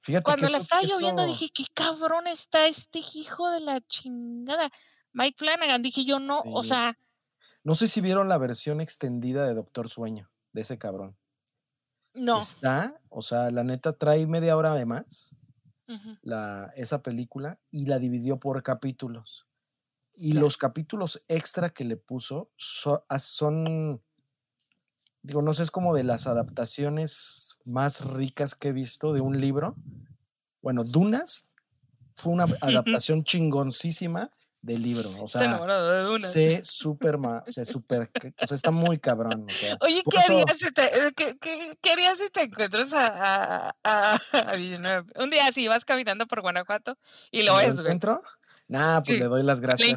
Fíjate 0.00 0.24
cuando 0.24 0.46
que 0.46 0.52
la 0.52 0.58
eso- 0.58 0.62
estaba 0.64 0.82
yo 0.82 0.98
viendo 0.98 1.22
eso- 1.22 1.30
dije, 1.32 1.50
qué 1.54 1.64
cabrón 1.74 2.26
está 2.26 2.66
este 2.66 3.00
hijo 3.14 3.48
de 3.50 3.60
la 3.60 3.80
chingada. 3.82 4.70
Mike 5.12 5.36
Flanagan, 5.38 5.82
dije 5.82 6.04
yo 6.04 6.18
no, 6.18 6.42
o 6.44 6.64
sea, 6.64 6.98
no 7.64 7.74
sé 7.74 7.86
si 7.88 8.00
vieron 8.00 8.28
la 8.28 8.38
versión 8.38 8.80
extendida 8.80 9.46
de 9.46 9.54
Doctor 9.54 9.88
Sueño, 9.88 10.30
de 10.52 10.62
ese 10.62 10.78
cabrón. 10.78 11.16
no. 12.14 12.38
Está, 12.40 13.00
o 13.10 13.22
sea, 13.22 13.50
la 13.50 13.64
neta 13.64 13.92
trae 13.92 14.26
media 14.26 14.56
hora 14.56 14.74
de 14.74 14.86
más 14.86 15.34
la, 16.22 16.70
esa 16.76 17.02
película 17.02 17.58
y 17.70 17.86
la 17.86 17.98
dividió 17.98 18.38
por 18.38 18.62
capítulos. 18.62 19.46
Y 20.14 20.32
los 20.34 20.56
capítulos 20.56 21.22
extra 21.28 21.70
que 21.70 21.84
le 21.84 21.96
puso 21.96 22.50
so- 22.56 23.04
ah, 23.08 23.18
son, 23.20 24.02
digo, 25.22 25.42
no 25.42 25.54
sé, 25.54 25.62
es 25.62 25.70
como 25.70 25.94
de 25.94 26.04
las 26.04 26.26
adaptaciones 26.26 27.56
más 27.64 28.04
ricas 28.04 28.54
que 28.54 28.68
he 28.68 28.72
visto 28.72 29.12
de 29.12 29.20
un 29.20 29.40
libro. 29.40 29.76
Bueno, 30.60 30.82
Dunas 30.84 31.48
fue 32.16 32.32
una 32.32 32.44
adaptación 32.60 33.22
chingoncísima 33.24 34.30
del 34.68 34.82
libro. 34.82 35.10
O 35.20 35.26
Se 35.26 35.38
sea, 35.40 35.58
de 35.58 36.08
una. 36.08 36.18
sé 36.18 36.60
súper, 36.64 37.18
ma- 37.18 37.42
sé 37.48 37.64
súper, 37.64 38.10
o 38.40 38.46
sea, 38.46 38.54
está 38.54 38.70
muy 38.70 38.98
cabrón. 38.98 39.44
o 39.48 39.50
sea, 39.52 39.76
Oye, 39.80 40.02
¿qué 40.08 40.18
eso- 40.18 40.32
harías, 40.32 40.58
si 40.58 40.70
te, 40.72 40.84
eh, 41.06 41.12
qué, 41.16 41.36
qué- 41.40 41.76
qué 41.80 41.90
harías 41.90 42.18
si 42.18 42.28
te 42.30 42.42
encuentras 42.42 42.92
a, 42.92 43.68
a, 43.68 43.74
a- 43.84 44.18
a 44.52 44.54
Villeneuve? 44.56 45.10
Un 45.16 45.30
día 45.30 45.46
así 45.48 45.66
vas 45.68 45.84
caminando 45.84 46.26
por 46.26 46.40
Guanajuato 46.42 46.96
y 47.30 47.42
lo 47.42 47.56
ves, 47.56 47.72
güey. 47.74 47.80
encuentro, 47.80 48.22
nah, 48.68 49.00
pues 49.00 49.16
Sí, 49.16 49.22
le 49.22 49.28
doy 49.28 49.42
las 49.42 49.60
gracias. 49.60 49.88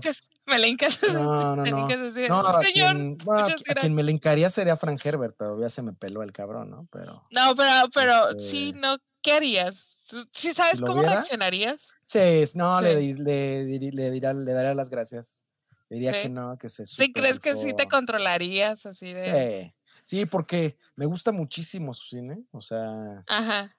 me 0.48 0.58
le 0.60 0.68
hincas, 0.70 1.00
No, 1.14 1.56
no, 1.56 1.64
no. 1.66 1.88
No, 2.28 2.40
a 2.48 2.62
señor. 2.64 2.96
quien, 2.96 3.18
bueno, 3.20 3.46
a 3.70 3.74
quien 3.76 3.94
me 3.94 4.04
le 4.04 4.12
encaría 4.12 4.50
sería 4.50 4.76
Frank 4.76 5.00
Herbert, 5.06 5.36
pero 5.38 5.60
ya 5.62 5.70
se 5.70 5.82
me 5.82 5.94
peló 5.94 6.24
el 6.24 6.32
cabrón, 6.32 6.70
¿no? 6.72 6.88
Pero 6.92 7.24
No, 7.32 7.56
pero, 7.56 7.90
pero 7.94 8.40
sí, 8.40 8.70
Este, 8.70 8.80
no, 8.80 8.98
¿qué 9.22 9.34
harías? 9.34 9.98
¿Tú- 10.12 10.28
¿Sí 10.34 10.54
sabes 10.54 10.82
lo 10.82 10.88
cómo 10.88 11.00
viera, 11.00 11.16
reaccionarías? 11.16 11.90
sí, 12.06 12.20
no, 12.56 12.82
Le, 12.82 13.00
Sí. 13.00 13.14
di- 13.14 13.24
le, 13.24 13.64
diri- 13.66 13.92
le, 13.94 14.12
dirá, 14.12 14.34
le 14.34 14.52
daría 14.52 14.74
las 14.76 14.90
gracias. 14.90 15.42
Diría 15.90 16.14
Sí. 16.14 16.20
que 16.24 16.30
no, 16.30 16.58
que 16.58 16.68
se 16.70 16.86
¿Sí 16.86 17.14
crees 17.14 17.40
que 17.40 17.56
sí 17.56 17.74
te 17.74 17.88
controlarías 17.88 18.86
así 18.86 19.14
de...? 19.14 19.22
Sí, 19.64 19.74
sí, 20.04 20.26
porque 20.26 20.78
me 20.98 21.06
gusta 21.06 21.32
muchísimo 21.32 21.94
su 21.94 22.08
cine, 22.08 22.44
o 22.52 22.60
sea, 22.62 23.24
Ajá, 23.28 23.78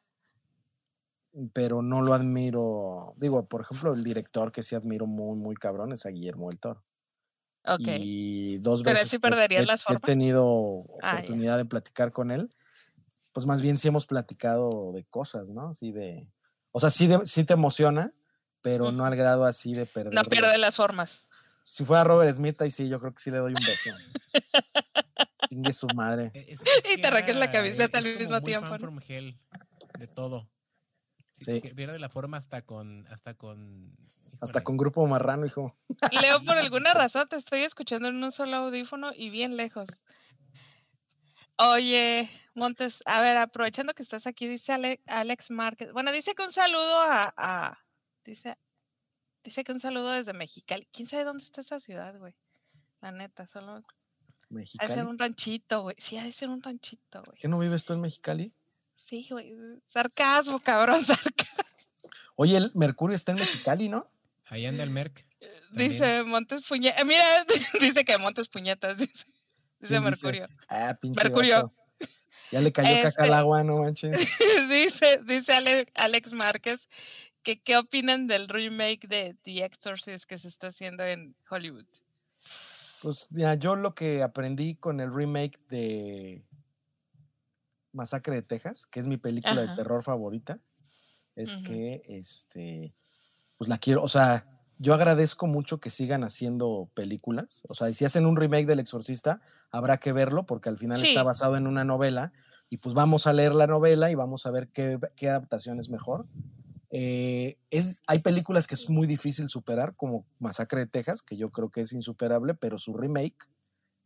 pero 1.54 1.80
no 1.82 2.02
lo 2.02 2.12
admiro. 2.14 3.14
Digo, 3.16 3.46
por 3.46 3.62
ejemplo, 3.62 3.92
el 3.94 4.04
director 4.04 4.52
que 4.52 4.62
sí 4.62 4.74
admiro 4.74 5.06
muy, 5.06 5.38
muy 5.38 5.54
cabrón 5.54 5.92
es 5.92 6.04
a 6.06 6.10
Guillermo 6.10 6.48
del 6.50 6.58
Toro. 6.58 6.84
ok. 7.64 7.80
Y 7.80 8.58
dos 8.58 8.82
Pero 8.82 8.96
veces 8.96 9.10
sí 9.10 9.18
perderías 9.18 9.62
que- 9.62 9.66
las 9.66 9.80
he 9.80 9.84
formas. 9.84 10.02
tenido 10.02 10.82
Ah, 11.02 11.16
oportunidad 11.16 11.56
de 11.58 11.64
platicar 11.64 12.12
con 12.12 12.30
él, 12.30 12.54
pues 13.32 13.46
más 13.46 13.62
bien 13.62 13.78
sí 13.78 13.88
hemos 13.88 14.06
platicado 14.06 14.92
de 14.92 15.04
cosas, 15.04 15.50
¿no? 15.50 15.68
Así 15.68 15.92
de, 15.92 16.32
o 16.70 16.80
sea, 16.80 16.90
sí, 16.90 17.06
de- 17.06 17.26
sí 17.26 17.44
te 17.44 17.54
emociona, 17.54 18.12
pero 18.60 18.92
no 18.92 19.04
al 19.04 19.16
grado 19.16 19.44
así 19.44 19.74
de 19.74 19.86
perder. 19.86 20.14
No 20.14 20.24
pierde 20.24 20.48
los- 20.52 20.58
las 20.58 20.76
formas. 20.76 21.26
Si 21.64 21.84
fuera 21.84 22.04
Robert 22.04 22.34
Smith, 22.34 22.60
ahí 22.60 22.70
sí, 22.70 22.88
yo 22.88 22.98
creo 23.00 23.14
que 23.14 23.20
sí 23.22 23.30
le 23.30 23.38
doy 23.38 23.52
un 23.52 23.64
beso. 23.64 23.90
Chingue 25.48 25.72
su 25.72 25.86
madre. 25.88 26.30
Eh, 26.34 26.46
es- 26.48 26.60
es 26.60 26.96
Y 26.96 27.00
te 27.00 27.06
arrancas 27.06 27.36
la 27.36 27.44
era- 27.44 27.52
camiseta 27.52 27.98
al 27.98 28.04
mismo 28.04 28.32
muy 28.32 28.42
tiempo, 28.42 28.68
fan 28.68 28.80
¿no? 28.80 28.86
from 28.86 29.00
hell 29.06 29.38
de 29.98 30.06
todo. 30.08 30.48
Sí. 31.40 31.60
Pierde 31.60 31.98
la 31.98 32.08
forma 32.08 32.36
hasta 32.36 32.62
con, 32.62 33.06
hasta 33.08 33.34
con. 33.34 33.96
Hasta 34.40 34.62
con 34.62 34.76
Grupo 34.76 35.06
Marrano, 35.06 35.44
hijo. 35.46 35.72
Leo, 36.20 36.42
por 36.44 36.56
alguna 36.72 36.94
razón 36.94 37.28
te 37.28 37.36
estoy 37.36 37.60
escuchando 37.62 38.08
en 38.08 38.22
un 38.22 38.32
solo 38.32 38.56
audífono 38.56 39.10
y 39.14 39.30
bien 39.30 39.56
lejos. 39.56 39.88
Oye, 41.70 42.28
Montes, 42.54 43.02
a 43.06 43.20
ver, 43.20 43.36
aprovechando 43.36 43.94
que 43.94 44.02
estás 44.02 44.26
aquí, 44.26 44.46
dice 44.46 44.72
Ale- 44.72 45.00
Alex 45.06 45.50
Márquez. 45.50 45.92
Bueno, 45.92 46.10
dice 46.12 46.34
que 46.34 46.42
un 46.42 46.52
saludo 46.52 47.00
a, 47.00 47.32
a- 47.36 47.78
dice, 48.24 48.56
dice 49.44 49.64
que 49.64 49.72
un 49.72 49.80
saludo 49.80 50.10
desde 50.10 50.32
Mexicali. 50.32 50.86
¿Quién 50.92 51.08
sabe 51.08 51.24
dónde 51.24 51.44
está 51.44 51.60
esa 51.60 51.80
ciudad, 51.80 52.18
güey? 52.18 52.34
La 53.00 53.12
neta, 53.12 53.46
solo 53.46 53.72
ha 53.72 53.76
de 53.76 53.82
ser 53.84 54.46
Mexicali. 54.50 55.00
un 55.02 55.18
ranchito, 55.18 55.82
güey. 55.82 55.96
Sí, 55.98 56.16
ha 56.18 56.24
de 56.24 56.32
ser 56.32 56.48
un 56.50 56.62
ranchito, 56.62 57.22
güey. 57.24 57.38
¿Qué 57.38 57.48
no 57.48 57.58
vives 57.58 57.84
tú 57.84 57.92
en 57.92 58.00
Mexicali? 58.00 58.54
Sí, 58.96 59.26
güey. 59.30 59.54
Sarcasmo, 59.86 60.60
cabrón, 60.60 61.04
sarcasmo. 61.04 61.64
Oye, 62.36 62.56
el 62.56 62.70
Mercurio 62.74 63.14
está 63.14 63.32
en 63.32 63.38
Mexicali, 63.38 63.88
¿no? 63.88 64.06
Ahí 64.46 64.66
anda 64.66 64.82
el 64.84 64.90
Merc. 64.90 65.24
Dice 65.72 66.22
Montes 66.24 66.66
Puñetas. 66.66 67.04
Mira, 67.06 67.24
dice 67.80 68.04
que 68.04 68.18
Montes 68.18 68.48
Puñetas, 68.48 68.98
dice, 68.98 69.24
dice. 69.88 70.00
Mercurio. 70.00 70.48
Ah, 70.68 70.96
pinche 71.00 71.22
Mercurio. 71.24 71.54
vato. 71.56 71.74
Ya 72.50 72.60
le 72.60 72.72
cayó 72.72 73.02
caca 73.02 73.22
al 73.22 73.28
Este- 73.28 73.34
agua, 73.34 73.64
no 73.64 73.78
manches. 73.78 74.10
dice, 74.70 75.20
dice 75.26 75.52
Ale- 75.52 75.86
Alex 75.94 76.32
Márquez 76.34 76.88
que 77.42 77.60
qué 77.60 77.76
opinan 77.76 78.26
del 78.26 78.48
remake 78.48 79.08
de 79.08 79.36
The 79.42 79.64
Exorcist 79.64 80.24
que 80.26 80.38
se 80.38 80.48
está 80.48 80.68
haciendo 80.68 81.02
en 81.04 81.34
Hollywood. 81.50 81.86
Pues 83.02 83.28
mira, 83.32 83.54
yo 83.56 83.74
lo 83.74 83.94
que 83.94 84.22
aprendí 84.22 84.76
con 84.76 85.00
el 85.00 85.12
remake 85.12 85.58
de 85.68 86.44
Masacre 87.92 88.36
de 88.36 88.42
Texas, 88.42 88.86
que 88.86 89.00
es 89.00 89.06
mi 89.06 89.16
película 89.16 89.62
Ajá. 89.62 89.70
de 89.72 89.76
terror 89.76 90.02
favorita, 90.02 90.60
es 91.34 91.56
que 91.58 92.02
este 92.06 92.94
pues 93.58 93.68
la 93.68 93.78
quiero, 93.78 94.02
o 94.02 94.08
sea, 94.08 94.46
yo 94.82 94.94
agradezco 94.94 95.46
mucho 95.46 95.78
que 95.78 95.90
sigan 95.90 96.24
haciendo 96.24 96.90
películas, 96.94 97.62
o 97.68 97.74
sea, 97.74 97.88
y 97.88 97.94
si 97.94 98.04
hacen 98.04 98.26
un 98.26 98.36
remake 98.36 98.66
del 98.66 98.80
Exorcista, 98.80 99.40
habrá 99.70 99.98
que 99.98 100.12
verlo 100.12 100.44
porque 100.44 100.68
al 100.68 100.76
final 100.76 100.98
Sí. 100.98 101.08
está 101.08 101.22
basado 101.22 101.56
en 101.56 101.68
una 101.68 101.84
novela 101.84 102.32
y 102.68 102.78
pues 102.78 102.92
vamos 102.92 103.28
a 103.28 103.32
leer 103.32 103.54
la 103.54 103.68
novela 103.68 104.10
y 104.10 104.16
vamos 104.16 104.44
a 104.44 104.50
ver 104.50 104.68
qué, 104.70 104.98
qué 105.14 105.28
adaptación 105.28 105.78
es 105.78 105.88
mejor. 105.88 106.26
Eh, 106.90 107.58
es, 107.70 108.02
hay 108.08 108.18
películas 108.18 108.66
que 108.66 108.74
es 108.74 108.90
muy 108.90 109.06
difícil 109.06 109.48
superar, 109.48 109.94
como 109.94 110.26
Masacre 110.40 110.80
de 110.80 110.86
Texas, 110.86 111.22
que 111.22 111.36
yo 111.36 111.48
creo 111.48 111.70
que 111.70 111.82
es 111.82 111.92
insuperable, 111.92 112.54
pero 112.54 112.76
su 112.78 112.92
remake 112.92 113.48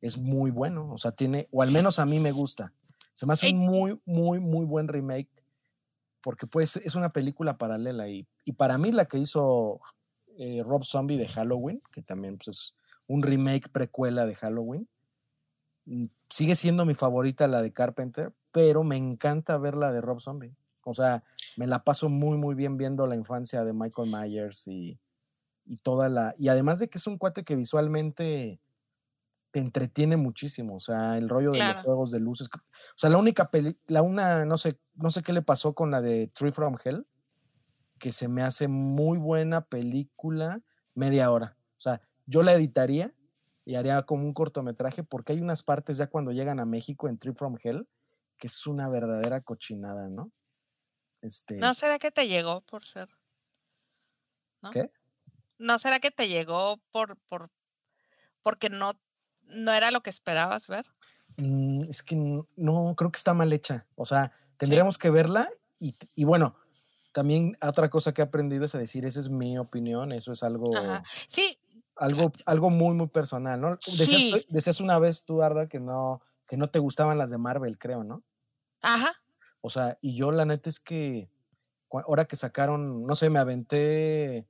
es 0.02 0.18
muy 0.18 0.50
bueno, 0.50 0.92
o 0.92 0.98
sea, 0.98 1.10
tiene, 1.10 1.48
o 1.52 1.62
al 1.62 1.70
menos 1.72 1.98
a 1.98 2.04
mí 2.06 2.20
me 2.20 2.32
gusta. 2.32 2.74
Se 3.14 3.24
me 3.24 3.32
hace 3.32 3.50
un 3.50 3.58
muy, 3.58 3.98
muy, 4.04 4.40
muy 4.40 4.66
buen 4.66 4.88
remake, 4.88 5.30
porque 6.20 6.46
pues 6.46 6.76
es 6.76 6.94
una 6.94 7.08
película 7.14 7.56
paralela 7.56 8.08
y, 8.08 8.26
y 8.44 8.52
para 8.52 8.76
mí 8.78 8.92
la 8.92 9.06
que 9.06 9.18
hizo 9.18 9.80
eh, 10.38 10.62
Rob 10.64 10.84
Zombie 10.84 11.16
de 11.16 11.28
Halloween, 11.28 11.82
que 11.92 12.02
también 12.02 12.38
pues, 12.38 12.48
es 12.48 12.74
un 13.06 13.22
remake 13.22 13.68
precuela 13.70 14.26
de 14.26 14.34
Halloween, 14.34 14.88
mm, 15.86 16.06
sigue 16.30 16.56
siendo 16.56 16.84
mi 16.84 16.94
favorita 16.94 17.46
la 17.46 17.62
de 17.62 17.72
Carpenter, 17.72 18.32
pero 18.52 18.84
me 18.84 18.96
encanta 18.96 19.58
ver 19.58 19.76
la 19.76 19.92
de 19.92 20.00
Rob 20.00 20.20
Zombie. 20.20 20.56
O 20.84 20.94
sea, 20.94 21.24
me 21.56 21.66
la 21.66 21.82
paso 21.82 22.08
muy, 22.08 22.38
muy 22.38 22.54
bien 22.54 22.76
viendo 22.76 23.06
la 23.06 23.16
infancia 23.16 23.64
de 23.64 23.72
Michael 23.72 24.10
Myers 24.10 24.68
y, 24.68 25.00
y 25.64 25.76
toda 25.78 26.08
la. 26.08 26.32
Y 26.38 26.48
además 26.48 26.78
de 26.78 26.88
que 26.88 26.98
es 26.98 27.06
un 27.08 27.18
cuate 27.18 27.44
que 27.44 27.56
visualmente 27.56 28.60
te 29.50 29.60
entretiene 29.60 30.16
muchísimo. 30.16 30.76
O 30.76 30.80
sea, 30.80 31.18
el 31.18 31.28
rollo 31.28 31.52
de 31.52 31.58
los 31.58 31.78
juegos 31.78 32.10
de 32.10 32.20
luces. 32.20 32.48
O 32.54 32.98
sea, 32.98 33.10
la 33.10 33.18
única 33.18 33.48
peli, 33.48 33.76
la 33.88 34.02
una, 34.02 34.44
no 34.44 34.58
sé, 34.58 34.78
no 34.94 35.10
sé 35.10 35.22
qué 35.22 35.32
le 35.32 35.42
pasó 35.42 35.74
con 35.74 35.90
la 35.90 36.00
de 36.00 36.28
Tree 36.28 36.52
from 36.52 36.76
Hell, 36.82 37.06
que 37.98 38.12
se 38.12 38.28
me 38.28 38.42
hace 38.42 38.68
muy 38.68 39.18
buena 39.18 39.62
película, 39.62 40.62
media 40.94 41.30
hora. 41.30 41.56
O 41.76 41.80
sea, 41.80 42.00
yo 42.26 42.42
la 42.42 42.52
editaría 42.54 43.14
y 43.64 43.74
haría 43.74 44.02
como 44.02 44.24
un 44.24 44.32
cortometraje, 44.32 45.02
porque 45.02 45.32
hay 45.32 45.40
unas 45.40 45.62
partes 45.62 45.96
ya 45.96 46.08
cuando 46.08 46.32
llegan 46.32 46.60
a 46.60 46.64
México 46.64 47.08
en 47.08 47.18
Tree 47.18 47.34
from 47.34 47.56
Hell, 47.62 47.88
que 48.36 48.46
es 48.46 48.66
una 48.66 48.88
verdadera 48.88 49.40
cochinada, 49.40 50.08
¿no? 50.08 50.30
Este, 51.22 51.56
¿No 51.56 51.74
será 51.74 51.98
que 51.98 52.10
te 52.10 52.28
llegó 52.28 52.60
por 52.62 52.84
ser? 52.84 53.08
¿no? 54.62 54.70
¿Qué? 54.70 54.88
¿No 55.58 55.78
será 55.78 55.98
que 56.00 56.10
te 56.10 56.28
llegó 56.28 56.78
por, 56.90 57.16
por 57.28 57.50
porque 58.42 58.68
no, 58.68 58.92
no 59.42 59.72
era 59.72 59.90
lo 59.90 60.02
que 60.02 60.10
esperabas 60.10 60.68
ver? 60.68 60.84
Mm, 61.38 61.84
es 61.88 62.02
que 62.02 62.14
no, 62.14 62.94
creo 62.96 63.10
que 63.10 63.16
está 63.16 63.34
mal 63.34 63.52
hecha. 63.52 63.86
O 63.96 64.04
sea, 64.04 64.32
tendríamos 64.58 64.98
que 64.98 65.10
verla 65.10 65.50
y 65.78 66.24
bueno, 66.24 66.56
también 67.16 67.56
otra 67.66 67.88
cosa 67.88 68.12
que 68.12 68.20
he 68.20 68.24
aprendido 68.26 68.66
es 68.66 68.74
a 68.74 68.78
decir, 68.78 69.06
esa 69.06 69.20
es 69.20 69.30
mi 69.30 69.56
opinión, 69.56 70.12
eso 70.12 70.32
es 70.32 70.42
algo, 70.42 70.76
Ajá. 70.76 71.02
Sí, 71.28 71.58
algo, 71.96 72.30
algo 72.44 72.68
muy, 72.68 72.94
muy 72.94 73.06
personal, 73.08 73.58
¿no? 73.58 73.70
Decías, 73.96 74.20
Sí. 74.24 74.30
tú- 74.32 74.44
decías 74.50 74.82
una 74.82 74.98
vez 74.98 75.24
tú, 75.24 75.42
Arda, 75.42 75.66
que 75.66 75.80
no, 75.80 76.20
que 76.46 76.58
no 76.58 76.68
te 76.68 76.78
gustaban 76.78 77.16
las 77.16 77.30
de 77.30 77.38
Marvel, 77.38 77.78
creo, 77.78 78.04
¿no? 78.04 78.22
ajá. 78.82 79.14
O 79.62 79.70
sea, 79.70 79.96
y 80.02 80.14
yo 80.14 80.30
la 80.30 80.44
neta 80.44 80.68
es 80.68 80.78
que 80.78 81.30
ahora 81.90 82.26
que 82.26 82.36
sacaron, 82.36 83.06
no 83.06 83.16
sé, 83.16 83.30
me 83.30 83.38
aventé, 83.38 84.46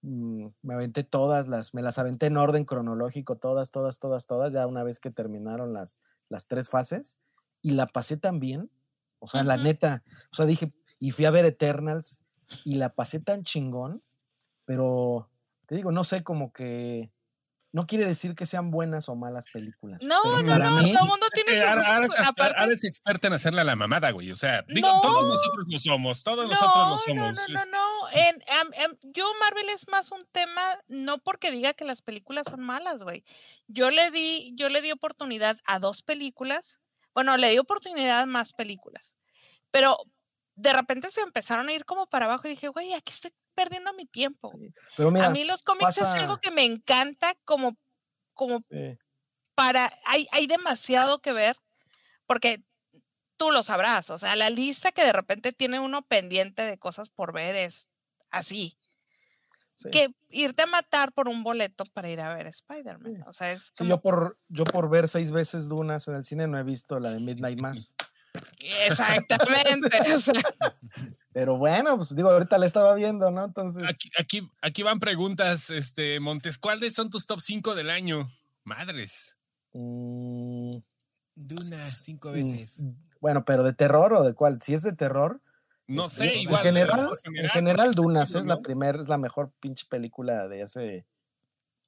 mm, 0.00 0.46
me 0.62 0.72
aventé 0.74 1.04
todas 1.04 1.48
las, 1.48 1.74
me 1.74 1.82
las 1.82 1.98
aventé 1.98 2.26
en 2.26 2.38
orden 2.38 2.64
cronológico, 2.64 3.36
todas, 3.36 3.70
todas, 3.70 3.98
todas, 3.98 4.26
todas, 4.26 4.54
ya 4.54 4.66
una 4.66 4.84
vez 4.84 5.00
que 5.00 5.10
terminaron 5.10 5.74
las, 5.74 6.00
las 6.30 6.46
tres 6.46 6.70
fases, 6.70 7.18
y 7.60 7.72
la 7.72 7.86
pasé 7.86 8.16
tan 8.16 8.40
bien, 8.40 8.70
o 9.18 9.28
sea, 9.28 9.42
la 9.42 9.58
neta, 9.58 10.02
o 10.32 10.34
sea, 10.34 10.46
dije, 10.46 10.72
y 10.98 11.10
fui 11.12 11.24
a 11.24 11.30
ver 11.30 11.44
Eternals, 11.44 12.22
y 12.64 12.74
la 12.76 12.94
pasé 12.94 13.20
tan 13.20 13.42
chingón, 13.44 14.00
pero 14.64 15.30
te 15.66 15.74
digo, 15.76 15.92
no 15.92 16.04
sé, 16.04 16.22
como 16.22 16.52
que 16.52 17.10
no 17.70 17.86
quiere 17.86 18.06
decir 18.06 18.34
que 18.34 18.46
sean 18.46 18.70
buenas 18.70 19.10
o 19.10 19.14
malas 19.14 19.44
películas. 19.52 20.00
No, 20.02 20.16
pero 20.24 20.42
no, 20.42 20.48
para 20.58 20.70
no, 20.70 20.82
mí, 20.82 20.92
todo 20.94 21.04
el 21.04 21.08
mundo 21.10 21.26
Es 21.26 21.32
tiene 21.44 21.58
que 21.58 21.60
su 21.60 21.66
ahora, 21.68 21.82
es, 22.72 22.84
experta 22.84 23.26
en 23.26 23.34
hacerle 23.34 23.60
a 23.60 23.64
la 23.64 23.76
mamada, 23.76 24.10
güey. 24.10 24.32
O 24.32 24.36
sea, 24.36 24.64
digo, 24.66 24.88
No. 24.88 25.02
todos 25.02 25.26
nosotros 25.26 25.66
lo 25.68 25.78
somos, 25.78 26.22
todos 26.22 26.48
nosotros 26.48 26.74
lo 26.74 26.88
No, 26.90 26.96
somos. 26.98 27.36
no, 27.36 27.46
no, 27.48 27.58
este, 27.58 27.70
no. 27.70 28.08
En, 28.14 28.42
am- 28.58 28.70
am- 28.84 28.98
yo 29.14 29.30
Marvel 29.38 29.68
es 29.68 29.86
más 29.88 30.10
un 30.12 30.24
tema, 30.32 30.78
no 30.88 31.18
porque 31.18 31.50
diga 31.50 31.74
que 31.74 31.84
las 31.84 32.00
películas 32.00 32.46
son 32.48 32.60
malas, 32.60 33.02
güey. 33.02 33.22
Yo 33.66 33.90
le 33.90 34.10
di, 34.10 34.54
yo 34.56 34.70
le 34.70 34.80
di 34.80 34.90
oportunidad 34.90 35.58
a 35.66 35.78
dos 35.78 36.00
películas. 36.02 36.78
Bueno, 37.14 37.36
le 37.36 37.50
di 37.50 37.58
oportunidad 37.58 38.20
a 38.22 38.26
más 38.26 38.54
películas. 38.54 39.14
Pero 39.70 39.98
de 40.60 40.72
repente 40.72 41.10
se 41.10 41.20
empezaron 41.20 41.68
a 41.68 41.72
ir 41.72 41.84
como 41.84 42.06
para 42.08 42.26
abajo 42.26 42.46
y 42.46 42.50
dije, 42.50 42.68
güey, 42.68 42.92
aquí 42.92 43.12
estoy 43.12 43.32
perdiendo 43.54 43.92
mi 43.94 44.06
tiempo. 44.06 44.52
pero 44.96 45.10
mira, 45.10 45.26
a 45.26 45.30
mí 45.30 45.44
los 45.44 45.62
cómics 45.62 45.98
es 45.98 46.04
algo 46.04 46.38
que 46.38 46.50
me 46.50 46.64
encanta 46.64 47.34
como, 47.44 47.76
como 48.34 48.64
para, 49.54 49.92
hay, 50.04 50.26
hay 50.32 50.46
demasiado 50.46 51.20
que 51.20 51.32
ver, 51.32 51.56
porque 52.26 52.62
tú 53.36 53.50
lo 53.52 53.62
sabrás, 53.62 54.10
o 54.10 54.18
sea, 54.18 54.34
la 54.36 54.50
lista 54.50 54.90
que 54.92 55.04
de 55.04 55.12
repente 55.12 55.52
tiene 55.52 55.78
uno 55.80 56.02
pendiente 56.02 56.62
de 56.62 56.76
cosas 56.78 57.08
por 57.08 57.32
ver 57.32 57.54
es 57.54 57.88
así. 58.30 58.76
Sí. 59.80 59.90
que 59.92 60.08
irte 60.30 60.62
a 60.62 60.66
matar 60.66 61.12
por 61.12 61.28
un 61.28 61.44
boleto 61.44 61.84
para 61.94 62.10
ir 62.10 62.20
a 62.20 62.34
ver 62.34 62.48
Spider-Man. 62.48 63.14
Sí. 63.14 63.22
O 63.28 63.32
sea, 63.32 63.52
es 63.52 63.66
Sí, 63.66 63.70
como- 63.78 63.90
yo 63.90 64.00
por, 64.00 64.36
yo 64.48 64.64
por 64.64 64.90
ver 64.90 65.06
seis 65.06 65.30
veces 65.30 65.68
Dunas 65.68 66.08
en 66.08 66.16
el 66.16 66.24
cine 66.24 66.48
no 66.48 66.58
he 66.58 66.64
visto 66.64 66.98
la 66.98 67.10
de 67.12 67.20
Midnight 67.20 67.60
Mass. 67.62 67.94
Exactamente. 68.86 69.90
Pero 71.32 71.56
bueno, 71.56 71.96
pues 71.96 72.14
digo, 72.16 72.30
ahorita 72.30 72.58
la 72.58 72.66
estaba 72.66 72.94
viendo, 72.94 73.30
¿no? 73.30 73.44
Entonces, 73.44 73.84
Aquí, 73.88 74.10
aquí, 74.18 74.50
aquí 74.62 74.82
van 74.82 74.98
preguntas, 74.98 75.70
este, 75.70 76.18
Montes, 76.20 76.58
¿cuáles 76.58 76.94
son 76.94 77.10
tus 77.10 77.26
top 77.26 77.40
5 77.40 77.74
del 77.74 77.90
año? 77.90 78.30
Madres. 78.64 79.36
mm, 79.72 80.78
Duna, 81.34 81.86
cinco 81.86 82.30
mm, 82.30 82.32
veces. 82.32 82.76
bueno, 83.20 83.44
pero 83.44 83.62
de 83.62 83.72
terror 83.72 84.12
o 84.14 84.22
de 84.24 84.34
cuál? 84.34 84.60
Si 84.60 84.74
es 84.74 84.82
de 84.82 84.92
terror, 84.92 85.40
No 85.86 86.04
este, 86.06 86.16
sé, 86.16 86.34
en 86.34 86.40
igual. 86.40 86.62
general, 86.62 87.10
en 87.24 87.48
general 87.50 87.86
pues, 87.88 87.96
Dunas 87.96 88.32
¿no? 88.34 88.40
es 88.40 88.46
la 88.46 88.60
primera, 88.60 89.00
es 89.00 89.08
la 89.08 89.18
mejor 89.18 89.52
pinche 89.60 89.86
película 89.88 90.48
de 90.48 90.62
hace, 90.62 91.06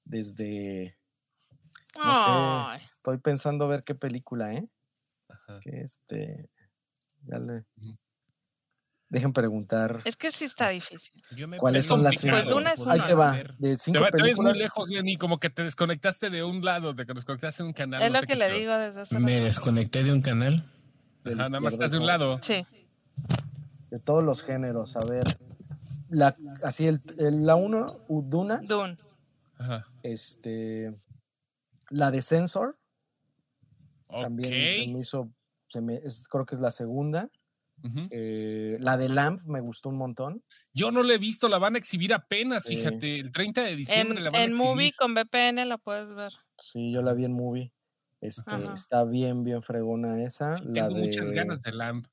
desde, 0.04 0.96
no 1.96 2.02
ay, 2.04 2.80
sé, 2.80 2.86
estoy 2.94 3.18
pensando 3.18 3.66
ver 3.68 3.82
qué 3.84 3.94
película, 3.94 4.52
¿eh? 4.54 4.68
Ajá. 5.50 5.60
Que 5.60 5.80
este, 5.82 6.50
ya 7.26 7.38
le, 7.38 7.64
dejen 9.08 9.32
preguntar. 9.32 10.00
es 10.04 10.16
que 10.16 10.30
sí 10.30 10.44
está 10.44 10.68
difícil. 10.68 11.22
Yo 11.36 11.48
me 11.48 11.56
¿Cuáles 11.58 11.86
son 11.86 12.02
las 12.02 12.16
cinco? 12.18 12.36
Pues 12.62 12.86
Ahí 12.86 13.00
te 13.06 13.14
va, 13.14 13.32
de 13.36 13.44
Te, 13.58 13.76
cinco 13.78 14.00
va- 14.00 14.10
te 14.10 14.22
ves 14.22 14.38
muy 14.38 14.54
lejos, 14.56 14.88
Lenny, 14.90 15.16
como 15.16 15.38
que 15.40 15.50
te 15.50 15.64
desconectaste 15.64 16.30
de 16.30 16.44
un 16.44 16.64
lado, 16.64 16.94
te 16.94 17.04
desconectaste 17.04 17.62
de 17.62 17.66
un 17.68 17.72
canal. 17.72 18.02
es 18.02 18.12
no 18.12 18.20
lo 18.20 18.26
que 18.26 18.36
le 18.36 18.50
digo 18.52 18.72
desde 18.76 19.00
hace 19.02 19.18
Me 19.18 19.40
desconecté 19.40 20.04
de 20.04 20.12
un 20.12 20.22
canal. 20.22 20.64
Ajá, 21.24 21.34
nada 21.34 21.60
más 21.60 21.72
estás 21.74 21.90
de 21.90 21.98
un 21.98 22.06
lado. 22.06 22.38
Sí. 22.42 22.64
de 23.90 23.98
todos 23.98 24.22
los 24.22 24.42
géneros. 24.44 24.96
A 24.96 25.00
ver, 25.00 25.24
la, 26.08 26.34
así 26.62 26.86
el, 26.86 27.02
el- 27.18 27.44
la 27.44 27.56
uno, 27.56 27.98
Dunas. 28.08 28.62
Ajá. 29.58 29.86
este, 30.04 30.94
la 31.90 32.10
de 32.12 32.22
Sensor, 32.22 32.78
también 34.08 34.72
se 34.72 34.92
me 34.92 35.00
hizo, 35.00 35.30
se 35.70 35.80
me, 35.80 35.96
es- 36.04 36.26
creo 36.28 36.44
que 36.44 36.54
es 36.54 36.60
la 36.60 36.70
segunda. 36.70 37.28
Eh, 38.10 38.76
la 38.80 38.98
de 38.98 39.08
Lamp 39.08 39.40
me 39.46 39.62
gustó 39.62 39.88
un 39.88 39.96
montón. 39.96 40.44
Yo 40.74 40.90
no 40.90 41.02
la 41.02 41.14
he 41.14 41.18
visto, 41.18 41.48
la 41.48 41.56
van 41.58 41.76
a 41.76 41.78
exhibir 41.78 42.12
apenas, 42.12 42.64
fíjate. 42.66 43.18
El 43.20 43.32
30 43.32 43.62
de 43.62 43.70
En, 43.70 43.76
diciembre 43.78 44.20
la 44.20 44.28
van 44.30 44.40
a 44.42 44.44
en 44.44 44.50
exhibir. 44.50 44.68
movie 44.68 44.92
con 44.92 45.14
VPN 45.14 45.64
la 45.64 45.78
puedes 45.78 46.14
ver. 46.14 46.32
Sí, 46.58 46.92
yo 46.92 47.00
la 47.00 47.14
vi 47.14 47.24
en 47.24 47.32
movie. 47.32 47.72
Este, 48.20 48.50
Ajá. 48.54 48.74
está 48.74 49.04
bien, 49.04 49.44
bien 49.44 49.62
fregona 49.62 50.22
esa. 50.22 50.56
Sí, 50.56 50.64
la 50.66 50.88
tengo 50.88 51.00
muchas 51.00 51.30
de- 51.30 51.36
ganas 51.36 51.62
de 51.62 51.72
Lamb. 51.72 52.04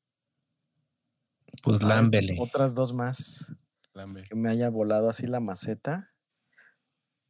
Pues 1.64 1.80
Ay, 1.82 1.88
lámbele. 1.89 2.36
Otras 2.39 2.74
dos 2.76 2.93
más 2.93 3.51
Lambe. 3.93 4.24
que 4.24 4.36
me 4.36 4.49
haya 4.49 4.70
volado 4.70 5.10
así 5.10 5.28
la 5.28 5.41
maceta. 5.41 6.14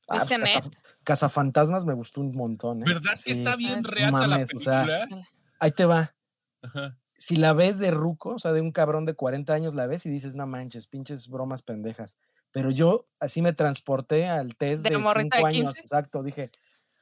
Ah, 0.08 0.22
¿Es 0.24 0.30
Janet? 0.30 0.48
Caza- 0.54 0.72
Cazafantasmas 1.04 1.86
me 1.86 1.94
gustó 1.96 2.22
un 2.22 2.32
montón. 2.36 2.82
¿eh? 2.82 2.86
¿Verdad 2.86 3.12
que 3.14 3.18
Sí. 3.18 3.32
está 3.32 3.56
bien 3.56 3.78
Ay, 3.78 3.84
reata 3.84 4.12
la 4.22 4.28
mames, 4.28 4.54
o 4.54 4.60
sea, 4.60 4.86
película? 4.86 5.28
Ahí 5.60 5.72
te 5.72 5.86
va. 5.86 6.14
Ajá. 6.68 6.98
si 7.16 7.36
la 7.36 7.54
ves 7.54 7.80
de 7.80 7.92
ruco, 7.92 8.36
o 8.36 8.40
sea, 8.40 8.54
de 8.54 8.62
un 8.62 8.72
cabrón 8.72 9.06
de 9.06 9.16
40 9.16 9.54
años, 9.54 9.74
la 9.76 9.88
ves 9.88 10.06
y 10.06 10.10
dices, 10.10 10.36
no 10.36 10.46
manches, 10.48 10.88
pinches 10.88 11.28
bromas 11.30 11.64
pendejas. 11.64 12.18
Pero 12.52 12.70
yo 12.72 13.04
así 13.20 13.42
me 13.42 13.54
transporté 13.54 14.28
al 14.28 14.56
test 14.56 14.84
De 14.84 14.92
de 14.92 14.98
morrita 14.98 15.38
5 15.38 15.48
de 15.48 15.54
años, 15.56 15.70
15. 15.74 15.80
exacto. 15.82 16.24
Dije, 16.24 16.52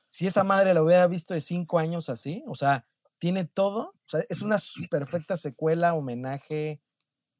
si 0.08 0.28
esa 0.28 0.44
madre 0.44 0.74
la 0.74 0.82
hubiera 0.84 1.06
visto 1.08 1.34
de 1.34 1.42
5 1.42 1.80
años 1.80 2.10
así, 2.10 2.44
o 2.48 2.56
sea, 2.56 2.88
tiene 3.20 3.46
todo, 3.46 3.90
o 3.90 4.10
sea, 4.10 4.24
es 4.30 4.42
una 4.42 4.58
perfecta 4.90 5.38
secuela, 5.38 5.94
homenaje. 5.94 6.82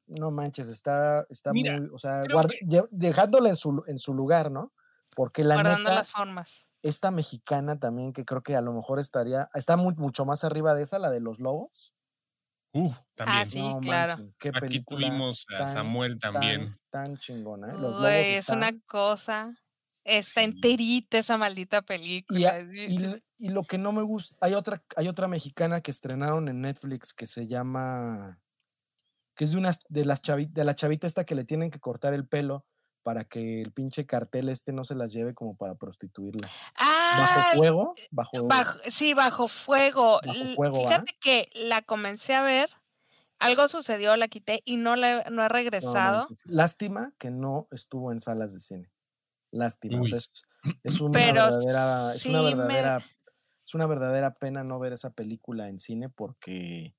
No 0.06 0.30
manches, 0.30 0.68
está, 0.68 1.26
está 1.30 1.52
Mira, 1.52 1.78
muy, 1.78 1.88
o 1.92 1.98
sea, 1.98 2.22
guarda- 2.32 2.54
que- 2.60 2.84
dejándola 2.90 3.48
en 3.48 3.56
su, 3.56 3.82
en 3.86 3.98
su 3.98 4.14
lugar, 4.14 4.50
¿no? 4.52 4.72
Porque 5.16 5.42
la 5.44 5.54
guardando 5.56 5.80
neta, 5.90 5.94
las 5.96 6.10
formas. 6.12 6.68
esta 6.82 7.10
mexicana 7.10 7.78
también, 7.80 8.12
que 8.12 8.24
creo 8.24 8.42
que 8.42 8.54
a 8.54 8.60
lo 8.60 8.72
mejor 8.72 9.00
estaría, 9.00 9.48
está 9.54 9.76
muy, 9.76 9.94
mucho 9.96 10.24
más 10.24 10.44
arriba 10.44 10.74
de 10.74 10.82
esa, 10.84 10.98
la 11.00 11.10
de 11.10 11.20
los 11.20 11.40
lobos. 11.40 11.92
Uh, 12.76 12.92
también. 13.14 13.38
Ah, 13.38 13.46
sí, 13.46 13.62
claro. 13.82 14.32
qué 14.38 14.50
Aquí 14.54 14.80
tuvimos 14.84 15.46
a 15.54 15.58
tan, 15.64 15.66
Samuel 15.72 16.20
también. 16.20 16.78
Tan, 16.90 17.06
tan 17.06 17.16
chingona. 17.18 17.68
¿eh? 17.68 17.72
Los 17.72 17.96
lobos 17.96 18.08
es 18.12 18.38
están- 18.40 18.58
una 18.58 18.72
cosa. 18.86 19.54
Está 20.04 20.40
Sí. 20.42 20.44
enterita 20.46 21.18
esa 21.18 21.36
maldita 21.36 21.78
y, 21.78 21.82
película. 21.82 22.50
a- 22.54 23.16
y 23.38 23.48
lo 23.48 23.64
que 23.64 23.76
no 23.78 23.90
me 23.92 24.02
gusta, 24.02 24.36
hay 24.40 24.54
otra, 24.54 24.80
hay 24.96 25.08
otra 25.08 25.26
mexicana 25.26 25.80
que 25.80 25.90
estrenaron 25.90 26.48
en 26.48 26.60
Netflix 26.60 27.12
que 27.12 27.26
se 27.26 27.48
llama, 27.48 28.38
que 29.34 29.44
es 29.44 29.50
de 29.50 29.56
una 29.56 29.72
de 29.88 30.04
las 30.04 30.22
chavi- 30.22 30.48
de 30.52 30.64
la 30.64 30.74
chavita 30.76 31.06
esta 31.08 31.24
que 31.24 31.34
le 31.34 31.44
tienen 31.44 31.70
que 31.72 31.80
cortar 31.80 32.14
el 32.14 32.24
pelo 32.28 32.64
para 33.06 33.22
que 33.22 33.62
el 33.62 33.70
pinche 33.70 34.04
cartel 34.04 34.48
este 34.48 34.72
no 34.72 34.82
se 34.82 34.96
las 34.96 35.12
lleve 35.12 35.32
como 35.32 35.56
para 35.56 35.76
prostituirlas. 35.76 36.50
Ah, 36.74 37.18
Bajo 37.20 37.56
fuego, 37.56 37.94
bajo, 38.10 38.48
bajo- 38.48 38.78
sí, 38.90 39.14
bajo 39.14 39.46
fuego. 39.46 40.20
Bajo. 40.58 40.74
Fíjate 40.88 41.16
que 41.20 41.48
la 41.54 41.82
comencé 41.82 42.34
a 42.34 42.42
ver, 42.42 42.68
algo 43.38 43.68
sucedió, 43.68 44.16
la 44.16 44.26
quité 44.26 44.60
y 44.64 44.76
no, 44.76 44.96
la, 44.96 45.18
no 45.18 45.22
he 45.22 45.30
no 45.30 45.48
regresado. 45.48 46.26
Lástima 46.46 47.12
que 47.16 47.30
no 47.30 47.68
estuvo 47.70 48.10
en 48.10 48.20
salas 48.20 48.52
de 48.54 48.58
cine. 48.58 48.90
Lástima. 49.52 49.98
o 50.00 50.02
Uy. 50.02 50.08
sea, 50.08 50.18
es, 50.18 50.30
es 50.82 51.00
una 51.00 51.12
Pero 51.12 51.44
verdadera, 51.44 52.12
es 52.12 52.26
una 52.26 52.42
me- 52.42 52.48
verdadera, 52.56 52.96
es 53.64 53.72
una 53.76 53.86
verdadera 53.86 54.34
pena 54.34 54.64
no 54.64 54.80
ver 54.80 54.94
esa 54.94 55.10
película 55.10 55.68
en 55.68 55.78
cine 55.78 56.08
porque 56.08 56.92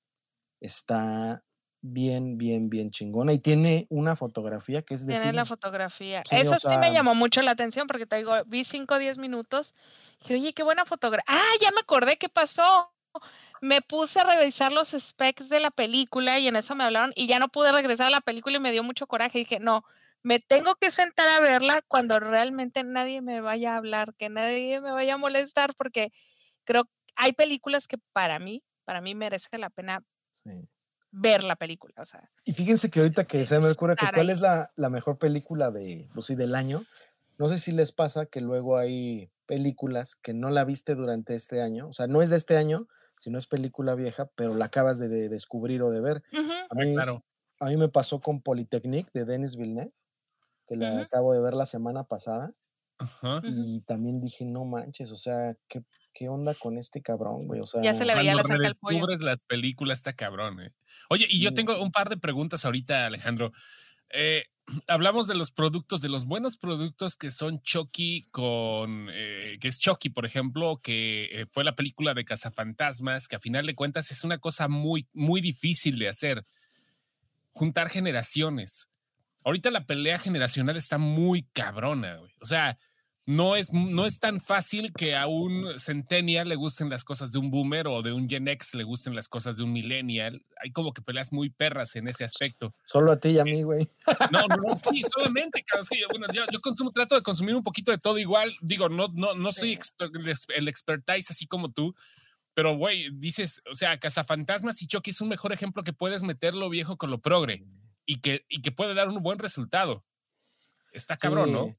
está 0.62 1.43
bien, 1.82 2.38
bien, 2.38 2.69
bien 2.69 2.89
chingona 2.91 3.34
y 3.34 3.39
tiene 3.39 3.86
una 3.89 4.15
fotografía 4.15 4.82
que 4.82 4.93
es 4.95 5.05
de 5.05 5.13
Tiene 5.13 5.34
la 5.34 5.45
fotografía. 5.45 6.23
Sí, 6.30 6.36
Eso 6.36 6.57
sí 6.59 6.78
me 6.78 6.91
llamó 6.91 7.15
mucho 7.15 7.41
la 7.41 7.51
atención 7.51 7.88
porque 7.88 8.05
te 8.05 8.17
digo, 8.17 8.34
vi 8.45 8.63
5 8.63 8.95
o 8.95 8.99
10 8.99 9.17
minutos. 9.17 9.73
Dije, 10.19 10.36
oye, 10.36 10.53
qué 10.53 10.63
buena 10.63 10.86
fotografía. 10.86 11.25
Ah, 11.28 11.53
ya 11.61 11.71
me 11.71 11.82
acordé 11.82 12.17
qué 12.17 12.30
pasó. 12.30 12.93
Me 13.61 13.82
puse 13.82 14.19
a 14.19 14.23
revisar 14.23 14.71
los 14.71 14.89
specs 14.89 15.49
de 15.49 15.59
la 15.59 15.71
película 15.71 16.38
y 16.38 16.47
en 16.47 16.55
eso 16.55 16.75
me 16.75 16.84
hablaron 16.84 17.13
y 17.15 17.28
ya 17.28 17.39
no 17.39 17.47
pude 17.49 17.71
regresar 17.71 18.07
a 18.07 18.11
la 18.11 18.21
película 18.21 18.57
y 18.57 18.59
me 18.59 18.71
dio 18.71 18.84
mucho 18.84 19.07
coraje. 19.07 19.39
Dije, 19.39 19.59
no, 19.59 19.84
me 20.21 20.39
tengo 20.39 20.75
que 20.75 20.91
sentar 20.91 21.28
a 21.30 21.39
verla 21.39 21.82
cuando 21.88 22.19
realmente 22.19 22.84
nadie 22.84 23.21
me 23.21 23.41
vaya 23.41 23.73
a 23.73 23.78
hablar, 23.78 24.13
que 24.15 24.30
nadie 24.30 24.82
me 24.82 24.91
vaya 24.91 25.15
a 25.15 25.17
molestar 25.17 25.73
porque 25.75 26.11
creo 26.65 26.86
que 26.86 26.91
hay 27.15 27.34
películas 27.34 27.88
que 27.88 27.97
para 28.13 28.38
mí, 28.38 28.63
para 28.86 29.01
mí 29.01 29.15
merece 29.15 29.57
la 29.57 29.71
pena 29.71 30.03
Sí. 30.32 30.51
Ver 31.12 31.43
la 31.43 31.55
película. 31.55 31.93
O 31.97 32.05
sea, 32.05 32.30
Y 32.45 32.53
fíjense 32.53 32.89
que 32.89 32.99
ahorita 32.99 33.26
que 33.26 33.45
se 33.45 33.60
me 33.60 33.68
ocurre 33.70 33.95
que 33.95 34.05
cuál 34.14 34.28
ahí. 34.28 34.34
es 34.34 34.41
la, 34.41 34.72
la 34.76 34.89
mejor 34.89 35.18
película 35.18 35.72
de, 35.72 36.08
pues 36.14 36.26
sí, 36.28 36.36
del 36.36 36.55
año. 36.55 36.84
No 37.38 37.47
sé 37.49 37.60
si 37.60 37.72
les 37.72 37.91
pasa 37.91 38.26
que 38.26 38.41
luego 38.41 38.78
hay 38.78 39.32
películas 39.45 40.16
que 40.16 40.34
no 40.34 40.49
la 40.49 40.66
viste 40.66 40.95
durante 40.95 41.36
este 41.36 41.62
año. 41.62 41.88
O 41.88 41.93
sea, 41.93 42.08
no 42.08 42.22
es 42.22 42.30
de 42.30 42.38
este 42.38 42.58
año, 42.58 42.88
sino 43.16 43.38
es 43.38 43.47
película 43.47 43.95
vieja, 43.95 44.30
pero 44.36 44.53
la 44.55 44.66
acabas 44.66 44.99
de, 44.99 45.08
de 45.08 45.30
descubrir 45.30 45.82
o 45.84 45.89
de 45.89 46.01
ver. 46.01 46.24
A 46.34 46.39
Ah, 46.72 46.76
mí, 46.76 46.93
claro. 46.93 47.24
a 47.60 47.66
mí 47.68 47.78
me 47.78 47.89
pasó 47.89 48.20
con 48.20 48.41
Polytechnique 48.41 49.10
de 49.14 49.26
Denis 49.26 49.55
Villeneuve, 49.55 49.93
que 50.66 50.76
la 50.76 51.01
acabo 51.01 51.34
de 51.34 51.41
ver 51.41 51.53
la 51.53 51.66
semana 51.66 52.03
pasada. 52.03 52.53
Ajá. 52.99 53.41
Y 53.43 53.82
también 53.82 54.20
dije, 54.20 54.43
no 54.43 54.66
manches, 54.66 55.12
o 55.12 55.18
sea, 55.18 55.55
¿qué, 55.68 55.84
qué 56.18 56.30
onda 56.30 56.53
con 56.55 56.78
este 56.78 57.01
cabrón, 57.01 57.45
güey? 57.45 57.61
O 57.61 57.68
sea, 57.68 57.82
Ya 57.82 57.93
se 57.93 58.05
le 58.05 58.15
veía 58.15 58.34
la 58.34 58.41
Cuando 58.41 58.63
saca 58.63 58.68
al 58.68 58.74
pollo. 58.82 58.97
redescubres 58.97 59.22
las 59.22 59.43
películas 59.43 59.99
está 59.99 60.13
cabrón, 60.13 60.61
eh. 60.61 60.72
Oye, 61.09 61.26
y 61.30 61.39
yo 61.39 61.53
tengo 61.53 61.80
un 61.82 61.91
par 61.91 62.09
de 62.09 62.18
preguntas 62.18 62.65
ahorita, 62.65 63.05
Alejandro. 63.05 63.51
Eh, 64.09 64.43
hablamos 64.88 65.28
de 65.28 65.36
los 65.36 65.51
productos, 65.51 66.01
de 66.01 66.09
los 66.09 66.26
buenos 66.26 66.57
productos 66.57 67.18
que 67.18 67.30
son 67.30 67.61
Chucky 67.61 68.28
con, 68.32 69.09
eh, 69.11 69.57
que 69.61 69.68
es 69.68 69.80
Chucky, 69.80 70.09
por 70.09 70.26
ejemplo, 70.26 70.80
que 70.82 71.30
eh, 71.32 71.45
fue 71.51 71.63
la 71.63 71.76
película 71.76 72.13
de 72.15 72.26
Cazafantasmas, 72.26 73.28
que 73.28 73.36
a 73.36 73.39
final 73.39 73.65
de 73.68 73.76
cuentas 73.76 74.09
es 74.11 74.24
una 74.24 74.39
cosa 74.39 74.68
muy, 74.68 75.07
muy 75.13 75.39
difícil 75.39 75.99
de 75.99 76.09
hacer. 76.09 76.45
Juntar 77.51 77.89
generaciones. 77.89 78.89
Ahorita 79.43 79.72
la 79.72 79.86
pelea 79.86 80.18
generacional 80.18 80.78
está 80.78 80.97
muy 80.97 81.43
cabrona, 81.53 82.18
güey. 82.18 82.34
O 82.41 82.45
sea, 82.45 82.78
no 83.28 83.57
es, 83.57 83.73
no 83.73 84.05
es 84.05 84.19
tan 84.19 84.39
fácil 84.39 84.93
que 84.93 85.15
a 85.15 85.28
un 85.28 85.78
centennial 85.80 86.47
le 86.47 86.55
gusten 86.55 86.89
las 86.89 87.03
cosas 87.03 87.34
de 87.34 87.39
un 87.39 87.51
boomer 87.51 87.86
o 87.88 88.01
de 88.01 88.13
un 88.13 88.28
Gen 88.30 88.47
X 88.47 88.73
le 88.73 88.86
gusten 88.86 89.15
las 89.15 89.28
cosas 89.28 89.57
de 89.57 89.63
un 89.63 89.73
millennial. 89.73 90.45
Hay 90.63 90.71
como 90.71 90.93
que 90.93 91.01
peleas 91.01 91.34
muy 91.34 91.49
perras 91.49 91.97
en 91.97 92.07
ese 92.07 92.23
aspecto. 92.23 92.73
solo 92.86 93.11
a 93.11 93.19
ti 93.19 93.32
y 93.32 93.39
a 93.39 93.43
mí, 93.43 93.63
güey. 93.63 93.86
No, 94.32 94.39
no, 94.47 94.55
no, 94.55 94.80
sí, 94.91 95.01
solamente, 95.13 95.61
cabrón, 95.63 95.86
sí, 95.86 95.99
bueno, 96.09 96.25
yo, 96.34 96.43
yo 96.51 96.61
consumo, 96.61 96.91
trato 96.93 97.15
de 97.15 97.21
consumir 97.21 97.53
un 97.53 97.63
poquito 97.63 97.91
de 97.91 97.97
todo 97.97 98.17
igual. 98.17 98.55
Digo, 98.61 98.88
no, 98.88 99.09
no, 99.13 99.36
no 99.36 99.51
soy 99.51 99.75
exper- 99.75 100.17
el 100.17 100.30
ex- 100.30 100.47
el 100.55 100.67
expertise 100.69 101.30
así 101.30 101.45
como 101.47 101.69
tú, 101.71 101.93
pero 102.53 102.78
güey, 102.78 103.09
dices, 103.11 103.61
o 103.69 103.75
sea, 103.75 103.99
Cazafantasmas 103.99 104.82
y 104.82 104.88
Chucky 104.88 105.09
es 105.11 105.19
un 105.19 105.28
mejor 105.28 105.51
ejemplo 105.51 105.84
que 105.84 105.91
puedes 105.93 106.23
meter 106.23 106.55
lo 106.55 106.69
viejo 106.69 106.97
con 106.97 107.11
lo 107.11 107.19
progre 107.19 107.65
y 108.05 108.21
que, 108.21 108.45
y 108.47 108.61
que 108.61 108.71
puede 108.71 108.93
dar 108.93 109.09
un 109.09 109.21
buen 109.21 109.38
resultado. 109.38 110.05
Está 110.93 111.17
cabrón, 111.17 111.51
¿no? 111.51 111.75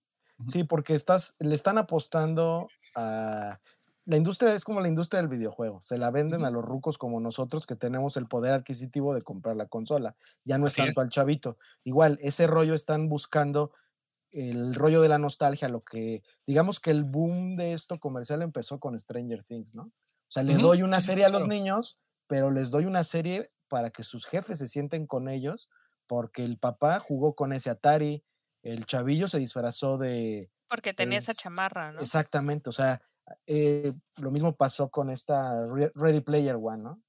Sí, 0.47 0.65
porque 0.65 0.95
estás, 0.95 1.37
le 1.41 1.55
están 1.55 1.79
apostando 1.79 2.69
a. 2.95 3.59
La 4.05 4.17
industria 4.17 4.55
es 4.55 4.65
como 4.65 4.81
la 4.81 4.89
industria 4.89 5.21
del 5.21 5.29
videojuego. 5.29 5.83
Se 5.83 5.99
la 5.99 6.11
venden 6.11 6.45
a 6.47 6.51
los 6.51 6.65
rucos 6.65 6.97
como 6.97 7.21
nosotros 7.21 7.67
que 7.67 7.77
tenemos 7.77 8.17
el 8.17 8.27
poder 8.27 8.53
adquisitivo 8.53 9.15
de 9.15 9.21
comprar 9.21 9.55
la 9.55 9.67
consola. 9.67 10.17
Ya 10.45 10.57
no 10.57 10.67
es 10.67 10.73
Así 10.73 10.81
es. 10.81 10.87
tanto 10.87 11.03
al 11.03 11.11
chavito. 11.11 11.59
Igual, 11.85 12.19
ese 12.23 12.47
rollo 12.47 12.75
están 12.75 13.11
buscando 13.11 13.71
el 14.31 14.75
rollo 14.75 15.01
de 15.01 15.09
la 15.09 15.19
nostalgia, 15.19 15.69
lo 15.69 15.83
que, 15.83 16.23
digamos 16.47 16.81
que 16.81 16.91
el 16.91 17.05
boom 17.05 17.55
de 17.55 17.73
esto 17.73 17.99
comercial 17.99 18.43
empezó 18.43 18.79
con 18.79 18.99
Stranger 18.99 19.43
Things, 19.43 19.75
¿no? 19.75 19.85
O 19.85 20.31
sea, 20.31 20.43
le 20.43 20.55
doy 20.57 20.83
una 20.83 21.01
serie 21.01 21.25
a 21.25 21.31
los 21.31 21.47
niños, 21.47 21.99
pero 22.27 22.51
les 22.51 22.71
doy 22.71 22.85
una 22.85 23.05
serie 23.05 23.51
para 23.69 23.91
que 23.91 24.05
sus 24.05 24.27
jefes 24.27 24.59
se 24.59 24.67
sienten 24.67 25.07
con 25.07 25.29
ellos, 25.29 25.71
porque 26.07 26.45
el 26.45 26.59
papá 26.59 27.01
jugó 27.01 27.35
con 27.35 27.53
ese 27.53 27.71
Atari, 27.71 28.25
el 28.73 28.87
chavillo 28.87 29.29
se 29.29 29.39
disfrazó 29.39 29.99
de... 29.99 30.51
Porque 30.69 30.93
tenía 30.95 31.19
esa 31.19 31.33
Es- 31.33 31.39
chamarra, 31.39 31.93
¿no? 31.93 32.01
Exactamente, 32.01 32.69
o 32.69 32.73
sea, 32.73 33.01
eh, 33.47 33.93
lo 34.21 34.31
mismo 34.31 34.57
pasó 34.57 34.91
con 34.91 35.11
esta 35.11 35.67
Re- 35.67 35.93
Ready 35.95 36.21
Player 36.21 36.57
One, 36.61 36.83
¿no? 36.83 37.03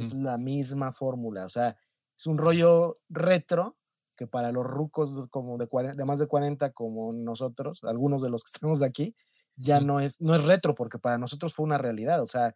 Es 0.00 0.12
la 0.14 0.36
misma 0.36 0.90
fórmula, 0.90 1.46
o 1.46 1.48
sea, 1.48 1.76
es 2.18 2.26
un 2.26 2.38
rollo 2.38 2.94
retro 3.08 3.76
que 4.16 4.26
para 4.26 4.50
los 4.50 4.66
rucos 4.66 5.28
como 5.30 5.58
de, 5.58 5.68
más 6.04 6.18
de 6.18 6.26
40 6.26 6.72
como 6.72 7.12
nosotros, 7.12 7.80
algunos 7.84 8.20
de 8.22 8.30
los 8.30 8.42
que 8.42 8.50
estamos 8.54 8.82
aquí, 8.82 9.14
ya 9.54 9.80
no 9.80 10.00
es 10.00 10.20
no 10.20 10.34
es 10.34 10.42
retro 10.44 10.74
porque 10.74 10.98
para 10.98 11.18
nosotros 11.18 11.54
fue 11.54 11.64
una 11.64 11.78
realidad, 11.78 12.20
o 12.20 12.26
sea, 12.26 12.54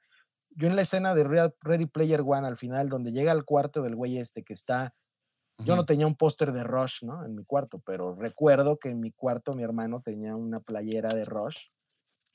yo 0.51 0.67
en 0.67 0.75
la 0.75 0.83
escena 0.83 1.15
de 1.15 1.23
Rea- 1.23 1.55
Ready 1.61 1.87
Player 1.87 2.23
One 2.27 2.47
al 2.49 2.57
final 2.57 2.89
donde 2.89 3.13
llega 3.13 3.31
al 3.31 3.45
cuarto 3.45 3.83
del 3.83 3.95
güey 3.95 4.19
este 4.19 4.43
que 4.43 4.53
está 4.53 4.93
yo 5.65 5.77
no 5.77 5.85
tenía 5.85 6.07
un 6.07 6.15
póster 6.15 6.53
de 6.53 6.65
Rush, 6.65 7.03
¿no? 7.03 7.25
En 7.25 7.35
mi 7.35 7.45
cuarto, 7.45 7.79
pero 7.85 8.15
recuerdo 8.15 8.79
que 8.79 8.91
en 8.91 9.01
mi 9.01 9.13
cuarto 9.13 9.53
mi 9.53 9.63
hermano 9.63 10.01
tenía 10.01 10.37
una 10.37 10.61
playera 10.61 11.15
de 11.15 11.25
Rush 11.25 11.69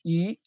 y 0.03 0.39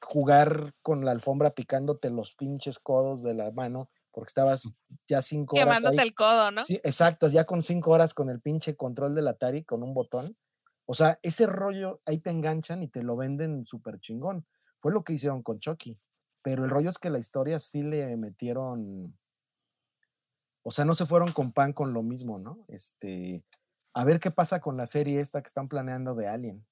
jugar 0.00 0.74
con 0.82 1.04
la 1.04 1.12
alfombra 1.12 1.50
picándote 1.50 2.10
los 2.10 2.34
pinches 2.34 2.78
codos 2.78 3.22
de 3.22 3.34
la 3.34 3.50
mano 3.52 3.88
porque 4.14 4.28
estabas 4.28 4.76
ya 5.08 5.20
cinco 5.22 5.56
horas 5.56 5.78
Quemándote 5.78 6.00
ahí. 6.00 6.08
el 6.08 6.14
codo, 6.14 6.50
¿no? 6.50 6.62
Sí, 6.62 6.80
exacto, 6.84 7.26
ya 7.26 7.44
con 7.44 7.62
cinco 7.62 7.90
horas 7.90 8.14
con 8.14 8.30
el 8.30 8.40
pinche 8.40 8.76
control 8.76 9.14
del 9.14 9.28
Atari 9.28 9.64
con 9.64 9.82
un 9.82 9.92
botón. 9.92 10.36
O 10.86 10.94
sea, 10.94 11.18
ese 11.22 11.46
rollo 11.46 12.00
ahí 12.06 12.18
te 12.18 12.30
enganchan 12.30 12.82
y 12.82 12.88
te 12.88 13.02
lo 13.02 13.16
venden 13.16 13.64
súper 13.64 13.98
chingón. 13.98 14.46
Fue 14.78 14.92
lo 14.92 15.02
que 15.02 15.14
hicieron 15.14 15.42
con 15.42 15.58
Chucky. 15.58 15.98
Pero 16.42 16.64
el 16.64 16.70
rollo 16.70 16.90
es 16.90 16.98
que 16.98 17.10
la 17.10 17.18
historia 17.18 17.58
sí 17.58 17.82
le 17.82 18.16
metieron. 18.16 19.18
O 20.66 20.70
sea, 20.70 20.84
no 20.84 20.94
se 20.94 21.06
fueron 21.06 21.30
con 21.32 21.52
pan 21.52 21.72
con 21.72 21.92
lo 21.92 22.02
mismo, 22.02 22.38
¿no? 22.38 22.64
Este. 22.68 23.44
A 23.92 24.02
ver 24.04 24.18
qué 24.18 24.30
pasa 24.32 24.60
con 24.60 24.76
la 24.76 24.86
serie 24.86 25.20
esta 25.20 25.40
que 25.40 25.46
están 25.46 25.68
planeando 25.68 26.14
de 26.16 26.26
Alien. 26.26 26.66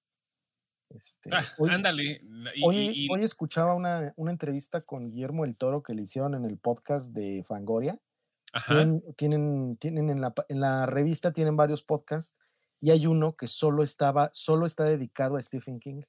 Este, 0.91 1.31
Ah, 1.33 1.43
hoy, 1.59 1.71
ándale. 1.71 2.21
y- 2.55 2.65
hoy- 2.65 2.77
y- 2.77 3.05
y- 3.05 3.09
hoy 3.11 3.23
escuchaba 3.23 3.75
una, 3.75 4.13
una 4.17 4.31
entrevista 4.33 4.81
con 4.83 5.09
Guillermo 5.11 5.45
el 5.45 5.57
Toro 5.57 5.83
que 5.83 5.95
le 5.95 6.03
hicieron 6.03 6.35
en 6.35 6.45
el 6.45 6.59
podcast 6.59 7.13
de 7.13 7.43
Fangoria. 7.45 7.99
ajá. 8.55 8.75
Tienen, 8.75 9.15
tienen, 9.17 9.77
tienen 9.79 10.11
en, 10.11 10.21
la, 10.21 10.35
en 10.49 10.61
la 10.61 10.85
revista 10.85 11.33
tienen 11.33 11.57
varios 11.57 11.83
podcasts 11.83 12.37
y 12.83 12.91
hay 12.91 13.07
uno 13.07 13.35
que 13.35 13.47
solo 13.49 13.83
estaba, 13.83 14.29
solo 14.35 14.67
está 14.67 14.85
dedicado 14.85 15.37
a 15.37 15.41
Stephen 15.43 15.79
King. 15.81 16.03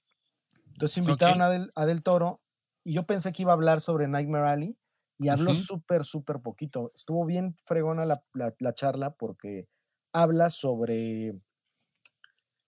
Entonces 0.73 0.97
invitaron 0.97 1.41
a, 1.41 1.49
del, 1.49 1.71
a 1.75 1.85
Del 1.85 2.03
Toro 2.03 2.41
y 2.83 2.93
yo 2.95 3.03
pensé 3.03 3.31
que 3.31 3.43
iba 3.43 3.53
a 3.53 3.55
hablar 3.55 3.79
sobre 3.79 4.07
Nightmare 4.09 4.49
Alley 4.49 4.77
y 5.23 5.29
habló 5.29 5.53
súper, 5.53 6.03
súper 6.05 6.39
poquito. 6.41 6.91
Estuvo 6.95 7.25
bien 7.25 7.55
fregona 7.65 8.05
la, 8.05 8.23
la- 8.33 8.53
la 8.59 8.73
charla 8.73 9.13
porque 9.15 9.67
habla 10.11 10.49
sobre, 10.49 11.33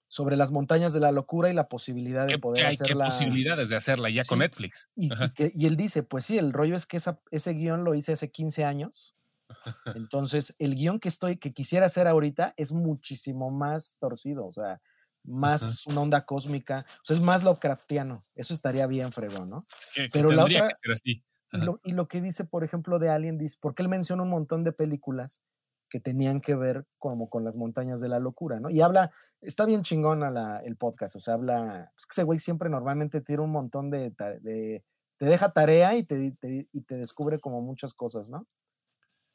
sobre 0.07 0.37
las 0.37 0.51
montañas 0.51 0.93
de 0.93 0.99
la 0.99 1.11
locura 1.11 1.49
y 1.49 1.53
la 1.53 1.67
posibilidad 1.67 2.25
de 2.27 2.33
¿Qué, 2.33 2.39
poder 2.39 2.61
qué 2.61 2.67
hay? 2.67 2.77
¿Qué 2.77 2.83
hacerla. 2.83 3.05
posibilidades 3.05 3.69
de 3.69 3.75
hacerla 3.75 4.09
ya 4.09 4.23
con 4.23 4.39
Netflix? 4.39 4.87
Y, 4.95 5.07
y 5.07 5.13
Ajá. 5.13 5.33
que- 5.33 5.51
y 5.53 5.65
él 5.65 5.75
dice, 5.75 6.03
pues 6.03 6.25
sí, 6.25 6.37
el 6.37 6.53
rollo 6.53 6.75
es 6.75 6.85
que 6.85 6.97
esa- 6.97 7.19
ese 7.31 7.53
guion 7.53 7.83
lo 7.83 7.95
hice 7.95 8.13
hace 8.13 8.31
15 8.31 8.63
años. 8.63 9.15
Entonces, 10.09 10.55
el 10.59 10.75
guion 10.75 10.99
que 10.99 11.09
estoy, 11.09 11.37
que 11.37 11.53
quisiera 11.53 11.85
hacer 11.87 12.07
ahorita 12.07 12.53
es 12.57 12.71
muchísimo 12.71 13.51
más 13.51 13.97
torcido, 13.99 14.45
o 14.45 14.51
sea, 14.51 14.81
más 15.23 15.85
una 15.87 16.01
onda 16.01 16.23
cósmica, 16.25 16.85
o 17.01 17.05
sea, 17.05 17.15
es 17.15 17.21
más 17.21 17.43
Lovecraftiano. 17.43 18.23
Eso 18.35 18.53
estaría 18.53 18.85
bien, 18.87 19.11
fregón, 19.11 19.49
¿no? 19.49 19.65
Es 19.67 19.87
que- 19.93 20.03
que 20.03 20.09
Pero 20.11 20.31
la 20.31 20.45
otra- 20.45 20.67
que 20.67 20.75
ser 20.81 20.91
así. 20.91 21.23
Y 21.55 21.61
lo, 21.65 21.79
y 21.83 21.91
lo 21.93 22.07
que 22.07 22.21
dice, 22.21 22.45
por 22.45 22.63
ejemplo, 22.63 22.99
de 22.99 23.09
Alien, 23.09 23.37
dice, 23.37 23.57
porque 23.61 23.83
él 23.83 23.89
menciona 23.89 24.23
un 24.23 24.29
montón 24.29 24.63
de 24.63 24.71
películas 24.73 25.43
que 25.89 25.99
tenían 25.99 26.41
que 26.41 26.55
ver 26.55 26.87
como 26.97 27.29
con 27.29 27.43
las 27.43 27.57
montañas 27.57 28.01
de 28.01 28.09
la 28.09 28.19
locura, 28.19 28.59
¿no? 28.59 28.69
Y 28.69 28.81
habla, 28.81 29.11
está 29.41 29.65
bien 29.65 29.83
chingona 29.83 30.31
la, 30.31 30.59
el 30.59 30.77
podcast, 30.77 31.15
o 31.15 31.19
sea, 31.19 31.35
habla, 31.35 31.91
es 31.97 32.05
que 32.05 32.11
ese 32.13 32.23
güey 32.23 32.39
siempre 32.39 32.69
normalmente 32.69 33.21
tiene 33.21 33.43
un 33.43 33.51
montón 33.51 33.89
de, 33.91 34.09
de- 34.41 34.83
te 35.17 35.25
deja 35.25 35.51
tarea 35.51 35.95
y 35.95 36.03
te, 36.03 36.31
te- 36.39 36.67
y 36.71 36.81
te 36.81 36.97
descubre 36.97 37.39
como 37.39 37.61
muchas 37.61 37.93
cosas, 37.93 38.29
¿no? 38.31 38.47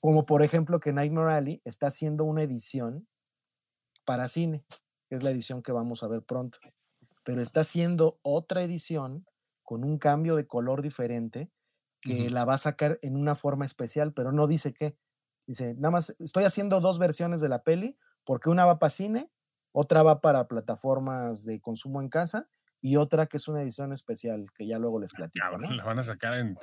Como 0.01 0.27
por 0.27 0.43
ejemplo 0.43 0.81
que 0.81 0.93
Nightmare 0.93 1.33
Alley 1.35 1.63
está 1.65 1.87
haciendo 1.87 2.25
una 2.25 2.43
edición 2.43 3.07
para 4.05 4.29
cine, 4.29 4.65
que 5.09 5.15
es 5.17 5.23
la 5.23 5.31
edición 5.31 5.63
que 5.63 5.73
vamos 5.73 6.03
a 6.03 6.09
ver 6.09 6.23
pronto, 6.23 6.59
pero 7.25 7.41
está 7.41 7.61
haciendo 7.61 8.19
otra 8.23 8.63
edición 8.63 9.25
con 9.63 9.85
un 9.85 9.99
cambio 9.99 10.37
de 10.37 10.47
color 10.47 10.83
diferente 10.83 11.51
que 12.01 12.31
la 12.31 12.45
va 12.45 12.55
a 12.55 12.59
sacar 12.59 12.99
en 13.03 13.17
una 13.17 13.35
forma 13.35 13.65
especial, 13.65 14.13
pero 14.15 14.33
no 14.33 14.47
dice 14.47 14.73
qué. 14.75 14.97
Dice, 15.47 15.75
nada 15.75 15.91
más 15.91 16.17
estoy 16.21 16.45
haciendo 16.45 16.81
dos 16.81 16.99
versiones 16.99 17.41
de 17.41 17.49
la 17.49 17.63
peli, 17.63 17.99
porque 18.25 18.51
una 18.51 18.65
va 18.67 18.79
para 18.79 18.91
cine, 18.91 19.31
otra 19.73 20.03
va 20.03 20.21
para 20.21 20.49
plataformas 20.49 21.45
de 21.45 21.61
consumo 21.61 22.01
en 22.01 22.09
casa 22.09 22.49
y 22.81 22.97
otra 22.97 23.27
que 23.27 23.37
es 23.37 23.49
una 23.49 23.63
edición 23.63 23.93
especial, 23.93 24.47
que 24.55 24.67
ya 24.67 24.79
luego 24.79 25.01
les 25.01 25.13
platico, 25.13 25.47
¿no? 25.59 25.59
Cabrón, 25.59 25.77
la 25.77 25.85
van 25.85 25.99
a 25.99 26.03
sacar 26.03 26.35
en, 26.35 26.57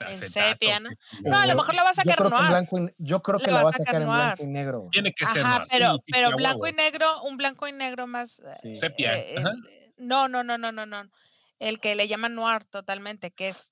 En 0.00 0.10
acetato, 0.10 0.30
sepia, 0.30 0.80
¿no? 0.80 0.90
qué 0.90 1.30
No, 1.30 1.38
a 1.38 1.46
lo 1.46 1.54
mejor 1.54 1.74
la 1.74 1.82
va 1.84 1.90
a 1.90 1.94
Yo 1.94 1.94
sacar 1.94 2.16
que 2.16 2.24
en 2.24 2.30
noir. 2.30 2.46
blanco 2.46 2.78
y- 2.78 2.94
yo 2.98 3.22
creo 3.22 3.40
que 3.40 3.50
La 3.50 3.52
la 3.52 3.62
va 3.62 3.70
a 3.70 3.72
sacar 3.72 3.94
sacar 3.94 4.02
en 4.02 4.12
blanco 4.12 4.44
y 4.44 4.46
negro. 4.46 4.88
Tiene 4.90 5.12
que 5.12 5.26
ser 5.26 5.42
Ajá, 5.42 5.48
noir. 5.48 5.66
pero, 5.70 5.96
sí, 5.96 5.98
sí, 5.98 6.12
sí, 6.12 6.12
pero 6.12 6.32
a 6.32 6.36
blanco 6.36 6.66
y 6.68 6.72
negro, 6.72 7.22
un 7.22 7.36
blanco 7.36 7.66
y 7.68 7.72
negro 7.72 8.06
más. 8.06 8.42
Sí. 8.50 8.74
Sepia, 8.76 9.18
eh, 9.18 9.34
ajá. 9.36 9.50
eh, 9.66 9.94
no, 9.96 10.28
no, 10.28 10.44
no, 10.44 10.58
no, 10.58 10.72
no, 10.72 10.86
no. 10.86 11.10
El 11.58 11.80
que 11.80 11.94
le 11.94 12.08
llaman 12.08 12.34
noir 12.34 12.64
totalmente, 12.64 13.32
que 13.32 13.48
es 13.48 13.70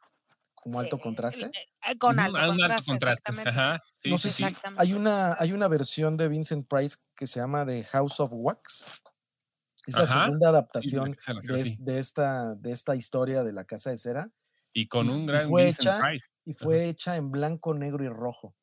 Como 0.63 0.79
alto 0.79 0.95
eh, 0.97 1.01
contraste. 1.03 1.45
eh, 1.47 1.51
eh, 1.91 1.99
con 1.99 2.21
alto 2.21 2.39
a 2.39 2.43
un 2.51 2.57
contraste. 2.57 2.75
alto 2.77 2.87
contraste. 2.87 3.31
exactamente. 3.33 3.51
Ajá. 3.51 3.83
Sí, 3.95 4.11
no 4.11 4.19
sí, 4.19 4.31
sé 4.31 4.35
sí. 4.49 4.55
si 4.55 4.57
hay 4.79 4.93
una, 4.95 5.35
hay 5.39 5.53
una 5.53 5.67
versión 5.67 6.17
de 6.17 6.29
Vincent 6.29 6.69
Price 6.69 6.99
que 7.17 7.27
se 7.27 7.41
llama 7.41 7.67
The 7.67 7.83
House 7.85 8.21
of 8.21 8.31
Wax. 8.33 8.87
Es 9.89 9.95
la 9.97 10.05
Ajá. 10.05 10.25
segunda 10.27 10.47
Sí, 10.47 10.51
adaptación 10.51 11.15
ser 11.19 11.37
así, 11.39 11.49
de, 11.53 11.63
sí. 11.65 11.77
de 11.81 11.99
esta, 11.99 12.55
de 12.55 12.71
esta 12.71 12.95
historia 12.95 13.43
de 13.43 13.53
la 13.53 13.65
casa 13.65 13.91
de 13.91 13.99
cera 13.99 14.31
Y 14.73 14.87
con 14.87 15.07
y- 15.07 15.11
un 15.11 15.21
y 15.23 15.27
gran 15.27 15.49
fue 15.49 15.65
Vincent 15.65 15.89
hecha- 15.89 16.01
Price. 16.01 16.29
y 16.45 16.55
fue 16.55 16.89
hecha 16.89 17.17
en 17.17 17.33
blanco, 17.33 17.75
negro 17.75 18.05
y 18.05 18.09
rojo. 18.09 18.55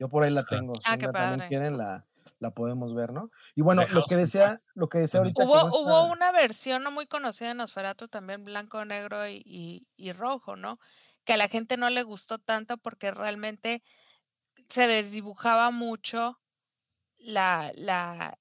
Yo 0.00 0.08
por 0.08 0.24
ahí 0.24 0.30
la 0.32 0.44
tengo. 0.44 0.74
Si 0.74 0.80
Ah, 0.86 0.94
qué 0.98 1.06
día 1.06 1.12
también 1.12 1.38
padre. 1.38 1.48
quieren, 1.48 1.78
la, 1.78 2.04
la 2.40 2.50
podemos 2.50 2.92
ver, 2.96 3.12
¿no? 3.12 3.30
Y 3.54 3.62
bueno, 3.62 3.86
The 3.86 3.92
lo 3.94 4.02
que 4.08 4.16
decía, 4.16 4.58
lo 4.74 4.88
que 4.88 4.98
decía 4.98 5.20
Ajá. 5.20 5.28
ahorita 5.28 5.44
Hubo, 5.44 5.68
esta- 5.68 5.78
hubo 5.78 6.04
una 6.10 6.32
versión 6.32 6.82
no 6.82 6.90
muy 6.90 7.06
conocida 7.06 7.48
de 7.50 7.54
Nosferatu, 7.54 8.08
también 8.08 8.44
blanco, 8.44 8.84
negro 8.84 9.28
y, 9.28 9.40
y- 9.46 9.86
y 9.96 10.12
rojo, 10.12 10.56
¿no? 10.56 10.80
Que 11.24 11.32
a 11.34 11.36
la 11.36 11.48
gente 11.48 11.76
no 11.76 11.88
le 11.90 12.02
gustó 12.02 12.38
tanto 12.38 12.76
porque 12.78 13.10
realmente 13.10 13.82
se 14.68 14.86
desdibujaba 14.86 15.70
mucho 15.70 16.40
la, 17.16 17.72
la, 17.76 18.38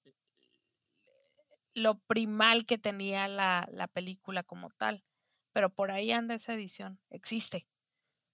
lo 1.74 2.00
primal 2.02 2.66
que 2.66 2.78
tenía 2.78 3.28
la, 3.28 3.68
la 3.72 3.88
película 3.88 4.44
como 4.44 4.70
tal. 4.72 5.04
Pero 5.52 5.70
por 5.74 5.92
ahí 5.92 6.12
anda 6.12 6.34
esa 6.36 6.54
edición, 6.54 7.00
existe, 7.10 7.68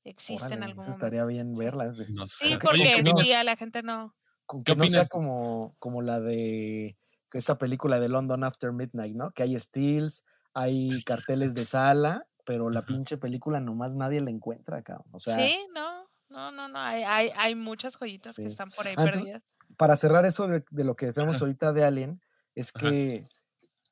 existe 0.03 0.53
en 0.53 0.63
algún 0.63 0.83
eso 0.83 0.91
momento. 0.91 0.91
estaría 0.91 1.25
bien 1.25 1.53
verla. 1.53 1.85
No 2.09 2.27
sé. 2.27 2.45
Sí, 2.45 2.49
Porque- 2.51 2.59
porque 2.61 2.81
Oye, 2.81 2.93
¿qué 2.95 3.01
opinas? 3.01 3.27
sí, 3.27 3.33
a 3.33 3.43
la 3.43 3.55
gente 3.57 3.83
no. 3.83 4.15
con 4.45 4.63
¿Qué 4.63 4.71
que 4.73 4.77
no 4.77 4.87
sea 4.87 5.05
como, 5.07 5.75
como 5.79 6.01
la 6.01 6.19
de 6.19 6.97
esa 7.33 7.57
película 7.57 7.99
de 7.99 8.09
London 8.09 8.43
After 8.43 8.71
Midnight, 8.71 9.15
¿no? 9.15 9.31
Que 9.31 9.43
hay 9.43 9.59
stills, 9.59 10.25
hay 10.53 11.03
carteles 11.03 11.53
de 11.53 11.65
sala, 11.65 12.25
pero 12.45 12.69
la 12.69 12.85
pinche 12.85 13.17
película 13.17 13.59
nomás 13.59 13.95
nadie 13.95 14.21
la 14.21 14.29
encuentra, 14.31 14.81
cabrón. 14.81 15.07
O 15.11 15.19
sea, 15.19 15.37
sí, 15.37 15.57
no, 15.73 16.05
no, 16.29 16.51
no, 16.51 16.67
no. 16.67 16.79
Hay, 16.79 17.03
hay, 17.03 17.29
hay 17.37 17.55
muchas 17.55 17.95
joyitas 17.97 18.35
Sí. 18.35 18.43
que 18.43 18.47
están 18.47 18.69
por 18.71 18.87
ahí 18.87 18.95
Ah, 18.97 19.03
perdidas. 19.03 19.43
para 19.77 19.95
cerrar 19.95 20.25
eso 20.25 20.47
de, 20.47 20.63
de 20.71 20.83
lo 20.83 20.95
que 20.95 21.07
decíamos 21.07 21.35
Ajá. 21.37 21.45
ahorita 21.45 21.73
de 21.73 21.85
Alien, 21.85 22.21
es 22.55 22.71
Ajá. 22.75 22.89
que, 22.89 23.27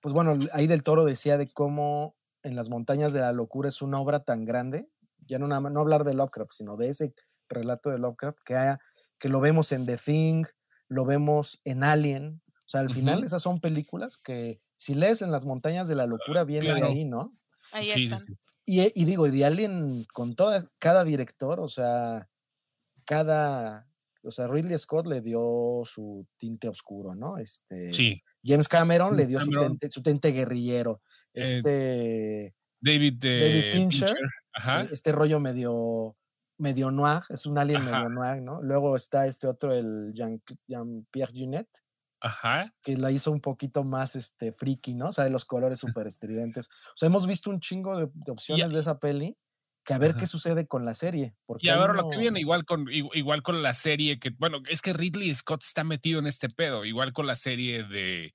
pues 0.02 0.14
bueno, 0.14 0.38
ahí 0.54 0.68
del 0.68 0.84
toro 0.84 1.06
decía 1.06 1.38
de 1.38 1.48
cómo 1.50 2.16
en 2.44 2.56
las 2.56 2.70
montañas 2.70 3.14
de 3.14 3.20
la 3.22 3.32
locura 3.34 3.70
es 3.70 3.82
una 3.82 4.00
obra 4.00 4.24
tan 4.24 4.46
grande, 4.46 4.90
ya 5.28 5.38
no, 5.40 5.48
no 5.48 5.80
hablar 5.80 6.04
de 6.04 6.14
Lovecraft, 6.14 6.52
sino 6.52 6.78
de 6.78 6.90
ese 6.90 7.14
relato 7.50 7.90
de 7.90 7.98
Lovecraft, 8.00 8.40
que, 8.46 8.56
haya- 8.56 8.80
que 9.20 9.30
lo 9.30 9.40
vemos 9.40 9.72
en 9.72 9.86
The 9.86 9.98
Thing, 9.98 10.44
lo 10.88 11.04
vemos 11.06 11.60
en 11.66 11.84
Alien, 11.84 12.42
o 12.66 12.70
sea, 12.70 12.82
al 12.82 12.90
final 12.90 13.24
esas 13.24 13.42
son 13.42 13.60
películas 13.60 14.18
que 14.18 14.62
si 14.78 14.94
lees 14.94 15.22
en 15.22 15.32
las 15.32 15.46
montañas 15.46 15.88
de 15.88 15.96
la 15.96 16.06
locura 16.06 16.44
viene 16.44 16.74
de 16.74 16.84
ahí, 16.84 17.06
¿no? 17.06 17.34
Ahí 17.72 17.90
Sí, 17.90 18.04
están. 18.06 18.20
sí. 18.20 18.34
Y, 18.66 19.02
y 19.02 19.06
digo, 19.06 19.26
y 19.28 19.32
de 19.32 19.46
Alien 19.46 20.06
con 20.14 20.36
toda, 20.36 20.68
cada 20.80 21.04
director, 21.04 21.60
o 21.60 21.68
sea, 21.68 22.28
cada, 23.06 23.88
o 24.24 24.32
sea, 24.32 24.48
Ridley 24.48 24.78
Scott 24.78 25.08
le 25.08 25.22
dio 25.22 25.84
su 25.86 26.28
tinte 26.38 26.68
oscuro, 26.68 27.16
¿no? 27.16 27.38
Este, 27.38 27.94
Sí. 27.94 28.22
James 28.44 28.68
Cameron 28.68 29.16
le 29.16 29.26
dio 29.26 29.40
su 29.40 29.52
tinte, 29.52 29.90
su 29.90 30.02
tinte 30.02 30.32
guerrillero. 30.32 31.02
Eh, 31.34 31.42
Este, 31.44 32.56
David, 32.82 33.24
eh, 33.24 33.40
David 33.40 33.72
Fincher, 33.74 34.16
Ajá. 34.54 34.82
eh, 34.84 34.90
este 34.92 35.12
rollo 35.14 35.40
medio, 35.40 36.18
medio 36.58 36.92
noir, 36.92 37.22
es 37.30 37.46
un 37.46 37.58
alien 37.58 37.82
Ajá. 37.82 37.92
medio 38.00 38.10
noir, 38.10 38.42
¿no? 38.42 38.62
Luego 38.62 38.96
está 38.96 39.28
este 39.28 39.48
otro, 39.48 39.74
el 39.74 40.12
Jean- 40.14 40.42
Jean-Pierre 40.68 41.32
Junet, 41.34 41.70
Ajá. 42.22 42.74
que 42.82 42.98
la 42.98 43.12
hizo 43.12 43.32
un 43.32 43.42
poquito 43.42 43.84
más 43.84 44.16
este 44.16 44.52
friki, 44.52 44.94
¿no? 44.96 45.10
O 45.10 45.12
sea, 45.12 45.24
de 45.24 45.30
los 45.30 45.46
colores 45.46 45.80
súper 45.80 46.08
estridentes. 46.08 46.68
O 46.90 46.94
sea, 46.98 47.08
hemos 47.08 47.28
visto 47.28 47.50
un 47.50 47.60
chingo 47.60 47.98
de, 47.98 48.08
de 48.14 48.32
opciones 48.32 48.74
de 48.74 48.80
esa 48.80 49.00
peli 49.00 49.38
que 49.86 49.94
a 49.94 50.00
ver 50.00 50.12
Ajá. 50.12 50.20
qué 50.20 50.28
sucede 50.28 50.68
con 50.68 50.84
la 50.84 50.94
serie. 50.96 51.36
Porque 51.46 51.68
Y 51.68 51.70
ahí 51.70 51.78
ahora 51.80 51.94
lo 51.94 52.10
que 52.10 52.18
viene, 52.18 52.40
igual 52.42 52.66
con, 52.66 52.86
igu- 52.88 53.12
igual 53.14 53.42
con 53.44 53.62
la 53.64 53.72
serie 53.74 54.20
que, 54.20 54.32
bueno, 54.32 54.62
es 54.68 54.82
que 54.82 54.94
Ridley 54.94 55.34
Scott 55.34 55.64
está 55.64 55.84
metido 55.84 56.20
en 56.20 56.28
este 56.28 56.50
pedo, 56.50 56.84
igual 56.86 57.14
con 57.14 57.26
la 57.28 57.36
serie 57.36 57.84
de, 57.84 58.34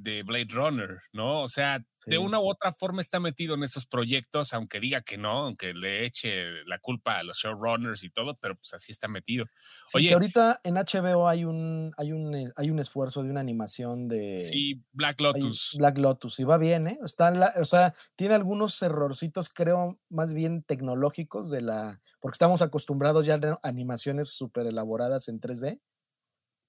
de 0.00 0.22
Blade 0.22 0.46
Runner, 0.50 0.98
¿no? 1.12 1.42
O 1.42 1.48
sea, 1.48 1.80
Sí. 2.04 2.12
de 2.12 2.18
una 2.18 2.38
u 2.38 2.48
otra 2.48 2.72
forma 2.72 3.00
está 3.00 3.18
metido 3.18 3.56
en 3.56 3.64
esos 3.64 3.84
proyectos, 3.84 4.54
aunque 4.54 4.78
diga 4.78 5.02
que 5.02 5.18
no, 5.18 5.30
aunque 5.46 5.74
le 5.74 6.04
eche 6.06 6.64
la 6.66 6.78
culpa 6.78 7.18
a 7.18 7.24
los 7.24 7.38
showrunners 7.38 8.04
y 8.04 8.10
todo, 8.10 8.38
pero 8.40 8.54
pues 8.54 8.72
así 8.72 8.92
está 8.92 9.08
metido. 9.08 9.46
Sí, 9.84 9.98
Oye. 9.98 10.08
que 10.08 10.14
ahorita 10.14 10.60
en 10.62 10.76
HBO 10.76 11.28
hay 11.28 11.44
un, 11.44 11.92
hay 11.96 12.12
un, 12.12 12.32
eh, 12.36 12.52
hay 12.54 12.70
un 12.70 12.78
esfuerzo 12.78 13.24
de 13.24 13.30
una 13.30 13.40
animación 13.40 14.06
de 14.06 14.38
Sí, 14.38 14.84
Black 14.92 15.20
Lotus. 15.20 15.74
Black 15.76 15.98
Lotus 15.98 16.38
y 16.38 16.44
va 16.44 16.56
bien, 16.58 16.86
¿eh? 16.86 16.98
Está 17.04 17.32
la- 17.32 17.52
o 17.60 17.64
sea, 17.64 17.92
tiene 18.14 18.34
algunos 18.34 18.80
errorcitos, 18.80 19.48
creo, 19.48 19.98
más 20.08 20.32
bien 20.34 20.62
tecnológicos 20.62 21.50
de 21.50 21.62
la, 21.62 22.00
porque 22.20 22.36
estamos 22.36 22.62
acostumbrados 22.62 23.26
ya 23.26 23.34
a 23.34 23.58
animaciones 23.64 24.30
súper 24.30 24.68
elaboradas 24.68 25.26
en 25.28 25.40
3D 25.40 25.80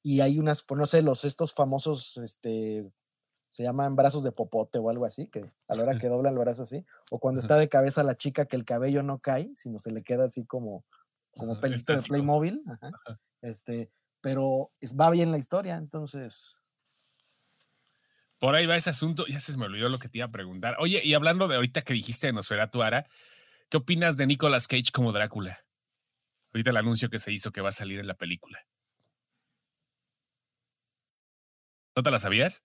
y 0.04 0.22
hay 0.22 0.40
unas, 0.40 0.64
pues 0.64 0.80
no 0.80 0.86
sé, 0.88 1.02
los 1.04 1.26
estos 1.26 1.54
famosos, 1.54 2.18
este, 2.18 2.90
se 3.50 3.64
llaman 3.64 3.96
brazos 3.96 4.24
de 4.24 4.32
popote 4.32 4.80
o 4.80 4.90
algo 4.90 5.06
así, 5.06 5.28
que 5.28 5.42
a 5.68 5.76
la 5.76 5.84
hora 5.84 6.00
que 6.00 6.08
doblan 6.10 6.34
el 6.34 6.40
brazo 6.40 6.64
así, 6.64 6.86
o 7.12 7.20
cuando 7.20 7.42
está 7.42 7.58
de 7.58 7.68
cabeza 7.68 8.04
la 8.04 8.16
chica 8.16 8.46
que 8.46 8.56
el 8.56 8.66
cabello 8.66 9.04
no 9.04 9.20
cae, 9.20 9.52
sino 9.56 9.80
se 9.80 9.92
le 9.92 10.04
queda 10.04 10.26
así 10.26 10.46
como, 10.46 10.86
como 11.36 11.56
de. 11.56 12.02
Playmobil, 12.08 12.64
ajá, 12.68 12.92
este, 13.42 13.92
pero 14.22 14.72
es- 14.80 14.96
va 14.96 15.10
bien 15.10 15.32
la 15.32 15.38
historia, 15.38 15.76
entonces... 15.76 16.62
Por 18.40 18.56
ahí 18.56 18.66
va 18.66 18.78
ese 18.78 18.90
asunto. 18.90 19.26
Ya 19.28 19.38
se 19.38 19.58
me 19.58 19.66
olvidó 19.66 19.90
lo 19.90 20.00
que 20.00 20.08
te 20.08 20.20
iba 20.20 20.28
a 20.28 20.32
preguntar. 20.32 20.78
Oye, 20.80 21.02
y 21.04 21.14
hablando 21.14 21.50
de 21.50 21.56
ahorita 21.56 21.82
que 21.82 21.94
dijiste 21.94 22.28
de 22.28 22.32
Nosferatu 22.34 22.82
Ara, 22.82 23.06
¿qué 23.68 23.76
opinas 23.76 24.16
de 24.16 24.28
Nicolas 24.28 24.70
Cage 24.70 24.94
como 24.94 25.12
Drácula? 25.12 25.60
Ahorita 26.54 26.70
el 26.70 26.78
anuncio 26.78 27.10
que 27.10 27.20
se 27.20 27.34
hizo 27.34 27.52
que 27.52 27.60
va 27.60 27.68
a 27.68 27.74
salir 27.74 28.00
en 28.00 28.08
la 28.08 28.14
película. 28.14 28.66
¿No 31.98 32.02
te 32.02 32.12
la 32.12 32.20
sabías? 32.20 32.64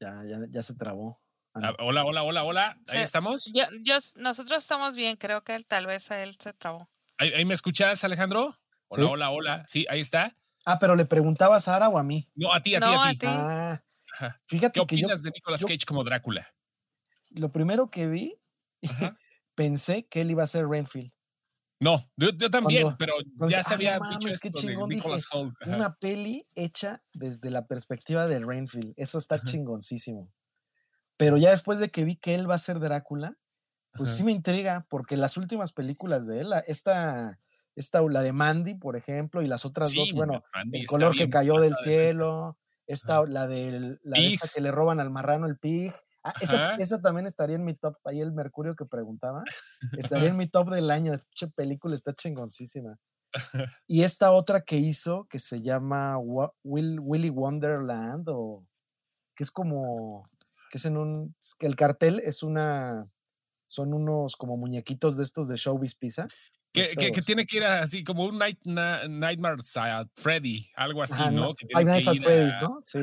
Ya, 0.00 0.22
ya, 0.24 0.38
ya 0.50 0.62
se 0.62 0.74
trabó. 0.74 1.20
Ah, 1.54 1.60
Ah, 1.70 1.76
hola, 1.78 2.04
hola, 2.04 2.22
hola, 2.22 2.44
hola. 2.44 2.78
Ahí 2.88 2.98
Sí. 2.98 3.02
estamos. 3.04 3.50
Yo, 3.54 3.64
yo, 3.82 3.96
nosotros 4.16 4.58
estamos 4.62 4.94
bien, 4.94 5.16
creo 5.16 5.42
que 5.42 5.54
él, 5.54 5.64
tal 5.66 5.86
vez 5.86 6.10
a 6.10 6.22
él 6.22 6.36
se 6.38 6.52
trabó. 6.52 6.88
¿Ahí, 7.18 7.32
ahí 7.32 7.44
me 7.46 7.54
escuchas, 7.54 8.04
Alejandro? 8.04 8.58
Hola, 8.88 9.02
Sí. 9.04 9.10
hola, 9.10 9.30
hola. 9.30 9.64
Sí, 9.66 9.86
ahí 9.88 10.00
está. 10.00 10.36
Ah, 10.66 10.78
pero 10.78 10.96
le 10.96 11.06
preguntaba 11.06 11.56
a 11.56 11.60
Sara 11.60 11.88
o 11.88 11.96
a 11.98 12.02
mí. 12.02 12.28
No, 12.34 12.52
a 12.52 12.60
ti, 12.62 12.74
a 12.74 12.80
ti, 12.80 12.86
No, 12.86 13.02
a 13.02 13.08
a 13.08 13.12
ti. 13.12 13.26
Ah, 13.26 13.80
fíjate 14.46 14.80
¿Qué 14.80 14.86
que 14.86 14.96
yo 14.98 15.06
opinas 15.06 15.22
de 15.22 15.30
Nicolas 15.30 15.60
yo- 15.60 15.66
Cage 15.68 15.86
como 15.86 16.04
Drácula? 16.04 16.46
lo 17.30 17.50
primero 17.50 17.90
que 17.90 18.06
vi, 18.06 18.34
pensé 19.54 20.06
que 20.06 20.20
él 20.22 20.30
iba 20.30 20.42
a 20.42 20.46
ser 20.46 20.66
Renfield. 20.68 21.12
No, 21.80 22.02
yo, 22.16 22.30
yo 22.30 22.50
también, 22.50 22.82
Cuando- 22.82 22.98
pero 22.98 23.14
cuando 23.36 23.54
ya 23.54 23.62
se 23.62 23.74
"Ah, 23.74 23.76
no 23.76 23.76
había 23.76 23.98
mames, 23.98 24.18
dicho 24.18 24.28
esto 24.30 24.48
de 24.48 24.52
chingón", 24.54 24.90
Holt. 25.32 25.54
Ajá. 25.60 25.76
Una 25.76 25.94
peli 25.96 26.48
hecha 26.54 27.02
desde 27.12 27.50
la 27.50 27.66
perspectiva 27.66 28.26
de 28.26 28.38
Renfield. 28.40 28.94
Eso 28.96 29.18
está 29.18 29.34
Ajá. 29.36 29.44
chingoncísimo. 29.44 30.32
Pero 31.18 31.38
ya 31.38 31.50
después 31.50 31.78
de 31.80 31.90
que 31.90 32.04
vi 32.04 32.16
que 32.16 32.34
él 32.34 32.50
va 32.50 32.56
a 32.56 32.58
ser 32.58 32.80
Drácula, 32.80 33.38
pues 33.96 34.10
Ajá. 34.10 34.18
sí 34.18 34.24
me 34.24 34.32
intriga, 34.32 34.86
porque 34.90 35.16
las 35.16 35.36
últimas 35.38 35.72
películas 35.72 36.26
de 36.26 36.40
él, 36.42 36.52
esta, 36.66 37.40
esta, 37.76 38.02
la 38.02 38.22
de 38.22 38.32
Mandy, 38.34 38.74
por 38.76 38.96
ejemplo, 38.96 39.42
y 39.42 39.48
las 39.48 39.64
otras 39.66 39.94
dos, 39.94 40.12
bueno, 40.12 40.44
Mandy 40.54 40.80
el 40.80 40.86
color 40.88 41.16
que 41.16 41.30
cayó 41.30 41.60
del 41.60 41.70
de 41.72 41.76
cielo, 41.76 42.58
esta, 42.86 43.24
la 43.26 43.46
de 43.48 43.98
la 44.02 44.18
de 44.20 44.26
esta 44.28 44.48
que 44.48 44.60
le 44.62 44.72
roban 44.72 45.00
al 45.00 45.10
marrano 45.10 45.46
el 45.46 45.58
pig. 45.58 45.92
Ah, 46.28 46.32
esa, 46.40 46.74
esa 46.76 47.00
también 47.00 47.26
estaría 47.26 47.56
en 47.56 47.64
mi 47.64 47.74
top. 47.74 47.94
Ahí 48.04 48.20
el 48.20 48.32
Mercurio 48.32 48.74
que 48.74 48.84
preguntaba. 48.84 49.42
Estaría 49.96 50.28
en 50.30 50.36
mi 50.36 50.48
top 50.48 50.70
del 50.70 50.90
año. 50.90 51.12
Esta 51.14 51.46
película 51.54 51.94
está 51.94 52.12
chingoncísima. 52.14 52.98
Y 53.86 54.02
esta 54.02 54.32
otra 54.32 54.62
que 54.62 54.76
hizo, 54.76 55.26
que 55.28 55.38
se 55.38 55.60
llama 55.62 56.16
Will, 56.18 56.98
Willy 57.00 57.30
Wonderland, 57.30 58.28
o 58.28 58.64
que 59.36 59.44
es 59.44 59.50
como, 59.50 60.24
que 60.70 60.78
es 60.78 60.84
en 60.86 60.96
un, 60.96 61.34
que 61.58 61.66
el 61.66 61.76
cartel 61.76 62.20
es 62.24 62.42
una, 62.42 63.06
son 63.68 63.92
unos 63.94 64.36
como 64.36 64.56
muñequitos 64.56 65.16
de 65.16 65.24
estos 65.24 65.48
de 65.48 65.56
Showbiz 65.56 65.94
Pizza. 65.96 66.26
Que, 66.72 66.94
que- 66.96 67.22
tiene 67.22 67.46
que 67.46 67.58
ir 67.58 67.64
a- 67.64 67.80
así 67.80 68.04
como 68.04 68.24
un 68.24 68.38
night, 68.38 68.58
na- 68.64 69.02
at 69.04 70.08
Freddy, 70.14 70.68
algo 70.76 71.02
así, 71.02 71.22
Ajá, 71.22 71.30
¿no? 71.30 71.54
Que 71.54 71.66
Nights 71.84 72.08
at 72.08 72.14
ir 72.14 72.22
Freddy's, 72.22 72.54
a- 72.56 72.60
¿no? 72.62 72.80
Sí. 72.84 72.98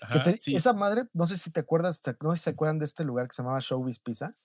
Ajá, 0.00 0.12
Que 0.12 0.20
te- 0.32 0.36
sí, 0.38 0.54
Esa 0.56 0.72
madre, 0.72 1.08
no 1.12 1.26
sé 1.26 1.36
si 1.36 1.50
te 1.50 1.60
acuerdas, 1.60 2.02
no 2.22 2.30
sé 2.30 2.36
si 2.36 2.42
se 2.44 2.50
acuerdan 2.50 2.78
de 2.78 2.84
este 2.84 3.04
lugar 3.04 3.28
que 3.28 3.34
se 3.34 3.42
llamaba 3.42 3.60
Showbiz 3.60 3.98
Pizza. 4.00 4.36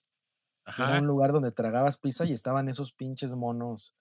Era 0.78 0.96
un 0.96 1.08
lugar 1.08 1.34
donde 1.34 1.52
tragabas 1.52 1.98
pizza 1.98 2.26
y 2.26 2.34
estaban 2.34 2.70
esos 2.70 2.94
pinches 2.94 3.34
monos. 3.36 3.96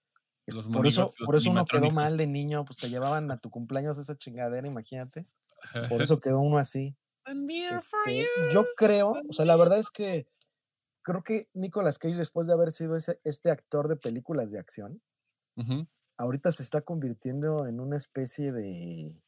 Los 0.46 0.68
por 0.68 0.86
eso, 0.86 1.16
los 1.18 1.18
por 1.22 1.36
eso 1.36 1.51
uno 1.51 1.68
quedó 1.68 1.90
mal 1.90 2.16
de 2.16 2.26
niño, 2.26 2.64
pues 2.64 2.78
te 2.78 2.88
llevaban 2.90 3.30
a 3.30 3.38
tu 3.40 3.51
cumpleaños 3.51 3.99
esa 3.99 4.16
chingadera, 4.16 4.66
imagínate. 4.68 5.26
Por 5.88 6.03
eso 6.03 6.20
quedó 6.20 6.40
uno 6.40 6.59
así. 6.59 6.96
Este, 7.68 8.32
yo 8.53 8.64
creo, 8.76 9.22
o 9.28 9.32
sea, 9.32 9.44
la 9.46 9.57
verdad 9.57 9.78
es 9.78 9.90
que 9.90 10.28
creo 11.03 11.22
que 11.24 11.46
Nicolas 11.55 11.99
Cage, 11.99 12.16
después 12.16 12.46
de 12.49 12.55
haber 12.55 12.72
sido 12.72 12.96
ese, 12.96 13.20
este 13.24 13.51
actor 13.51 13.88
de 13.88 13.96
películas 13.96 14.51
de 14.53 14.61
acción, 14.61 15.03
ahorita 16.16 16.53
se 16.53 16.62
está 16.62 16.82
convirtiendo 16.82 17.66
en 17.66 17.80
una 17.80 17.96
especie 17.96 18.53
de, 18.53 19.22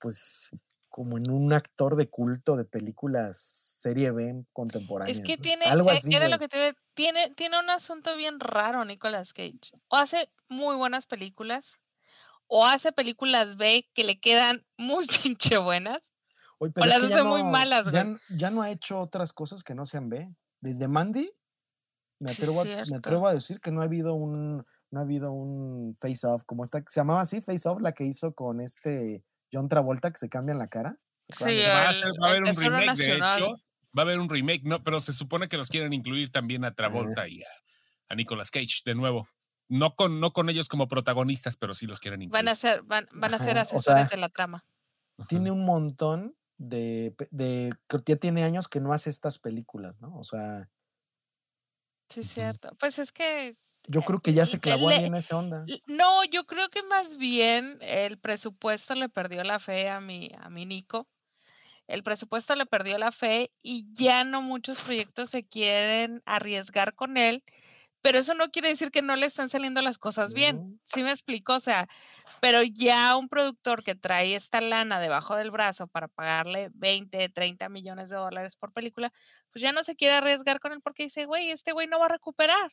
pues, 0.00 0.50
como 0.94 1.18
en 1.18 1.28
un 1.28 1.52
actor 1.52 1.96
de 1.96 2.08
culto 2.08 2.54
de 2.54 2.64
películas 2.64 3.36
serie 3.36 4.12
B 4.12 4.44
contemporáneas. 4.52 5.18
Es 5.18 5.24
que 5.24 5.36
tiene, 5.36 5.64
Algo 5.66 5.90
eh, 5.90 5.94
así, 5.96 6.14
era 6.14 6.28
lo 6.28 6.36
güey. 6.36 6.38
que 6.38 6.48
te 6.48 6.56
iba- 6.68 6.78
tiene, 6.94 7.30
tiene 7.30 7.58
un 7.58 7.68
asunto 7.68 8.16
bien 8.16 8.38
raro 8.38 8.84
Nicolas 8.84 9.32
Cage. 9.32 9.58
O 9.88 9.96
hace 9.96 10.30
muy 10.48 10.76
buenas 10.76 11.06
películas, 11.06 11.72
o 12.46 12.64
hace 12.64 12.92
películas 12.92 13.56
B 13.56 13.90
que 13.92 14.04
le 14.04 14.20
quedan 14.20 14.64
muy 14.78 15.04
pinche 15.08 15.58
buenas. 15.58 15.98
O 16.60 16.68
las 16.76 17.02
hace 17.02 17.24
muy 17.24 17.42
malas, 17.42 17.90
ya, 17.90 18.06
ya 18.38 18.50
no 18.50 18.62
ha 18.62 18.70
hecho 18.70 19.00
otras 19.00 19.32
cosas 19.32 19.64
que 19.64 19.74
no 19.74 19.86
sean 19.86 20.08
B. 20.08 20.32
Desde 20.60 20.86
Mandy, 20.86 21.28
me 22.20 22.30
Sí, 22.30 22.42
atrevo, 22.42 22.60
a, 22.60 22.64
me 22.88 22.96
atrevo 22.98 23.26
a 23.26 23.34
decir 23.34 23.60
que 23.60 23.72
no 23.72 23.80
ha 23.80 23.84
habido 23.84 24.14
un, 24.14 24.64
no 24.92 25.00
ha 25.00 25.02
habido 25.02 25.32
un 25.32 25.92
face 25.98 26.24
off 26.24 26.44
como 26.44 26.62
esta, 26.62 26.84
se 26.86 27.00
llamaba 27.00 27.22
así, 27.22 27.40
face 27.40 27.68
off, 27.68 27.80
la 27.80 27.90
que 27.90 28.04
hizo 28.04 28.32
con 28.32 28.60
este 28.60 29.24
John 29.54 29.68
Travolta 29.68 30.10
que 30.10 30.18
se 30.18 30.28
cambian 30.28 30.58
la 30.58 30.66
cara. 30.68 30.98
¿Se 31.20 31.32
acuerdan 31.34 31.64
Sí? 31.64 31.70
Va 31.70 31.82
a, 31.82 31.88
el- 31.90 31.94
ser- 31.94 32.12
va 32.22 32.26
a 32.26 32.30
el 32.30 32.36
haber 32.36 32.42
un 32.42 32.56
remake, 32.62 32.96
de 32.98 33.16
hecho. 33.16 33.50
Va 33.96 34.02
a 34.02 34.04
haber 34.04 34.18
un 34.18 34.28
remake, 34.28 34.62
no, 34.64 34.82
pero 34.82 35.00
se 35.00 35.12
supone 35.12 35.48
que 35.48 35.56
los 35.56 35.68
quieren 35.68 35.92
incluir 35.92 36.30
también 36.32 36.64
a 36.64 36.74
Travolta 36.74 37.28
y 37.28 37.42
a, 37.42 37.46
a 38.08 38.14
Nicolas 38.16 38.50
Cage 38.50 38.82
de 38.84 38.94
nuevo. 38.96 39.28
No 39.68 39.94
con, 39.94 40.18
no 40.20 40.32
con 40.32 40.50
ellos 40.50 40.68
como 40.68 40.88
protagonistas, 40.88 41.56
pero 41.56 41.74
sí 41.74 41.86
los 41.86 42.00
quieren 42.00 42.20
incluir. 42.20 42.44
Van 42.44 42.48
a 42.52 42.56
ser, 42.56 42.82
van, 42.82 43.08
van 43.12 43.32
a 43.34 43.38
ser 43.38 43.56
o 43.56 43.60
asesores 43.60 44.08
sea, 44.08 44.08
de 44.08 44.16
la 44.16 44.28
trama. 44.28 44.64
Tiene 45.28 45.50
un 45.52 45.64
montón 45.64 46.36
de, 46.58 47.14
de, 47.30 47.72
ya 48.04 48.16
tiene 48.16 48.42
años 48.44 48.66
que 48.68 48.80
no 48.80 48.92
hace 48.92 49.10
estas 49.10 49.38
películas, 49.38 49.98
¿no? 50.00 50.18
O 50.18 50.24
sea, 50.24 50.68
Sí, 52.10 52.20
Ujú. 52.20 52.28
cierto. 52.28 52.70
Pues 52.78 52.98
es 52.98 53.12
que 53.12 53.56
yo 53.86 54.02
creo 54.02 54.20
que 54.20 54.32
ya 54.32 54.46
se 54.46 54.60
clavó 54.60 54.88
le- 54.88 54.96
ahí 54.96 55.04
en 55.04 55.14
esa 55.14 55.36
onda. 55.38 55.64
No, 55.86 56.24
yo 56.24 56.46
creo 56.46 56.68
que 56.68 56.82
más 56.84 57.16
bien 57.16 57.78
el 57.80 58.18
presupuesto 58.18 58.94
le 58.94 59.08
perdió 59.08 59.44
la 59.44 59.58
fe 59.58 59.88
a 59.88 60.00
mi, 60.00 60.30
a 60.40 60.48
mi 60.50 60.66
Nico. 60.66 61.08
El 61.86 62.02
presupuesto 62.02 62.54
le 62.54 62.64
perdió 62.66 62.96
la 62.96 63.12
fe 63.12 63.52
y 63.62 63.86
ya 63.92 64.24
no 64.24 64.40
muchos 64.40 64.80
proyectos 64.80 65.30
se 65.30 65.44
quieren 65.44 66.22
arriesgar 66.24 66.94
con 66.94 67.18
él, 67.18 67.44
pero 68.00 68.18
eso 68.18 68.32
no 68.34 68.50
quiere 68.50 68.68
decir 68.68 68.90
que 68.90 69.02
no 69.02 69.16
le 69.16 69.26
están 69.26 69.50
saliendo 69.50 69.82
las 69.82 69.98
cosas 69.98 70.32
bien. 70.32 70.56
No. 70.56 70.78
¿Sí 70.84 71.02
me 71.02 71.10
explico? 71.10 71.54
O 71.54 71.60
sea, 71.60 71.86
pero 72.40 72.62
ya 72.62 73.16
un 73.16 73.28
productor 73.28 73.82
que 73.82 73.94
trae 73.94 74.34
esta 74.34 74.60
lana 74.62 74.98
debajo 74.98 75.36
del 75.36 75.50
brazo 75.50 75.86
para 75.86 76.08
pagarle 76.08 76.70
20, 76.74 77.28
30 77.28 77.68
millones 77.68 78.08
de 78.08 78.16
dólares 78.16 78.56
por 78.56 78.72
película, 78.72 79.12
pues 79.52 79.62
ya 79.62 79.72
no 79.72 79.84
se 79.84 79.94
quiere 79.94 80.14
arriesgar 80.14 80.60
con 80.60 80.72
él 80.72 80.80
porque 80.82 81.04
dice, 81.04 81.26
güey, 81.26 81.50
este 81.50 81.72
güey 81.72 81.86
no 81.86 81.98
va 81.98 82.06
a 82.06 82.10
recuperar 82.10 82.72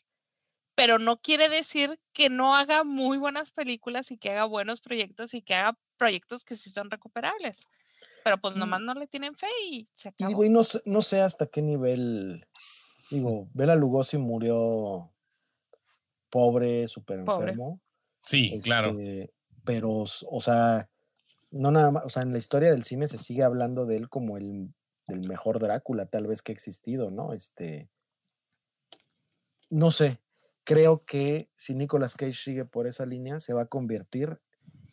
pero 0.76 1.00
no 1.00 1.20
quiere 1.22 1.50
decir 1.50 2.00
que 2.14 2.30
no 2.30 2.56
haga 2.56 2.84
muy 2.84 3.18
buenas 3.18 3.52
películas 3.52 4.12
y 4.12 4.18
que 4.18 4.32
haga 4.32 4.46
buenos 4.46 4.82
proyectos 4.82 5.34
y 5.34 5.42
que 5.42 5.54
haga 5.56 5.78
proyectos 5.98 6.44
que 6.46 6.56
sí 6.56 6.70
son 6.70 6.90
recuperables. 6.90 7.68
Pero 8.24 8.38
pues 8.40 8.56
Y- 8.56 8.60
nomás 8.60 8.82
no 8.82 8.94
le 8.94 9.08
tienen 9.08 9.36
fe 9.36 9.48
y 9.66 9.88
se 9.96 10.10
Y 10.10 10.12
acabó. 10.12 10.30
digo, 10.30 10.46
y 10.46 10.50
no, 10.50 10.64
sé- 10.64 10.82
no 10.86 11.02
sé 11.02 11.22
hasta 11.22 11.46
qué 11.48 11.62
nivel, 11.62 12.46
digo, 13.10 13.48
Bela 13.54 13.76
Lugosi 13.76 14.18
murió 14.18 15.12
pobre, 16.30 16.88
súper 16.88 17.20
enfermo. 17.20 17.80
Sí, 18.24 18.60
claro. 18.64 18.92
este, 18.92 19.34
Pero, 19.64 19.90
o 19.92 20.42
sea, 20.42 20.90
no 21.52 21.70
nada 21.72 21.92
más, 21.92 22.06
o 22.06 22.10
sea, 22.10 22.24
en 22.24 22.32
la 22.32 22.38
historia 22.40 22.72
del 22.72 22.84
cine 22.84 23.08
se 23.08 23.18
sigue 23.18 23.44
hablando 23.44 23.86
de 23.86 23.98
él 23.98 24.10
como 24.10 24.38
el, 24.38 24.74
el 25.08 25.28
mejor 25.28 25.60
Drácula, 25.60 26.06
tal 26.08 26.26
vez 26.28 26.42
que 26.42 26.52
ha 26.52 26.56
existido, 26.56 27.12
¿no? 27.12 27.34
Este, 27.34 27.90
no 29.70 29.92
sé, 29.92 30.20
creo 30.74 31.04
que 31.06 31.48
si 31.54 31.76
Nicolas 31.76 32.16
Cage 32.16 32.34
sigue 32.34 32.66
por 32.66 32.88
esa 32.88 33.06
línea, 33.06 33.40
se 33.40 33.54
va 33.54 33.64
a 33.64 33.66
convertir 33.68 34.40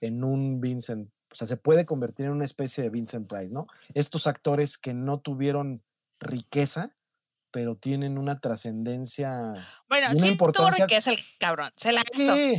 en 0.01 0.25
un 0.25 0.61
Vincent 0.61 1.11
o 1.31 1.35
sea, 1.35 1.47
se 1.47 1.59
puede 1.59 1.85
convertir 1.85 2.25
en 2.25 2.33
una 2.33 2.47
especie 2.47 2.83
de 2.83 2.89
Vincent 2.89 3.29
Price, 3.29 3.51
¿no? 3.53 3.67
Estos 3.93 4.27
actores 4.27 4.79
que 4.79 4.95
no 4.95 5.21
tuvieron 5.21 5.83
riqueza, 6.21 6.97
pero 7.51 7.77
tienen 7.77 8.17
una 8.17 8.41
trascendencia. 8.41 9.53
Bueno, 9.91 10.07
una 10.11 10.21
sí, 10.21 10.29
importancia- 10.29 10.87
tuvo 10.87 10.89
que 10.89 10.97
es 10.97 11.07
el 11.07 11.19
cabrón. 11.39 11.71
Se 11.77 11.93
la 11.93 12.01
hizo. 12.15 12.35
Sí, 12.35 12.55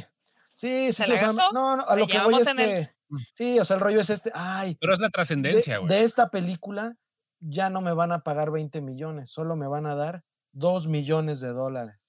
sí, 0.53 0.91
sí, 0.91 0.93
¿Se 0.93 1.03
sí, 1.03 1.09
la 1.09 1.15
o 1.15 1.17
sea, 1.17 1.27
gastó? 1.33 1.51
no, 1.51 1.77
no, 1.77 1.83
a 1.87 1.95
lo 1.95 2.05
que 2.05 2.19
voy 2.19 2.35
es 2.39 2.47
el- 2.47 2.57
que, 2.57 2.89
sí, 3.33 3.59
o 3.59 3.65
sea, 3.65 3.75
el 3.77 3.81
rollo 3.81 4.01
es 4.01 4.11
este, 4.11 4.31
ay, 4.35 4.77
Pero 4.79 4.93
es 4.93 4.99
la 4.99 5.07
de, 5.07 5.11
trascendencia, 5.13 5.77
güey. 5.79 5.89
de 5.89 6.03
esta 6.03 6.29
película 6.29 6.95
ya 7.39 7.71
no 7.71 7.81
me 7.81 7.93
van 7.93 8.11
a 8.11 8.19
pagar 8.23 8.51
20 8.51 8.81
millones, 8.81 9.31
solo 9.31 9.55
me 9.55 9.67
van 9.67 9.87
a 9.87 9.95
dar 9.95 10.23
2 10.51 10.87
millones 10.87 11.39
de 11.39 11.49
dólares. 11.49 12.08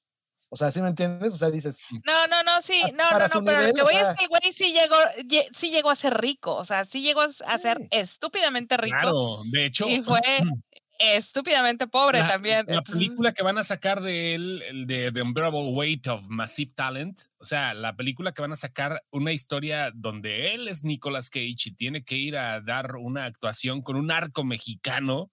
O 0.53 0.57
sea, 0.57 0.73
¿sí 0.73 0.83
me 0.83 0.89
entiendes? 0.89 1.33
O 1.33 1.37
sea, 1.37 1.51
dices, 1.51 1.81
No, 2.05 2.27
no, 2.27 2.43
no, 2.43 2.61
sí, 2.61 2.83
a- 2.83 2.89
no, 2.91 3.05
no, 3.19 3.19
no, 3.29 3.45
pero 3.45 3.59
nivel, 3.59 3.69
lo 3.71 3.75
que 3.77 3.83
voy 3.83 3.95
es 3.95 4.01
sea- 4.07 4.15
que 4.17 4.25
el 4.25 4.29
güey 4.29 4.53
sí 4.53 4.73
llegó, 4.73 4.97
lle- 5.29 5.49
sí 5.53 5.71
llegó 5.71 5.91
a 5.91 5.97
ser 5.97 6.21
rico, 6.21 6.57
o 6.57 6.65
sea, 6.65 6.85
sí 6.85 7.03
llegó 7.03 7.21
a 7.23 7.59
ser 7.59 7.79
Sí. 7.79 7.89
estúpidamente 7.93 8.77
rico 8.77 8.97
Claro, 9.01 9.43
de 9.45 9.67
hecho, 9.67 9.89
y 9.89 10.03
fue 10.03 10.21
estúpidamente 10.99 11.87
pobre 11.87 12.19
la, 12.19 12.29
también. 12.29 12.65
la 12.67 12.75
entonces, 12.79 12.95
película 12.95 13.33
que 13.33 13.43
van 13.43 13.59
a 13.59 13.65
sacar 13.65 14.03
de 14.03 14.35
él, 14.35 14.63
el 14.69 14.87
de 14.87 15.11
The 15.13 15.23
Unbearable 15.23 15.71
Weight 15.73 16.07
of 16.09 16.25
Massive 16.29 16.73
Talent, 16.75 17.21
o 17.39 17.45
sea, 17.45 17.73
la 17.75 17.97
película 17.97 18.33
que 18.33 18.43
van 18.43 18.53
a 18.53 18.57
sacar 18.57 19.03
una 19.11 19.33
historia 19.33 19.93
donde 19.95 20.53
él 20.55 20.69
es 20.69 20.85
Nicolas 20.85 21.31
Cage 21.31 21.57
y 21.67 21.73
tiene 21.75 22.05
que 22.05 22.17
ir 22.17 22.37
a 22.37 22.61
dar 22.61 22.97
una 22.97 23.25
actuación 23.25 23.81
con 23.83 23.97
un 23.97 24.11
arco 24.11 24.45
mexicano. 24.45 25.31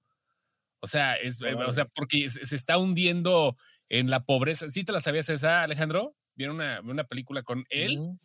O 0.80 0.88
sea, 0.88 1.16
es, 1.16 1.42
eh, 1.42 1.56
o 1.56 1.74
sea, 1.74 1.86
porque 1.86 2.30
se, 2.30 2.46
se 2.46 2.56
está 2.56 2.78
hundiendo 2.78 3.58
en 3.90 4.10
la 4.10 4.24
pobreza. 4.26 4.70
¿Sí 4.70 4.84
te 4.84 4.92
la 4.92 5.00
sabías 5.00 5.30
esa, 5.30 5.64
Alejandro? 5.64 6.16
Vieron 6.36 6.58
una, 6.58 6.82
una 6.82 7.04
película 7.06 7.42
con 7.44 7.66
él 7.70 8.00
"Mm, 8.00 8.20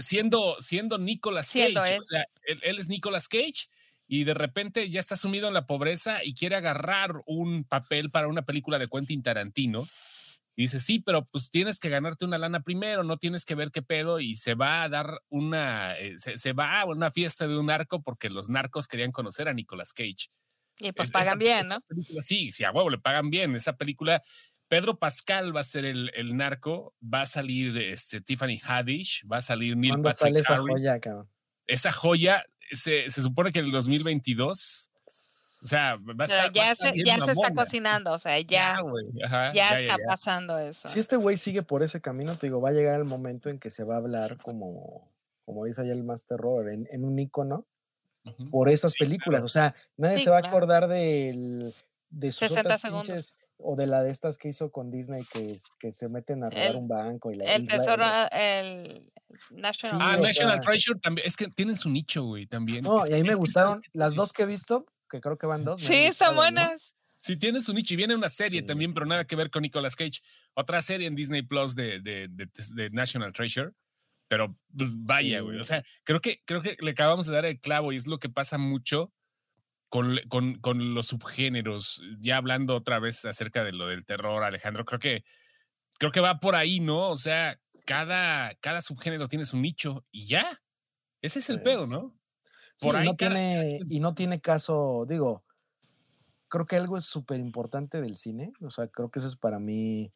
siendo, 0.00 0.56
siendo 0.60 0.98
Nicolas 0.98 1.48
Siendo 1.48 1.80
Cage. 1.80 1.94
él. 1.94 2.00
O 2.00 2.02
sea, 2.02 2.26
él, 2.46 2.60
él 2.62 2.78
es 2.78 2.88
Nicolas 2.88 3.28
Cage 3.28 3.66
y 4.08 4.24
de 4.24 4.34
repente 4.34 4.88
ya 4.90 5.00
está 5.00 5.16
sumido 5.16 5.48
en 5.48 5.54
la 5.54 5.66
pobreza 5.66 6.24
y 6.24 6.34
quiere 6.34 6.56
agarrar 6.56 7.12
un 7.26 7.64
papel 7.64 8.10
para 8.10 8.28
una 8.28 8.42
película 8.42 8.78
de 8.78 8.88
Quentin 8.88 9.22
Tarantino. 9.22 9.86
Y 10.54 10.62
dice, 10.64 10.80
sí, 10.80 10.98
pero 10.98 11.24
pues 11.24 11.48
tienes 11.50 11.80
que 11.80 11.88
ganarte 11.88 12.26
una 12.26 12.36
lana 12.36 12.60
primero, 12.60 13.04
no 13.04 13.16
tienes 13.16 13.46
que 13.46 13.54
ver 13.54 13.70
qué 13.70 13.80
pedo. 13.80 14.20
Y 14.20 14.36
se 14.36 14.54
va 14.54 14.82
a 14.82 14.88
dar 14.90 15.22
una, 15.30 15.96
eh, 15.98 16.18
se, 16.18 16.36
se 16.36 16.52
va 16.52 16.80
a 16.80 16.84
una 16.84 17.10
fiesta 17.10 17.48
de 17.48 17.56
un 17.56 17.66
narco 17.66 18.02
porque 18.02 18.28
los 18.28 18.50
narcos 18.50 18.86
querían 18.86 19.12
conocer 19.12 19.48
a 19.48 19.54
Nicolas 19.54 19.94
Cage. 19.94 20.28
y 20.78 20.92
pues 20.92 21.08
Es- 21.08 21.12
pagan 21.12 21.38
bien, 21.38 21.68
¿no? 21.68 21.80
película, 21.82 22.20
sí, 22.22 22.50
sí, 22.50 22.64
a 22.64 22.70
huevo 22.72 22.90
le 22.90 22.98
pagan 22.98 23.30
bien. 23.30 23.54
Esa 23.54 23.76
película, 23.76 24.20
Pedro 24.72 24.98
Pascal 24.98 25.54
va 25.54 25.60
a 25.60 25.64
ser 25.64 25.84
el, 25.84 26.10
el 26.14 26.34
narco, 26.34 26.94
va 27.02 27.20
a 27.20 27.26
salir 27.26 27.76
este, 27.76 28.22
Tiffany 28.22 28.58
Haddish, 28.64 29.22
va 29.30 29.36
a 29.36 29.42
salir 29.42 29.76
Neil 29.76 29.90
¿Cuándo 29.92 30.08
Patrick 30.08 30.18
sale 30.18 30.40
esa 30.40 30.56
joya, 30.58 30.98
cabrón? 30.98 31.28
Esa 31.66 31.92
joya 31.92 32.46
se, 32.70 33.10
se 33.10 33.20
supone 33.20 33.52
que 33.52 33.58
en 33.58 33.66
el 33.66 33.70
2022, 33.72 34.90
o 35.64 35.68
sea, 35.68 35.96
va 35.96 36.12
a 36.12 36.16
Pero 36.16 36.24
estar, 36.24 36.38
va 36.38 36.44
a 36.48 36.52
ya 36.52 36.72
estar 36.72 36.92
se, 36.94 37.04
ya 37.04 37.16
se 37.18 37.32
está 37.32 37.52
cocinando, 37.54 38.12
o 38.12 38.18
sea, 38.18 38.40
ya, 38.40 38.78
ajá, 39.24 39.52
ya 39.52 39.52
ya, 39.52 39.80
está 39.80 39.96
ya. 39.98 40.04
pasando 40.06 40.58
eso. 40.58 40.88
Si 40.88 40.98
este 40.98 41.16
güey 41.16 41.36
sigue 41.36 41.62
por 41.62 41.82
ese 41.82 42.00
camino, 42.00 42.34
te 42.36 42.46
digo, 42.46 42.62
va 42.62 42.70
a 42.70 42.72
llegar 42.72 42.98
el 42.98 43.04
momento 43.04 43.50
en 43.50 43.58
que 43.58 43.68
se 43.70 43.84
va 43.84 43.96
a 43.96 43.98
hablar 43.98 44.38
como, 44.38 45.12
como 45.44 45.66
dice 45.66 45.82
allá 45.82 45.92
el 45.92 46.02
Master 46.02 46.38
Robert, 46.38 46.72
en, 46.72 46.88
en 46.90 47.04
un 47.04 47.18
icono 47.18 47.66
por 48.50 48.70
esas 48.70 48.92
Sí, 48.92 49.00
películas. 49.04 49.40
claro. 49.40 49.44
O 49.44 49.48
sea, 49.48 49.74
nadie 49.98 50.18
Sí, 50.18 50.24
se 50.24 50.30
va 50.30 50.38
a 50.38 50.46
acordar 50.46 50.88
del, 50.88 51.72
de 52.08 52.32
sus 52.32 52.38
60 52.48 52.60
otras 52.60 52.80
segundos. 52.80 53.06
pinches, 53.08 53.36
o 53.64 53.76
de 53.76 53.86
la 53.86 54.02
de 54.02 54.10
estas 54.10 54.38
que 54.38 54.48
hizo 54.48 54.70
con 54.70 54.90
Disney 54.90 55.22
que, 55.32 55.56
que 55.78 55.92
se 55.92 56.08
meten 56.08 56.44
a 56.44 56.50
robar 56.50 56.66
El- 56.66 56.76
un 56.76 56.88
banco 56.88 57.30
y 57.30 57.36
la 57.36 57.44
El 57.54 57.62
y 57.62 57.66
la- 57.66 57.78
tesoro, 57.78 58.04
el 58.32 59.12
National 59.50 59.98
Sí, 59.98 60.04
Ah, 60.04 60.16
o 60.18 60.22
National 60.22 60.56
sea- 60.56 60.60
Treasure 60.60 61.00
también, 61.00 61.26
es 61.26 61.36
que 61.36 61.48
tienen 61.48 61.76
su 61.76 61.90
nicho, 61.90 62.24
güey, 62.24 62.46
también. 62.46 62.82
No, 62.84 63.00
Es 63.04 63.10
y 63.10 63.14
ahí 63.14 63.22
que- 63.22 63.28
me 63.28 63.34
gustaron 63.34 63.80
que 63.80 63.88
las 63.92 64.14
dos 64.14 64.32
que 64.32 64.42
he 64.42 64.46
visto, 64.46 64.86
que 65.08 65.20
creo 65.20 65.38
que 65.38 65.46
van 65.46 65.64
dos. 65.64 65.80
Sí, 65.80 65.94
están 65.94 66.08
gustado, 66.08 66.32
¿no? 66.34 66.36
buenas. 66.40 66.94
Sí, 67.18 67.36
tiene 67.36 67.60
su 67.60 67.72
nicho 67.72 67.94
y 67.94 67.96
viene 67.96 68.14
una 68.16 68.28
serie 68.28 68.60
Sí. 68.62 68.66
también, 68.66 68.92
pero 68.94 69.06
nada 69.06 69.24
que 69.24 69.36
ver 69.36 69.48
con 69.50 69.62
Nicolas 69.62 69.94
Cage. 69.94 70.20
Otra 70.54 70.82
serie 70.82 71.06
en 71.06 71.14
Disney 71.14 71.42
Plus 71.42 71.74
de, 71.76 72.00
de, 72.00 72.26
de- 72.28 72.48
de 72.74 72.90
National 72.90 73.32
Treasure. 73.32 73.70
Pero 74.28 74.56
pues, 74.76 74.90
vaya, 74.96 75.40
güey. 75.40 75.58
O 75.58 75.64
Sí. 75.64 75.68
sea, 75.68 75.84
creo 76.04 76.20
que, 76.20 76.42
creo 76.46 76.62
que 76.62 76.76
le 76.80 76.90
acabamos 76.92 77.26
de 77.26 77.32
dar 77.34 77.44
el 77.44 77.60
clavo 77.60 77.92
y 77.92 77.96
es 77.96 78.06
lo 78.06 78.18
que 78.18 78.28
pasa 78.30 78.56
mucho 78.58 79.12
con, 79.92 80.18
con, 80.30 80.54
con 80.54 80.94
los 80.94 81.08
subgéneros. 81.08 82.02
Ya 82.18 82.38
hablando 82.38 82.74
otra 82.74 82.98
vez 82.98 83.26
acerca 83.26 83.62
de 83.62 83.72
lo 83.72 83.88
del 83.88 84.06
terror, 84.06 84.42
Alejandro, 84.42 84.86
creo 84.86 84.98
que, 84.98 85.22
creo 85.98 86.10
que 86.10 86.20
va 86.20 86.40
por 86.40 86.54
ahí, 86.54 86.80
¿no? 86.80 87.10
O 87.10 87.16
sea, 87.18 87.60
cada, 87.84 88.54
cada 88.62 88.80
subgénero 88.80 89.28
tiene 89.28 89.44
su 89.44 89.58
nicho 89.58 90.06
y 90.10 90.26
ya. 90.28 90.46
Ese 91.20 91.40
es 91.40 91.50
el 91.50 91.58
Sí. 91.58 91.62
pedo, 91.64 91.86
¿no? 91.86 92.16
Por 92.80 92.96
ahí 92.96 93.04
no 93.06 93.14
cada- 93.16 93.34
tiene, 93.34 93.80
y 93.86 94.00
no 94.00 94.14
tiene 94.14 94.40
caso, 94.40 95.04
digo, 95.06 95.44
creo 96.48 96.64
que 96.64 96.76
algo 96.76 96.96
es 96.96 97.04
súper 97.04 97.38
importante 97.38 98.00
del 98.00 98.16
cine, 98.16 98.54
o 98.62 98.70
sea, 98.70 98.88
creo 98.88 99.10
que 99.10 99.18
eso 99.18 99.28
es 99.28 99.36
para 99.36 99.58
mí, 99.58 100.10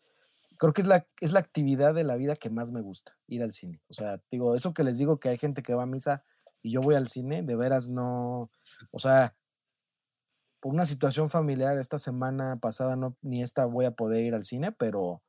creo 0.56 0.72
que 0.72 0.80
es 0.80 0.88
la, 0.88 1.06
es 1.20 1.32
la 1.32 1.40
actividad 1.40 1.92
de 1.92 2.04
la 2.04 2.16
vida 2.16 2.34
que 2.34 2.48
más 2.48 2.72
me 2.72 2.80
gusta, 2.80 3.14
ir 3.26 3.42
al 3.42 3.52
cine. 3.52 3.82
O 3.88 3.92
sea, 3.94 4.22
digo, 4.30 4.56
eso 4.56 4.72
que 4.72 4.84
les 4.84 4.96
digo 4.96 5.20
que 5.20 5.28
hay 5.28 5.36
gente 5.36 5.62
que 5.62 5.74
va 5.74 5.82
a 5.82 5.86
misa 5.86 6.24
y 6.62 6.72
yo 6.72 6.80
voy 6.80 6.94
al 6.94 7.08
cine, 7.08 7.42
de 7.42 7.56
veras 7.56 7.90
no, 7.90 8.50
o 8.90 8.98
sea, 8.98 9.36
por 10.60 10.72
una 10.74 10.86
situación 10.86 11.30
familiar, 11.30 11.78
esta 11.78 11.98
semana 11.98 12.58
pasada 12.58 12.96
no, 12.96 13.16
ni 13.22 13.42
esta 13.42 13.66
voy 13.66 13.84
a 13.86 13.92
poder 13.92 14.24
ir 14.24 14.34
al 14.34 14.44
cine, 14.44 14.72
pero 14.72 15.22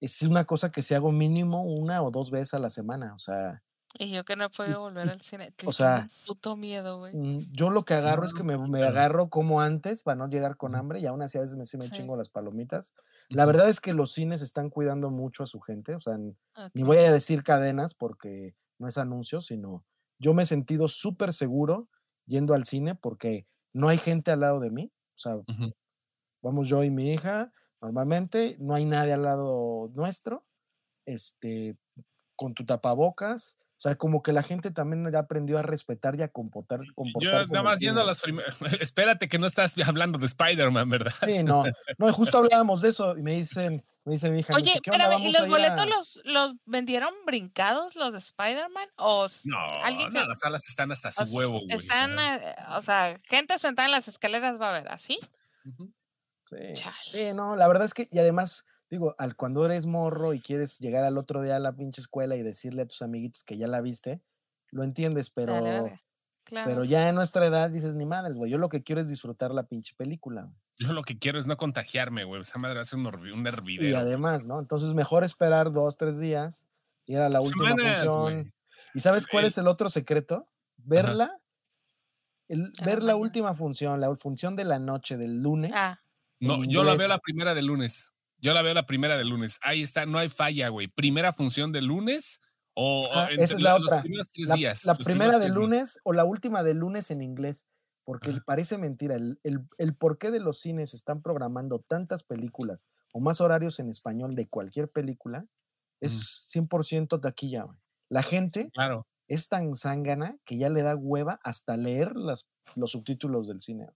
es 0.00 0.22
una 0.22 0.44
cosa 0.46 0.72
que 0.72 0.82
si 0.82 0.94
hago 0.94 1.12
mínimo 1.12 1.64
una 1.64 2.02
o 2.02 2.10
dos 2.10 2.30
veces 2.30 2.54
a 2.54 2.58
la 2.60 2.70
semana, 2.70 3.14
o 3.14 3.18
sea, 3.18 3.62
Y 3.98 4.10
yo 4.12 4.24
que 4.24 4.36
no 4.36 4.44
he 4.44 4.50
podido 4.50 4.80
volver 4.80 5.08
al 5.08 5.20
cine. 5.20 5.54
o 5.64 5.72
sea, 5.72 6.08
puto 6.26 6.56
miedo, 6.56 6.98
güey. 6.98 7.14
Mm, 7.14 7.40
Yo 7.52 7.70
lo 7.70 7.84
que 7.84 7.94
agarro 7.94 8.24
es 8.24 8.32
que 8.34 8.42
me, 8.42 8.56
me 8.58 8.82
agarro 8.84 9.28
como 9.28 9.60
antes 9.60 10.02
para 10.02 10.16
no 10.16 10.28
llegar 10.28 10.56
con 10.56 10.74
hambre 10.74 11.00
y 11.00 11.06
aún 11.06 11.22
así 11.22 11.38
a 11.38 11.42
veces 11.42 11.56
me, 11.58 11.64
sí 11.66 11.76
me 11.76 11.84
Sí. 11.88 11.90
chingo 11.90 12.16
las 12.16 12.30
palomitas. 12.30 12.94
La 13.28 13.44
verdad 13.44 13.68
es 13.68 13.80
que 13.80 13.92
los 13.92 14.12
cines 14.12 14.40
están 14.42 14.70
cuidando 14.70 15.10
mucho 15.10 15.42
a 15.42 15.46
su 15.46 15.60
gente, 15.60 15.94
o 15.94 16.00
sea, 16.00 16.14
n- 16.14 16.36
ni 16.74 16.82
voy 16.82 16.98
a 16.98 17.12
decir 17.12 17.42
cadenas 17.42 17.94
porque 17.94 18.56
no 18.78 18.88
es 18.88 18.96
anuncio, 18.98 19.40
sino 19.42 19.84
yo 20.18 20.32
me 20.34 20.44
he 20.44 20.46
sentido 20.46 20.88
súper 20.88 21.32
seguro 21.34 21.88
yendo 22.26 22.54
al 22.54 22.64
cine 22.64 22.94
porque 22.94 23.46
no 23.72 23.88
hay 23.88 23.98
gente 23.98 24.30
al 24.30 24.40
lado 24.40 24.60
de 24.60 24.70
mí, 24.70 24.92
o 25.14 25.18
sea, 25.18 25.36
vamos 26.42 26.68
yo 26.68 26.82
y 26.84 26.90
mi 26.90 27.12
hija, 27.12 27.52
normalmente 27.80 28.56
no 28.58 28.74
hay 28.74 28.84
nadie 28.84 29.12
al 29.12 29.22
lado 29.22 29.90
nuestro, 29.94 30.44
este, 31.06 31.76
con 32.36 32.54
tu 32.54 32.64
tapabocas, 32.64 33.58
sea, 33.82 33.96
como 33.96 34.22
que 34.22 34.32
la 34.32 34.42
gente 34.44 34.70
también 34.70 35.10
ya 35.10 35.18
aprendió 35.18 35.58
a 35.58 35.62
respetar 35.62 36.14
y 36.16 36.22
a 36.22 36.28
comportar, 36.28 36.80
Yo 36.84 36.94
comportarse. 36.94 37.52
nada 37.52 37.64
más 37.64 37.80
yendo 37.80 38.00
a 38.00 38.04
las 38.04 38.20
primeras. 38.20 38.54
Espérate 38.80 39.28
que 39.28 39.38
no 39.40 39.46
estás 39.46 39.76
hablando 39.84 40.18
de 40.18 40.26
Spider-Man, 40.26 40.88
¿verdad? 40.88 41.12
Sí, 41.24 41.42
no, 41.42 41.64
no, 41.98 42.12
justo 42.12 42.38
hablábamos 42.38 42.80
de 42.80 42.90
eso 42.90 43.16
y 43.18 43.22
me 43.22 43.32
dicen, 43.32 43.84
me 44.04 44.12
dice 44.12 44.30
mi 44.30 44.38
hija, 44.40 44.54
Oye, 44.54 44.72
espérame, 44.74 45.20
¿y 45.20 45.32
los 45.32 45.48
boletos 45.48 45.80
a-" 45.80 45.86
los, 45.86 46.20
los 46.24 46.54
vendieron 46.64 47.12
brincados, 47.26 47.96
los 47.96 48.12
de 48.12 48.18
Spider-Man? 48.20 48.88
¿O 48.96 49.26
No, 49.46 49.58
alguien 49.82 50.10
que- 50.10 50.18
no, 50.18 50.28
las 50.28 50.38
salas 50.38 50.68
están 50.68 50.92
hasta 50.92 51.10
su 51.10 51.22
o 51.24 51.36
huevo, 51.38 51.60
güey. 51.60 51.76
Están, 51.76 52.18
eh, 52.18 52.54
o 52.70 52.80
sea, 52.80 53.16
gente 53.24 53.58
sentada 53.58 53.86
en 53.86 53.92
las 53.92 54.06
escaleras 54.06 54.60
va 54.60 54.70
a 54.70 54.80
ver, 54.80 54.88
¿así? 54.92 55.18
Ujú. 55.64 55.92
Sí, 56.44 56.56
Chale. 56.74 56.94
sí, 57.12 57.34
no, 57.34 57.56
la 57.56 57.66
verdad 57.66 57.84
es 57.86 57.94
que, 57.94 58.06
y 58.12 58.18
además, 58.18 58.64
digo, 58.92 59.14
al 59.16 59.34
cuando 59.36 59.64
eres 59.64 59.86
morro 59.86 60.34
y 60.34 60.40
quieres 60.40 60.78
llegar 60.78 61.04
al 61.04 61.16
otro 61.16 61.40
día 61.40 61.56
a 61.56 61.58
la 61.58 61.74
pinche 61.74 62.02
escuela 62.02 62.36
y 62.36 62.42
decirle 62.42 62.82
a 62.82 62.86
tus 62.86 63.00
amiguitos 63.00 63.42
que 63.42 63.56
ya 63.56 63.66
la 63.66 63.80
viste, 63.80 64.20
lo 64.70 64.84
entiendes, 64.84 65.30
pero, 65.30 65.54
Dale, 65.54 65.70
verga. 65.70 66.00
Claro. 66.44 66.68
pero 66.68 66.84
ya 66.84 67.08
en 67.08 67.14
nuestra 67.14 67.46
edad 67.46 67.70
dices, 67.70 67.94
ni 67.94 68.04
madres, 68.04 68.36
güey, 68.36 68.50
yo 68.50 68.58
lo 68.58 68.68
que 68.68 68.82
quiero 68.82 69.00
es 69.00 69.08
disfrutar 69.08 69.50
la 69.52 69.62
pinche 69.66 69.94
película. 69.96 70.42
güey". 70.42 70.54
Yo 70.78 70.92
lo 70.92 71.04
que 71.04 71.18
quiero 71.18 71.38
es 71.38 71.46
no 71.46 71.56
contagiarme, 71.56 72.24
güey. 72.24 72.42
Esa 72.42 72.58
madre 72.58 72.74
va 72.76 72.82
a 72.82 72.84
ser 72.84 72.98
un, 72.98 73.06
hervi- 73.06 73.32
un 73.32 73.44
Y 73.46 73.48
hervidero. 73.48 73.96
además, 73.98 74.46
¿no? 74.46 74.58
Entonces 74.58 74.92
mejor 74.92 75.24
esperar 75.24 75.72
dos, 75.72 75.96
tres 75.96 76.18
días, 76.18 76.68
ir 77.06 77.18
a 77.18 77.28
la 77.30 77.40
última 77.40 77.70
Semanas, 77.70 78.00
función. 78.04 78.52
¿Y 78.94 79.00
sabes 79.00 79.26
cuál 79.26 79.46
es 79.46 79.56
el 79.56 79.68
otro 79.68 79.88
secreto? 79.88 80.48
Verla, 80.76 81.40
el- 82.48 82.70
ver 82.84 83.02
la 83.02 83.16
última 83.16 83.54
función, 83.54 84.00
la 84.00 84.14
función 84.16 84.54
de 84.56 84.64
la 84.64 84.78
noche 84.78 85.16
del 85.16 85.40
lunes. 85.40 85.72
Ah, 85.74 85.96
No, 86.40 86.62
en 86.64 86.70
yo 86.70 86.82
la 86.82 86.94
veo 86.96 87.08
la 87.08 87.18
primera 87.18 87.54
de 87.54 87.62
lunes. 87.62 88.11
Yo 88.42 88.52
la 88.52 88.62
veo 88.62 88.74
la 88.74 88.86
primera 88.86 89.16
de 89.16 89.24
lunes. 89.24 89.58
Ahí 89.62 89.82
está, 89.82 90.04
no 90.04 90.18
hay 90.18 90.28
falla, 90.28 90.68
güey. 90.68 90.88
Primera 90.88 91.32
función 91.32 91.72
de 91.72 91.80
lunes 91.80 92.40
o, 92.74 93.06
esa 93.30 93.54
es 93.54 93.60
la 93.60 93.78
los 93.78 93.86
otra. 93.86 94.02
primeros 94.02 94.30
tres 94.32 94.48
La, 94.48 94.54
días. 94.56 94.84
la 94.84 94.94
primera 94.94 95.38
de 95.38 95.48
lunes 95.48 95.98
o 96.04 96.12
la 96.12 96.24
última 96.24 96.62
de 96.62 96.74
lunes 96.74 97.10
en 97.10 97.22
inglés, 97.22 97.66
porque 98.04 98.32
parece 98.44 98.78
mentira. 98.78 99.14
El, 99.16 99.38
el, 99.44 99.60
el 99.78 99.94
porqué 99.94 100.30
de 100.30 100.40
los 100.40 100.58
cines 100.60 100.92
están 100.94 101.22
programando 101.22 101.80
tantas 101.86 102.24
películas 102.24 102.86
o 103.14 103.20
más 103.20 103.40
horarios 103.40 103.78
en 103.78 103.88
español 103.90 104.30
de 104.32 104.48
cualquier 104.48 104.90
película 104.90 105.46
es 106.00 106.48
100% 106.52 107.20
taquilla. 107.20 107.62
güey. 107.64 107.78
La 108.10 108.22
gente 108.24 108.70
Claro. 108.72 109.06
es 109.28 109.48
tan 109.48 109.76
zángana 109.76 110.36
que 110.44 110.56
ya 110.58 110.68
le 110.68 110.82
da 110.82 110.96
hueva 110.96 111.38
hasta 111.44 111.76
leer 111.76 112.16
las, 112.16 112.48
los 112.74 112.90
subtítulos 112.90 113.46
del 113.46 113.60
cine. 113.60 113.86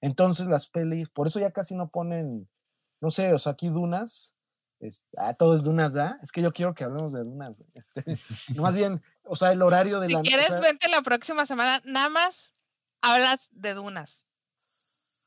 Entonces 0.00 0.46
las 0.46 0.66
pelis, 0.68 1.10
por 1.10 1.26
eso 1.26 1.38
ya 1.40 1.50
casi 1.50 1.74
no 1.74 1.90
ponen, 1.90 2.48
no 3.02 3.10
sé, 3.10 3.34
o 3.34 3.38
sea, 3.38 3.52
aquí 3.52 3.68
Dunas, 3.68 4.34
Es- 4.80 5.04
ah, 5.18 5.34
todo 5.34 5.54
es 5.56 5.62
Dunas, 5.62 5.94
¿verdad? 5.94 6.16
Es 6.22 6.32
que 6.32 6.42
yo 6.42 6.52
quiero 6.52 6.74
que 6.74 6.82
hablemos 6.84 7.12
de 7.12 7.20
Dunas. 7.22 7.58
güey. 7.58 7.70
Este, 7.74 8.04
más 8.60 8.74
bien, 8.74 9.00
o 9.24 9.36
sea, 9.36 9.52
el 9.52 9.62
horario 9.62 10.00
de 10.00 10.06
Si 10.08 10.12
la 10.14 10.18
o 10.20 10.22
quieres, 10.22 10.46
sea, 10.48 10.58
vente 10.60 10.88
la 10.88 11.02
próxima 11.02 11.44
semana. 11.46 11.80
Nada 11.84 12.08
más 12.08 12.52
hablas 13.00 13.48
de 13.52 13.74
dunas. 13.74 14.24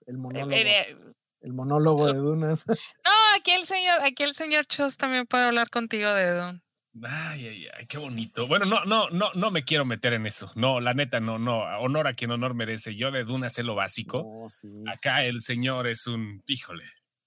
el 0.07 0.15
Eh, 0.15 0.17
monólogo, 0.17 0.51
eh, 0.51 0.97
el 1.41 1.53
monólogo 1.53 2.07
de 2.07 2.19
Dunas. 2.19 2.65
No, 3.05 3.11
aquí 3.37 3.51
el 3.51 3.65
señor, 3.65 4.01
aquí 4.01 4.23
el 4.23 4.33
señor 4.35 4.65
Chos 4.65 4.97
también 4.97 5.25
puede 5.25 5.45
hablar 5.45 5.69
contigo 5.69 6.11
de 6.11 6.31
Dune. 6.35 6.61
Ay, 7.03 7.47
ay, 7.47 7.67
ay, 7.77 7.85
qué 7.87 7.97
bonito. 7.97 8.47
Bueno, 8.47 8.65
no, 8.65 8.83
no, 8.85 9.09
no, 9.09 9.31
no 9.35 9.51
me 9.51 9.63
quiero 9.63 9.83
meter 9.85 10.13
en 10.13 10.25
eso. 10.25 10.49
No, 10.55 10.79
la 10.79 10.93
neta, 10.93 11.19
no, 11.19 11.37
no. 11.37 11.59
Honor 11.79 12.07
a 12.07 12.13
quien 12.13 12.31
honor 12.31 12.53
merece. 12.55 12.95
Yo 12.95 13.11
de 13.11 13.23
Duna 13.25 13.49
sé 13.49 13.63
lo 13.63 13.75
básico. 13.75 14.23
No, 14.23 14.49
sí. 14.49 14.69
Acá 14.87 15.23
el 15.25 15.41
señor 15.41 15.87
es 15.87 16.07
un, 16.07 16.41
híjole, 16.47 16.85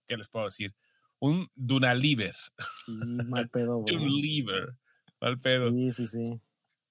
¿qué 0.08 0.16
les 0.16 0.28
puedo 0.28 0.46
decir? 0.46 0.74
Un 1.20 1.48
Dunaliver. 1.54 2.34
Sí, 2.86 2.92
mal 3.28 3.48
pedo, 3.48 3.78
güey. 3.78 3.96
Dunaliver. 3.96 4.74
Mal 5.20 5.38
pedo. 5.38 5.70
Sí, 5.70 5.92
sí, 5.92 6.06
sí. 6.06 6.40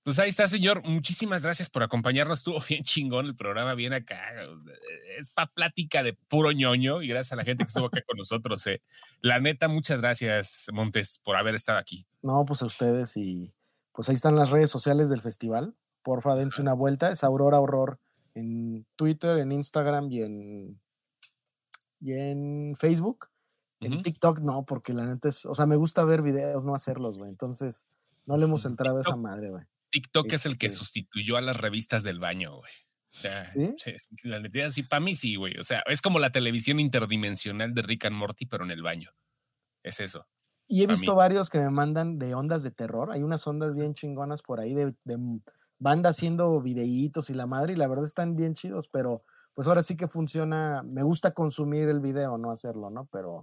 Pues 0.03 0.19
ahí 0.19 0.29
está, 0.29 0.47
señor. 0.47 0.83
Muchísimas 0.85 1.41
gracias 1.43 1.69
por 1.69 1.83
acompañarnos. 1.83 2.39
Estuvo 2.39 2.59
bien 2.69 2.83
chingón 2.83 3.25
el 3.25 3.35
programa, 3.35 3.73
bien 3.73 3.91
acá. 3.91 4.21
Es 5.17 5.31
pa' 5.31 5.47
plática 5.47 6.03
de 6.03 6.13
puro 6.13 6.51
ñoño 6.53 7.01
y 7.01 7.07
gracias 7.09 7.33
a 7.33 7.35
la 7.35 7.43
gente 7.43 7.65
que 7.65 7.67
estuvo 7.67 7.87
acá 7.87 8.01
con 8.07 8.17
nosotros. 8.17 8.65
eh. 8.67 8.81
La 9.21 9.39
neta, 9.39 9.67
muchas 9.67 10.01
gracias, 10.01 10.67
Montes, 10.71 11.19
por 11.23 11.35
haber 11.35 11.55
estado 11.55 11.79
aquí. 11.79 12.05
No, 12.21 12.45
pues 12.45 12.61
a 12.61 12.67
ustedes 12.67 13.17
y 13.17 13.53
pues 13.91 14.07
ahí 14.09 14.15
están 14.15 14.35
las 14.35 14.49
redes 14.51 14.69
sociales 14.69 15.09
del 15.09 15.21
festival. 15.21 15.75
Porfa, 16.03 16.35
dense 16.35 16.61
una 16.61 16.73
vuelta. 16.73 17.11
Es 17.11 17.23
Aurora 17.23 17.59
Horror 17.59 17.99
en 18.33 18.85
Twitter, 18.95 19.39
en 19.39 19.51
Instagram 19.51 20.11
y 20.11 20.21
en, 20.21 20.81
y 21.99 22.13
en 22.13 22.75
Facebook. 22.75 23.27
En. 23.79 24.01
TikTok 24.01 24.39
no, 24.39 24.65
porque 24.65 24.93
la 24.93 25.05
neta 25.05 25.29
es, 25.29 25.45
o 25.45 25.53
sea, 25.53 25.65
me 25.67 25.75
gusta 25.75 26.03
ver 26.03 26.21
videos, 26.21 26.65
no 26.65 26.73
hacerlos, 26.73 27.17
güey. 27.17 27.29
Entonces, 27.29 27.87
no 28.25 28.35
le 28.37 28.45
hemos 28.45 28.65
entrado 28.65 28.97
a 28.97 29.01
esa 29.01 29.15
madre, 29.15 29.51
güey. 29.51 29.63
TikTok 29.91 30.33
es 30.33 30.45
el 30.45 30.57
que 30.57 30.67
Este- 30.67 30.79
sustituyó 30.79 31.37
a 31.37 31.41
las 31.41 31.57
revistas 31.61 32.03
del 32.03 32.19
baño, 32.19 32.57
güey. 32.57 32.71
O 33.13 33.19
sea, 33.19 33.47
la 34.23 34.39
neta, 34.39 34.71
sí, 34.71 34.83
para 34.83 34.99
mí 34.99 35.15
sí, 35.15 35.35
güey. 35.35 35.57
O 35.57 35.63
sea, 35.63 35.81
es 35.87 36.01
como 36.01 36.19
la 36.19 36.31
televisión 36.31 36.79
interdimensional 36.79 37.73
de 37.73 37.81
Rick 37.81 38.05
and 38.05 38.15
Morty, 38.15 38.45
pero 38.45 38.63
en 38.65 38.71
el 38.71 38.83
baño. 38.83 39.11
Es 39.83 39.99
eso. 39.99 40.27
Y 40.67 40.83
he 40.83 40.87
visto 40.87 41.13
mí. 41.13 41.17
varios 41.17 41.49
que 41.49 41.59
me 41.59 41.69
mandan 41.69 42.19
de 42.19 42.35
ondas 42.35 42.61
de 42.63 42.71
terror. 42.71 43.11
Hay 43.11 43.23
unas 43.23 43.47
ondas 43.47 43.75
bien 43.75 43.93
chingonas 43.93 44.41
por 44.41 44.59
ahí 44.59 44.73
de, 44.73 44.93
de 45.05 45.39
banda 45.79 46.09
haciendo 46.09 46.61
videitos 46.61 47.29
y 47.29 47.33
la 47.33 47.45
madre, 47.47 47.73
y 47.73 47.75
la 47.77 47.87
verdad 47.87 48.05
están 48.05 48.35
bien 48.35 48.53
chidos, 48.53 48.89
pero 48.89 49.23
pues 49.57 49.67
ahora 49.67 49.81
sí 49.81 49.97
que 49.97 50.07
funciona. 50.07 50.83
Me 50.83 51.01
gusta 51.01 51.31
consumir 51.31 51.89
el 51.89 51.99
video, 51.99 52.37
no 52.37 52.51
hacerlo, 52.51 52.91
¿no? 52.91 53.09
Pero. 53.11 53.41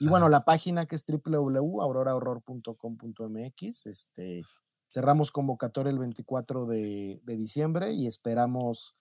Y 0.00 0.08
bueno, 0.08 0.28
la 0.28 0.40
página 0.40 0.86
que 0.86 0.96
es 0.96 1.06
www.aurorahorror.com.mx. 1.06 3.86
Este, 3.86 4.42
cerramos 4.88 5.30
convocatoria 5.30 5.92
el 5.92 6.00
24 6.00 6.66
de, 6.66 7.20
de 7.22 7.36
diciembre 7.36 7.92
y 7.92 8.08
esperamos, 8.08 8.96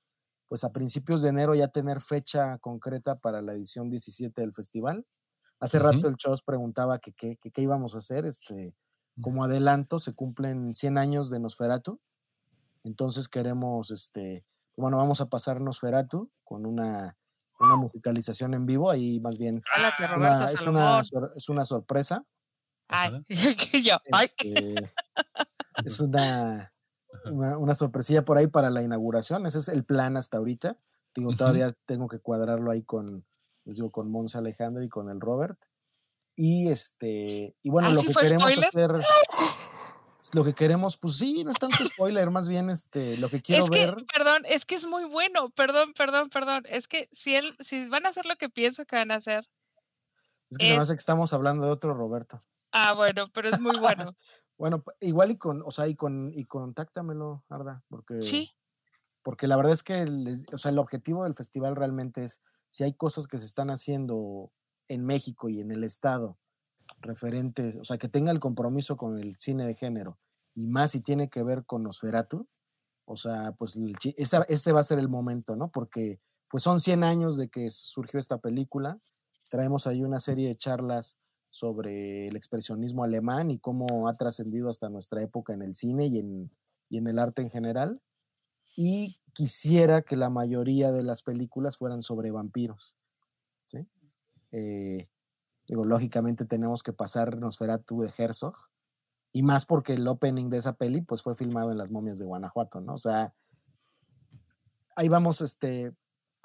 pues 0.47 0.63
a 0.63 0.71
principios 0.71 1.23
de 1.23 1.29
enero 1.29 1.55
ya 1.55 1.69
tener 1.69 1.99
fecha 1.99 2.59
concreta 2.59 3.15
para 3.15 3.41
la 3.41 3.53
edición 3.53 3.89
17 3.89 4.39
del 4.39 4.53
festival. 4.53 5.07
Hace 5.59 5.79
rato 5.79 6.07
el 6.07 6.15
Chos 6.15 6.43
preguntaba 6.43 6.99
que 6.99 7.11
qué 7.11 7.37
que 7.37 7.49
qué 7.49 7.63
íbamos 7.63 7.95
a 7.95 7.97
hacer. 7.97 8.27
Este, 8.27 8.75
como 9.19 9.45
adelanto, 9.45 9.97
se 9.97 10.13
cumplen 10.13 10.75
100 10.75 10.99
años 10.99 11.31
de 11.31 11.39
Nosferatu. 11.39 11.99
Entonces 12.83 13.29
queremos, 13.29 13.89
este, 13.89 14.45
bueno, 14.75 14.97
vamos 14.97 15.21
a 15.21 15.27
pasar 15.29 15.61
Nosferatu 15.61 16.31
con 16.43 16.65
una, 16.65 17.17
una 17.59 17.75
musicalización 17.75 18.53
en 18.53 18.65
vivo. 18.65 18.89
Ahí 18.89 19.19
más 19.19 19.37
bien 19.37 19.61
Ah, 19.75 19.91
Roberto 19.99 20.17
una- 20.17 20.51
es, 20.51 20.61
una, 20.67 21.01
es 21.35 21.49
una 21.49 21.65
sorpresa. 21.65 22.23
Ay, 22.87 23.23
yo, 23.85 23.97
Este, 24.21 24.91
es 25.85 25.99
una, 25.99 26.73
una, 27.25 27.57
una 27.57 27.75
sorpresilla 27.75 28.23
por 28.25 28.37
ahí 28.37 28.47
para 28.47 28.69
la 28.69 28.81
inauguración. 28.81 29.45
Ese 29.45 29.59
es 29.59 29.69
el 29.69 29.83
plan 29.85 30.17
hasta 30.17 30.37
ahorita. 30.37 30.77
Digo, 31.15 31.35
todavía 31.35 31.71
tengo 31.85 32.07
que 32.07 32.19
cuadrarlo 32.19 32.71
ahí 32.71 32.83
con, 32.83 33.05
pues 33.63 33.75
digo, 33.77 33.91
con 33.91 34.09
Monza 34.09 34.39
Alejandro 34.39 34.81
y 34.83 34.89
con 34.89 35.09
el 35.09 35.19
Robert. 35.21 35.59
Y 36.35 36.69
este, 36.69 37.55
y 37.61 37.69
bueno, 37.69 37.89
Ay, 37.89 37.95
lo 37.95 38.01
¿sí 38.01 38.07
que 38.07 38.13
queremos 38.13 38.49
spoiler? 38.51 38.69
hacer, 38.95 39.05
lo 40.33 40.43
que 40.43 40.53
queremos, 40.53 40.97
pues 40.97 41.17
sí, 41.17 41.43
no 41.43 41.51
es 41.51 41.57
tanto 41.59 41.83
spoiler, 41.85 42.29
más 42.31 42.47
bien 42.47 42.69
este, 42.69 43.17
lo 43.17 43.29
que 43.29 43.41
quiero 43.41 43.63
es 43.65 43.69
que, 43.69 43.85
ver. 43.85 43.95
perdón, 44.13 44.43
es 44.45 44.65
que 44.65 44.75
es 44.75 44.85
muy 44.85 45.05
bueno, 45.05 45.49
perdón, 45.51 45.93
perdón, 45.93 46.29
perdón. 46.29 46.63
Es 46.67 46.87
que 46.87 47.09
si 47.11 47.35
él, 47.35 47.55
si 47.59 47.87
van 47.89 48.05
a 48.05 48.09
hacer 48.09 48.25
lo 48.25 48.35
que 48.35 48.49
pienso 48.49 48.85
que 48.85 48.95
van 48.95 49.11
a 49.11 49.15
hacer, 49.15 49.47
Es 50.49 50.57
que 50.57 50.65
se 50.65 50.71
me 50.71 50.77
es- 50.77 50.83
hace 50.83 50.93
que 50.93 50.99
estamos 50.99 51.33
hablando 51.33 51.65
de 51.65 51.71
otro 51.71 51.93
Roberto. 51.93 52.41
ah, 52.71 52.93
bueno, 52.93 53.27
pero 53.33 53.49
es 53.49 53.59
muy 53.59 53.77
bueno. 53.79 54.15
Bueno, 54.57 54.83
igual 54.99 55.31
y 55.31 55.37
con, 55.37 55.63
o 55.65 55.71
sea, 55.71 55.87
y 55.87 55.95
con, 55.95 56.31
y 56.35 56.45
contáctamelo, 56.45 57.43
Arda, 57.49 57.83
porque, 57.89 58.19
Sí, 58.21 58.51
porque 59.23 59.47
la 59.47 59.55
verdad 59.57 59.73
es 59.73 59.81
que, 59.81 60.05
les- 60.05 60.45
o 60.53 60.57
sea, 60.59 60.69
el 60.69 60.77
objetivo 60.77 61.23
del 61.23 61.33
festival 61.33 61.75
realmente 61.75 62.23
es, 62.23 62.43
si 62.69 62.83
hay 62.83 62.93
cosas 62.93 63.27
que 63.27 63.39
se 63.39 63.45
están 63.47 63.71
haciendo 63.71 64.51
en 64.87 65.03
México 65.03 65.49
y 65.49 65.61
en 65.61 65.71
el 65.71 65.83
estado 65.83 66.37
referentes, 67.01 67.75
o 67.77 67.83
sea, 67.83 67.97
que 67.97 68.09
tenga 68.09 68.31
el 68.31 68.39
compromiso 68.39 68.97
con 68.97 69.19
el 69.19 69.35
cine 69.37 69.65
de 69.65 69.75
género, 69.75 70.19
y 70.55 70.67
más 70.67 70.91
si 70.91 71.01
tiene 71.01 71.29
que 71.29 71.43
ver 71.43 71.65
con 71.65 71.83
Nosferatu, 71.83 72.47
o 73.05 73.15
sea, 73.17 73.53
pues 73.53 73.77
esa- 74.17 74.43
ese 74.47 74.71
va 74.71 74.81
a 74.81 74.83
ser 74.83 74.99
el 74.99 75.09
momento, 75.09 75.55
¿no? 75.55 75.71
Porque 75.71 76.21
pues 76.49 76.63
son 76.63 76.79
100 76.81 77.03
años 77.03 77.37
de 77.37 77.49
que 77.49 77.69
surgió 77.71 78.19
esta 78.19 78.39
película, 78.39 78.99
traemos 79.49 79.87
ahí 79.87 80.03
una 80.03 80.19
serie 80.19 80.49
de 80.49 80.57
charlas 80.57 81.17
sobre 81.49 82.27
el 82.27 82.35
expresionismo 82.35 83.03
alemán 83.03 83.51
y 83.51 83.59
cómo 83.59 84.07
ha 84.07 84.15
trascendido 84.17 84.69
hasta 84.69 84.89
nuestra 84.89 85.21
época 85.21 85.53
en 85.53 85.61
el 85.61 85.75
cine 85.75 86.07
y 86.07 86.19
en, 86.19 86.51
y 86.89 86.97
en 86.97 87.07
el 87.07 87.19
arte 87.19 87.41
en 87.41 87.49
general. 87.49 87.93
Y 88.75 89.19
quisiera 89.33 90.01
que 90.01 90.15
la 90.15 90.29
mayoría 90.29 90.91
de 90.91 91.03
las 91.03 91.23
películas 91.23 91.77
fueran 91.77 92.01
sobre 92.01 92.31
vampiros. 92.31 92.95
¿sí? 93.67 93.87
Eh, 94.51 95.09
digo, 95.71 95.85
lógicamente 95.85 96.45
tenemos 96.45 96.83
que 96.83 96.91
pasar 96.91 97.37
Nosferatu 97.37 98.01
de 98.01 98.11
Herzog. 98.15 98.55
Y 99.31 99.41
más 99.41 99.65
porque 99.65 99.93
el 99.93 100.05
opening 100.05 100.49
de 100.49 100.57
esa 100.57 100.73
peli 100.73 101.01
pues 101.01 101.23
fue 101.23 101.33
filmado 101.33 101.71
en 101.71 101.77
las 101.77 101.89
momias 101.89 102.19
de 102.19 102.25
Guanajuato, 102.25 102.81
¿no? 102.81 102.95
O 102.95 102.97
sea, 102.97 103.33
ahí 104.97 105.07
vamos, 105.07 105.39
este, 105.39 105.93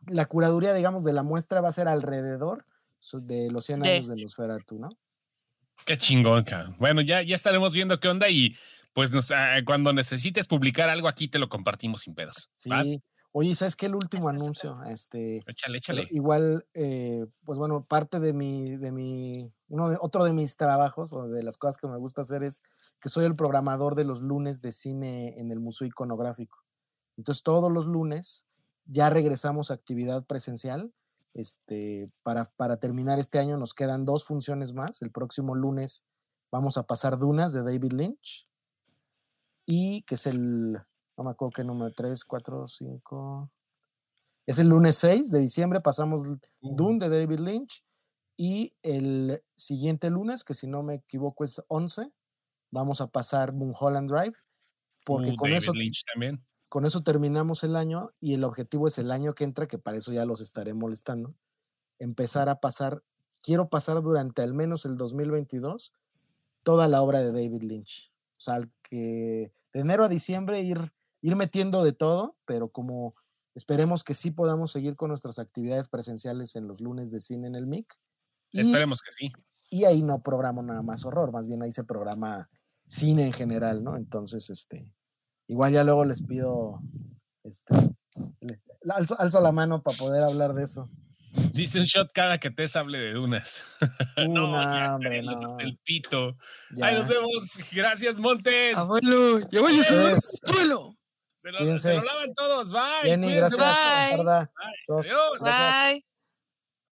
la 0.06 0.26
curaduría, 0.26 0.72
digamos, 0.72 1.02
de 1.02 1.12
la 1.12 1.24
muestra 1.24 1.60
va 1.60 1.68
a 1.68 1.72
ser 1.72 1.88
alrededor 1.88 2.64
de 3.14 3.50
los 3.50 3.64
100 3.66 3.82
De- 3.82 3.92
años 3.92 4.06
de 4.06 4.22
Nosferatu, 4.22 4.78
¿no? 4.78 4.88
Qué 5.84 5.98
chingón, 5.98 6.44
cabrón. 6.44 6.76
Bueno, 6.78 7.00
ya, 7.00 7.22
ya 7.22 7.34
estaremos 7.34 7.74
viendo 7.74 7.98
qué 7.98 8.08
onda 8.08 8.30
y 8.30 8.56
pues 8.92 9.12
nos, 9.12 9.32
ah, 9.32 9.56
cuando 9.66 9.92
necesites 9.92 10.46
publicar 10.46 10.88
algo 10.88 11.08
aquí 11.08 11.26
te 11.26 11.40
lo 11.40 11.48
compartimos 11.48 12.02
sin 12.02 12.14
pedos. 12.14 12.48
Sí. 12.52 12.70
¿va? 12.70 12.84
Oye, 13.38 13.54
¿sabes 13.54 13.76
qué? 13.76 13.84
El 13.84 13.96
último 13.96 14.30
anuncio, 14.30 14.82
este, 14.84 15.44
Échale, 15.46 15.76
échale. 15.76 16.08
igual, 16.10 16.66
eh, 16.72 17.26
pues 17.44 17.58
bueno, 17.58 17.84
parte 17.84 18.18
de 18.18 18.32
mi, 18.32 18.78
de 18.78 18.90
mi, 18.90 19.52
uno 19.68 19.90
de, 19.90 19.98
otro 20.00 20.24
de 20.24 20.32
mis 20.32 20.56
trabajos 20.56 21.12
o 21.12 21.28
de 21.28 21.42
las 21.42 21.58
cosas 21.58 21.76
que 21.76 21.86
me 21.86 21.98
gusta 21.98 22.22
hacer 22.22 22.42
es 22.42 22.62
que 22.98 23.10
soy 23.10 23.26
el 23.26 23.36
programador 23.36 23.94
de 23.94 24.04
los 24.04 24.22
lunes 24.22 24.62
de 24.62 24.72
cine 24.72 25.38
en 25.38 25.50
el 25.50 25.60
Museo 25.60 25.86
Iconográfico. 25.86 26.64
Entonces, 27.18 27.42
todos 27.42 27.70
los 27.70 27.84
lunes 27.84 28.46
ya 28.86 29.10
regresamos 29.10 29.70
a 29.70 29.74
actividad 29.74 30.24
presencial. 30.24 30.90
Este, 31.34 32.10
para, 32.22 32.46
para 32.56 32.78
terminar 32.78 33.18
este 33.18 33.38
año 33.38 33.58
nos 33.58 33.74
quedan 33.74 34.06
dos 34.06 34.24
funciones 34.24 34.72
más. 34.72 35.02
El 35.02 35.10
próximo 35.10 35.54
lunes 35.54 36.06
vamos 36.50 36.78
a 36.78 36.86
pasar 36.86 37.18
Dunas 37.18 37.52
de 37.52 37.62
David 37.62 37.92
Lynch 37.92 38.46
y 39.66 40.04
que 40.04 40.14
es 40.14 40.24
el, 40.24 40.78
no 41.16 41.24
me 41.24 41.30
acuerdo 41.30 41.52
qué 41.52 41.64
número, 41.64 41.92
3, 41.92 42.24
4, 42.24 42.68
5. 42.68 43.50
Es 44.46 44.58
el 44.58 44.68
lunes 44.68 44.96
6 44.96 45.30
de 45.30 45.40
diciembre, 45.40 45.80
pasamos 45.80 46.22
Dune 46.60 46.98
de 46.98 47.08
David 47.08 47.40
Lynch. 47.40 47.82
Y 48.36 48.72
el 48.82 49.42
siguiente 49.56 50.10
lunes, 50.10 50.44
que 50.44 50.54
si 50.54 50.66
no 50.66 50.82
me 50.82 50.96
equivoco 50.96 51.42
es 51.42 51.62
11, 51.68 52.12
vamos 52.70 53.00
a 53.00 53.06
pasar 53.06 53.52
Mulholland 53.52 54.10
Drive. 54.10 54.34
Porque 55.04 55.30
Uh, 55.30 55.36
con, 55.36 55.50
David 55.50 55.62
eso, 55.62 55.72
Lynch 55.72 56.04
también. 56.12 56.44
con 56.68 56.84
eso 56.84 57.02
terminamos 57.02 57.64
el 57.64 57.76
año 57.76 58.10
y 58.20 58.34
el 58.34 58.44
objetivo 58.44 58.88
es 58.88 58.98
el 58.98 59.10
año 59.10 59.34
que 59.34 59.44
entra, 59.44 59.66
que 59.66 59.78
para 59.78 59.96
eso 59.96 60.12
ya 60.12 60.26
los 60.26 60.40
estaré 60.40 60.74
molestando. 60.74 61.30
Empezar 61.98 62.48
a 62.50 62.60
pasar, 62.60 63.02
quiero 63.42 63.68
pasar 63.68 64.02
durante 64.02 64.42
al 64.42 64.52
menos 64.52 64.84
el 64.84 64.96
2022 64.96 65.92
toda 66.62 66.88
la 66.88 67.00
obra 67.00 67.20
de 67.20 67.32
David 67.32 67.62
Lynch. 67.62 68.12
O 68.36 68.40
sea, 68.40 68.60
que 68.82 69.52
de 69.72 69.80
enero 69.80 70.04
a 70.04 70.08
diciembre 70.08 70.60
ir, 70.60 70.92
ir 71.22 71.36
metiendo 71.36 71.84
de 71.84 71.92
todo, 71.92 72.36
pero 72.44 72.68
como 72.68 73.14
esperemos 73.54 74.04
que 74.04 74.14
sí 74.14 74.30
podamos 74.30 74.70
seguir 74.70 74.96
con 74.96 75.08
nuestras 75.08 75.38
actividades 75.38 75.88
presenciales 75.88 76.56
en 76.56 76.68
los 76.68 76.80
lunes 76.80 77.10
de 77.10 77.20
cine 77.20 77.46
en 77.46 77.54
el 77.54 77.66
MIC. 77.66 77.92
Esperemos 78.52 79.00
que 79.00 79.12
sí. 79.12 79.32
Y 79.70 79.84
ahí 79.84 80.02
no 80.02 80.22
programo 80.22 80.62
nada 80.62 80.82
más 80.82 81.04
horror, 81.04 81.32
más 81.32 81.48
bien 81.48 81.62
ahí 81.62 81.72
se 81.72 81.84
programa 81.84 82.48
cine 82.86 83.26
en 83.26 83.32
general, 83.32 83.82
¿no? 83.82 83.96
Entonces, 83.96 84.48
este, 84.50 84.88
igual 85.48 85.72
ya 85.72 85.84
luego 85.84 86.04
les 86.04 86.22
pido, 86.22 86.80
este, 87.42 87.74
alzo, 88.88 89.40
la 89.40 89.52
mano 89.52 89.82
para 89.82 89.96
poder 89.96 90.22
hablar 90.22 90.54
de 90.54 90.64
eso. 90.64 90.88
Dice 91.52 91.80
un 91.80 91.84
shot 91.84 92.12
cada 92.12 92.38
que 92.38 92.50
te 92.50 92.66
hable 92.78 92.98
de 92.98 93.12
dunas. 93.12 93.62
Una, 94.16 94.26
uh, 94.26 94.32
no, 94.32 94.94
hombre, 94.94 95.22
no. 95.22 95.58
el 95.58 95.76
pito. 95.78 96.36
Ahí 96.80 96.94
nos 96.94 97.08
vemos. 97.08 97.58
Gracias, 97.72 98.18
Montes. 98.18 98.76
Abuelo, 98.76 99.40
ya 99.50 99.60
a 99.60 100.18
suelo. 100.18 100.96
Se 101.78 101.94
lo, 101.94 102.04
lavan 102.04 102.34
todos. 102.34 102.72
Bye. 102.72 103.10
Gracias. 103.36 103.60
Adiós. 104.88 105.38
Bye. 105.40 106.00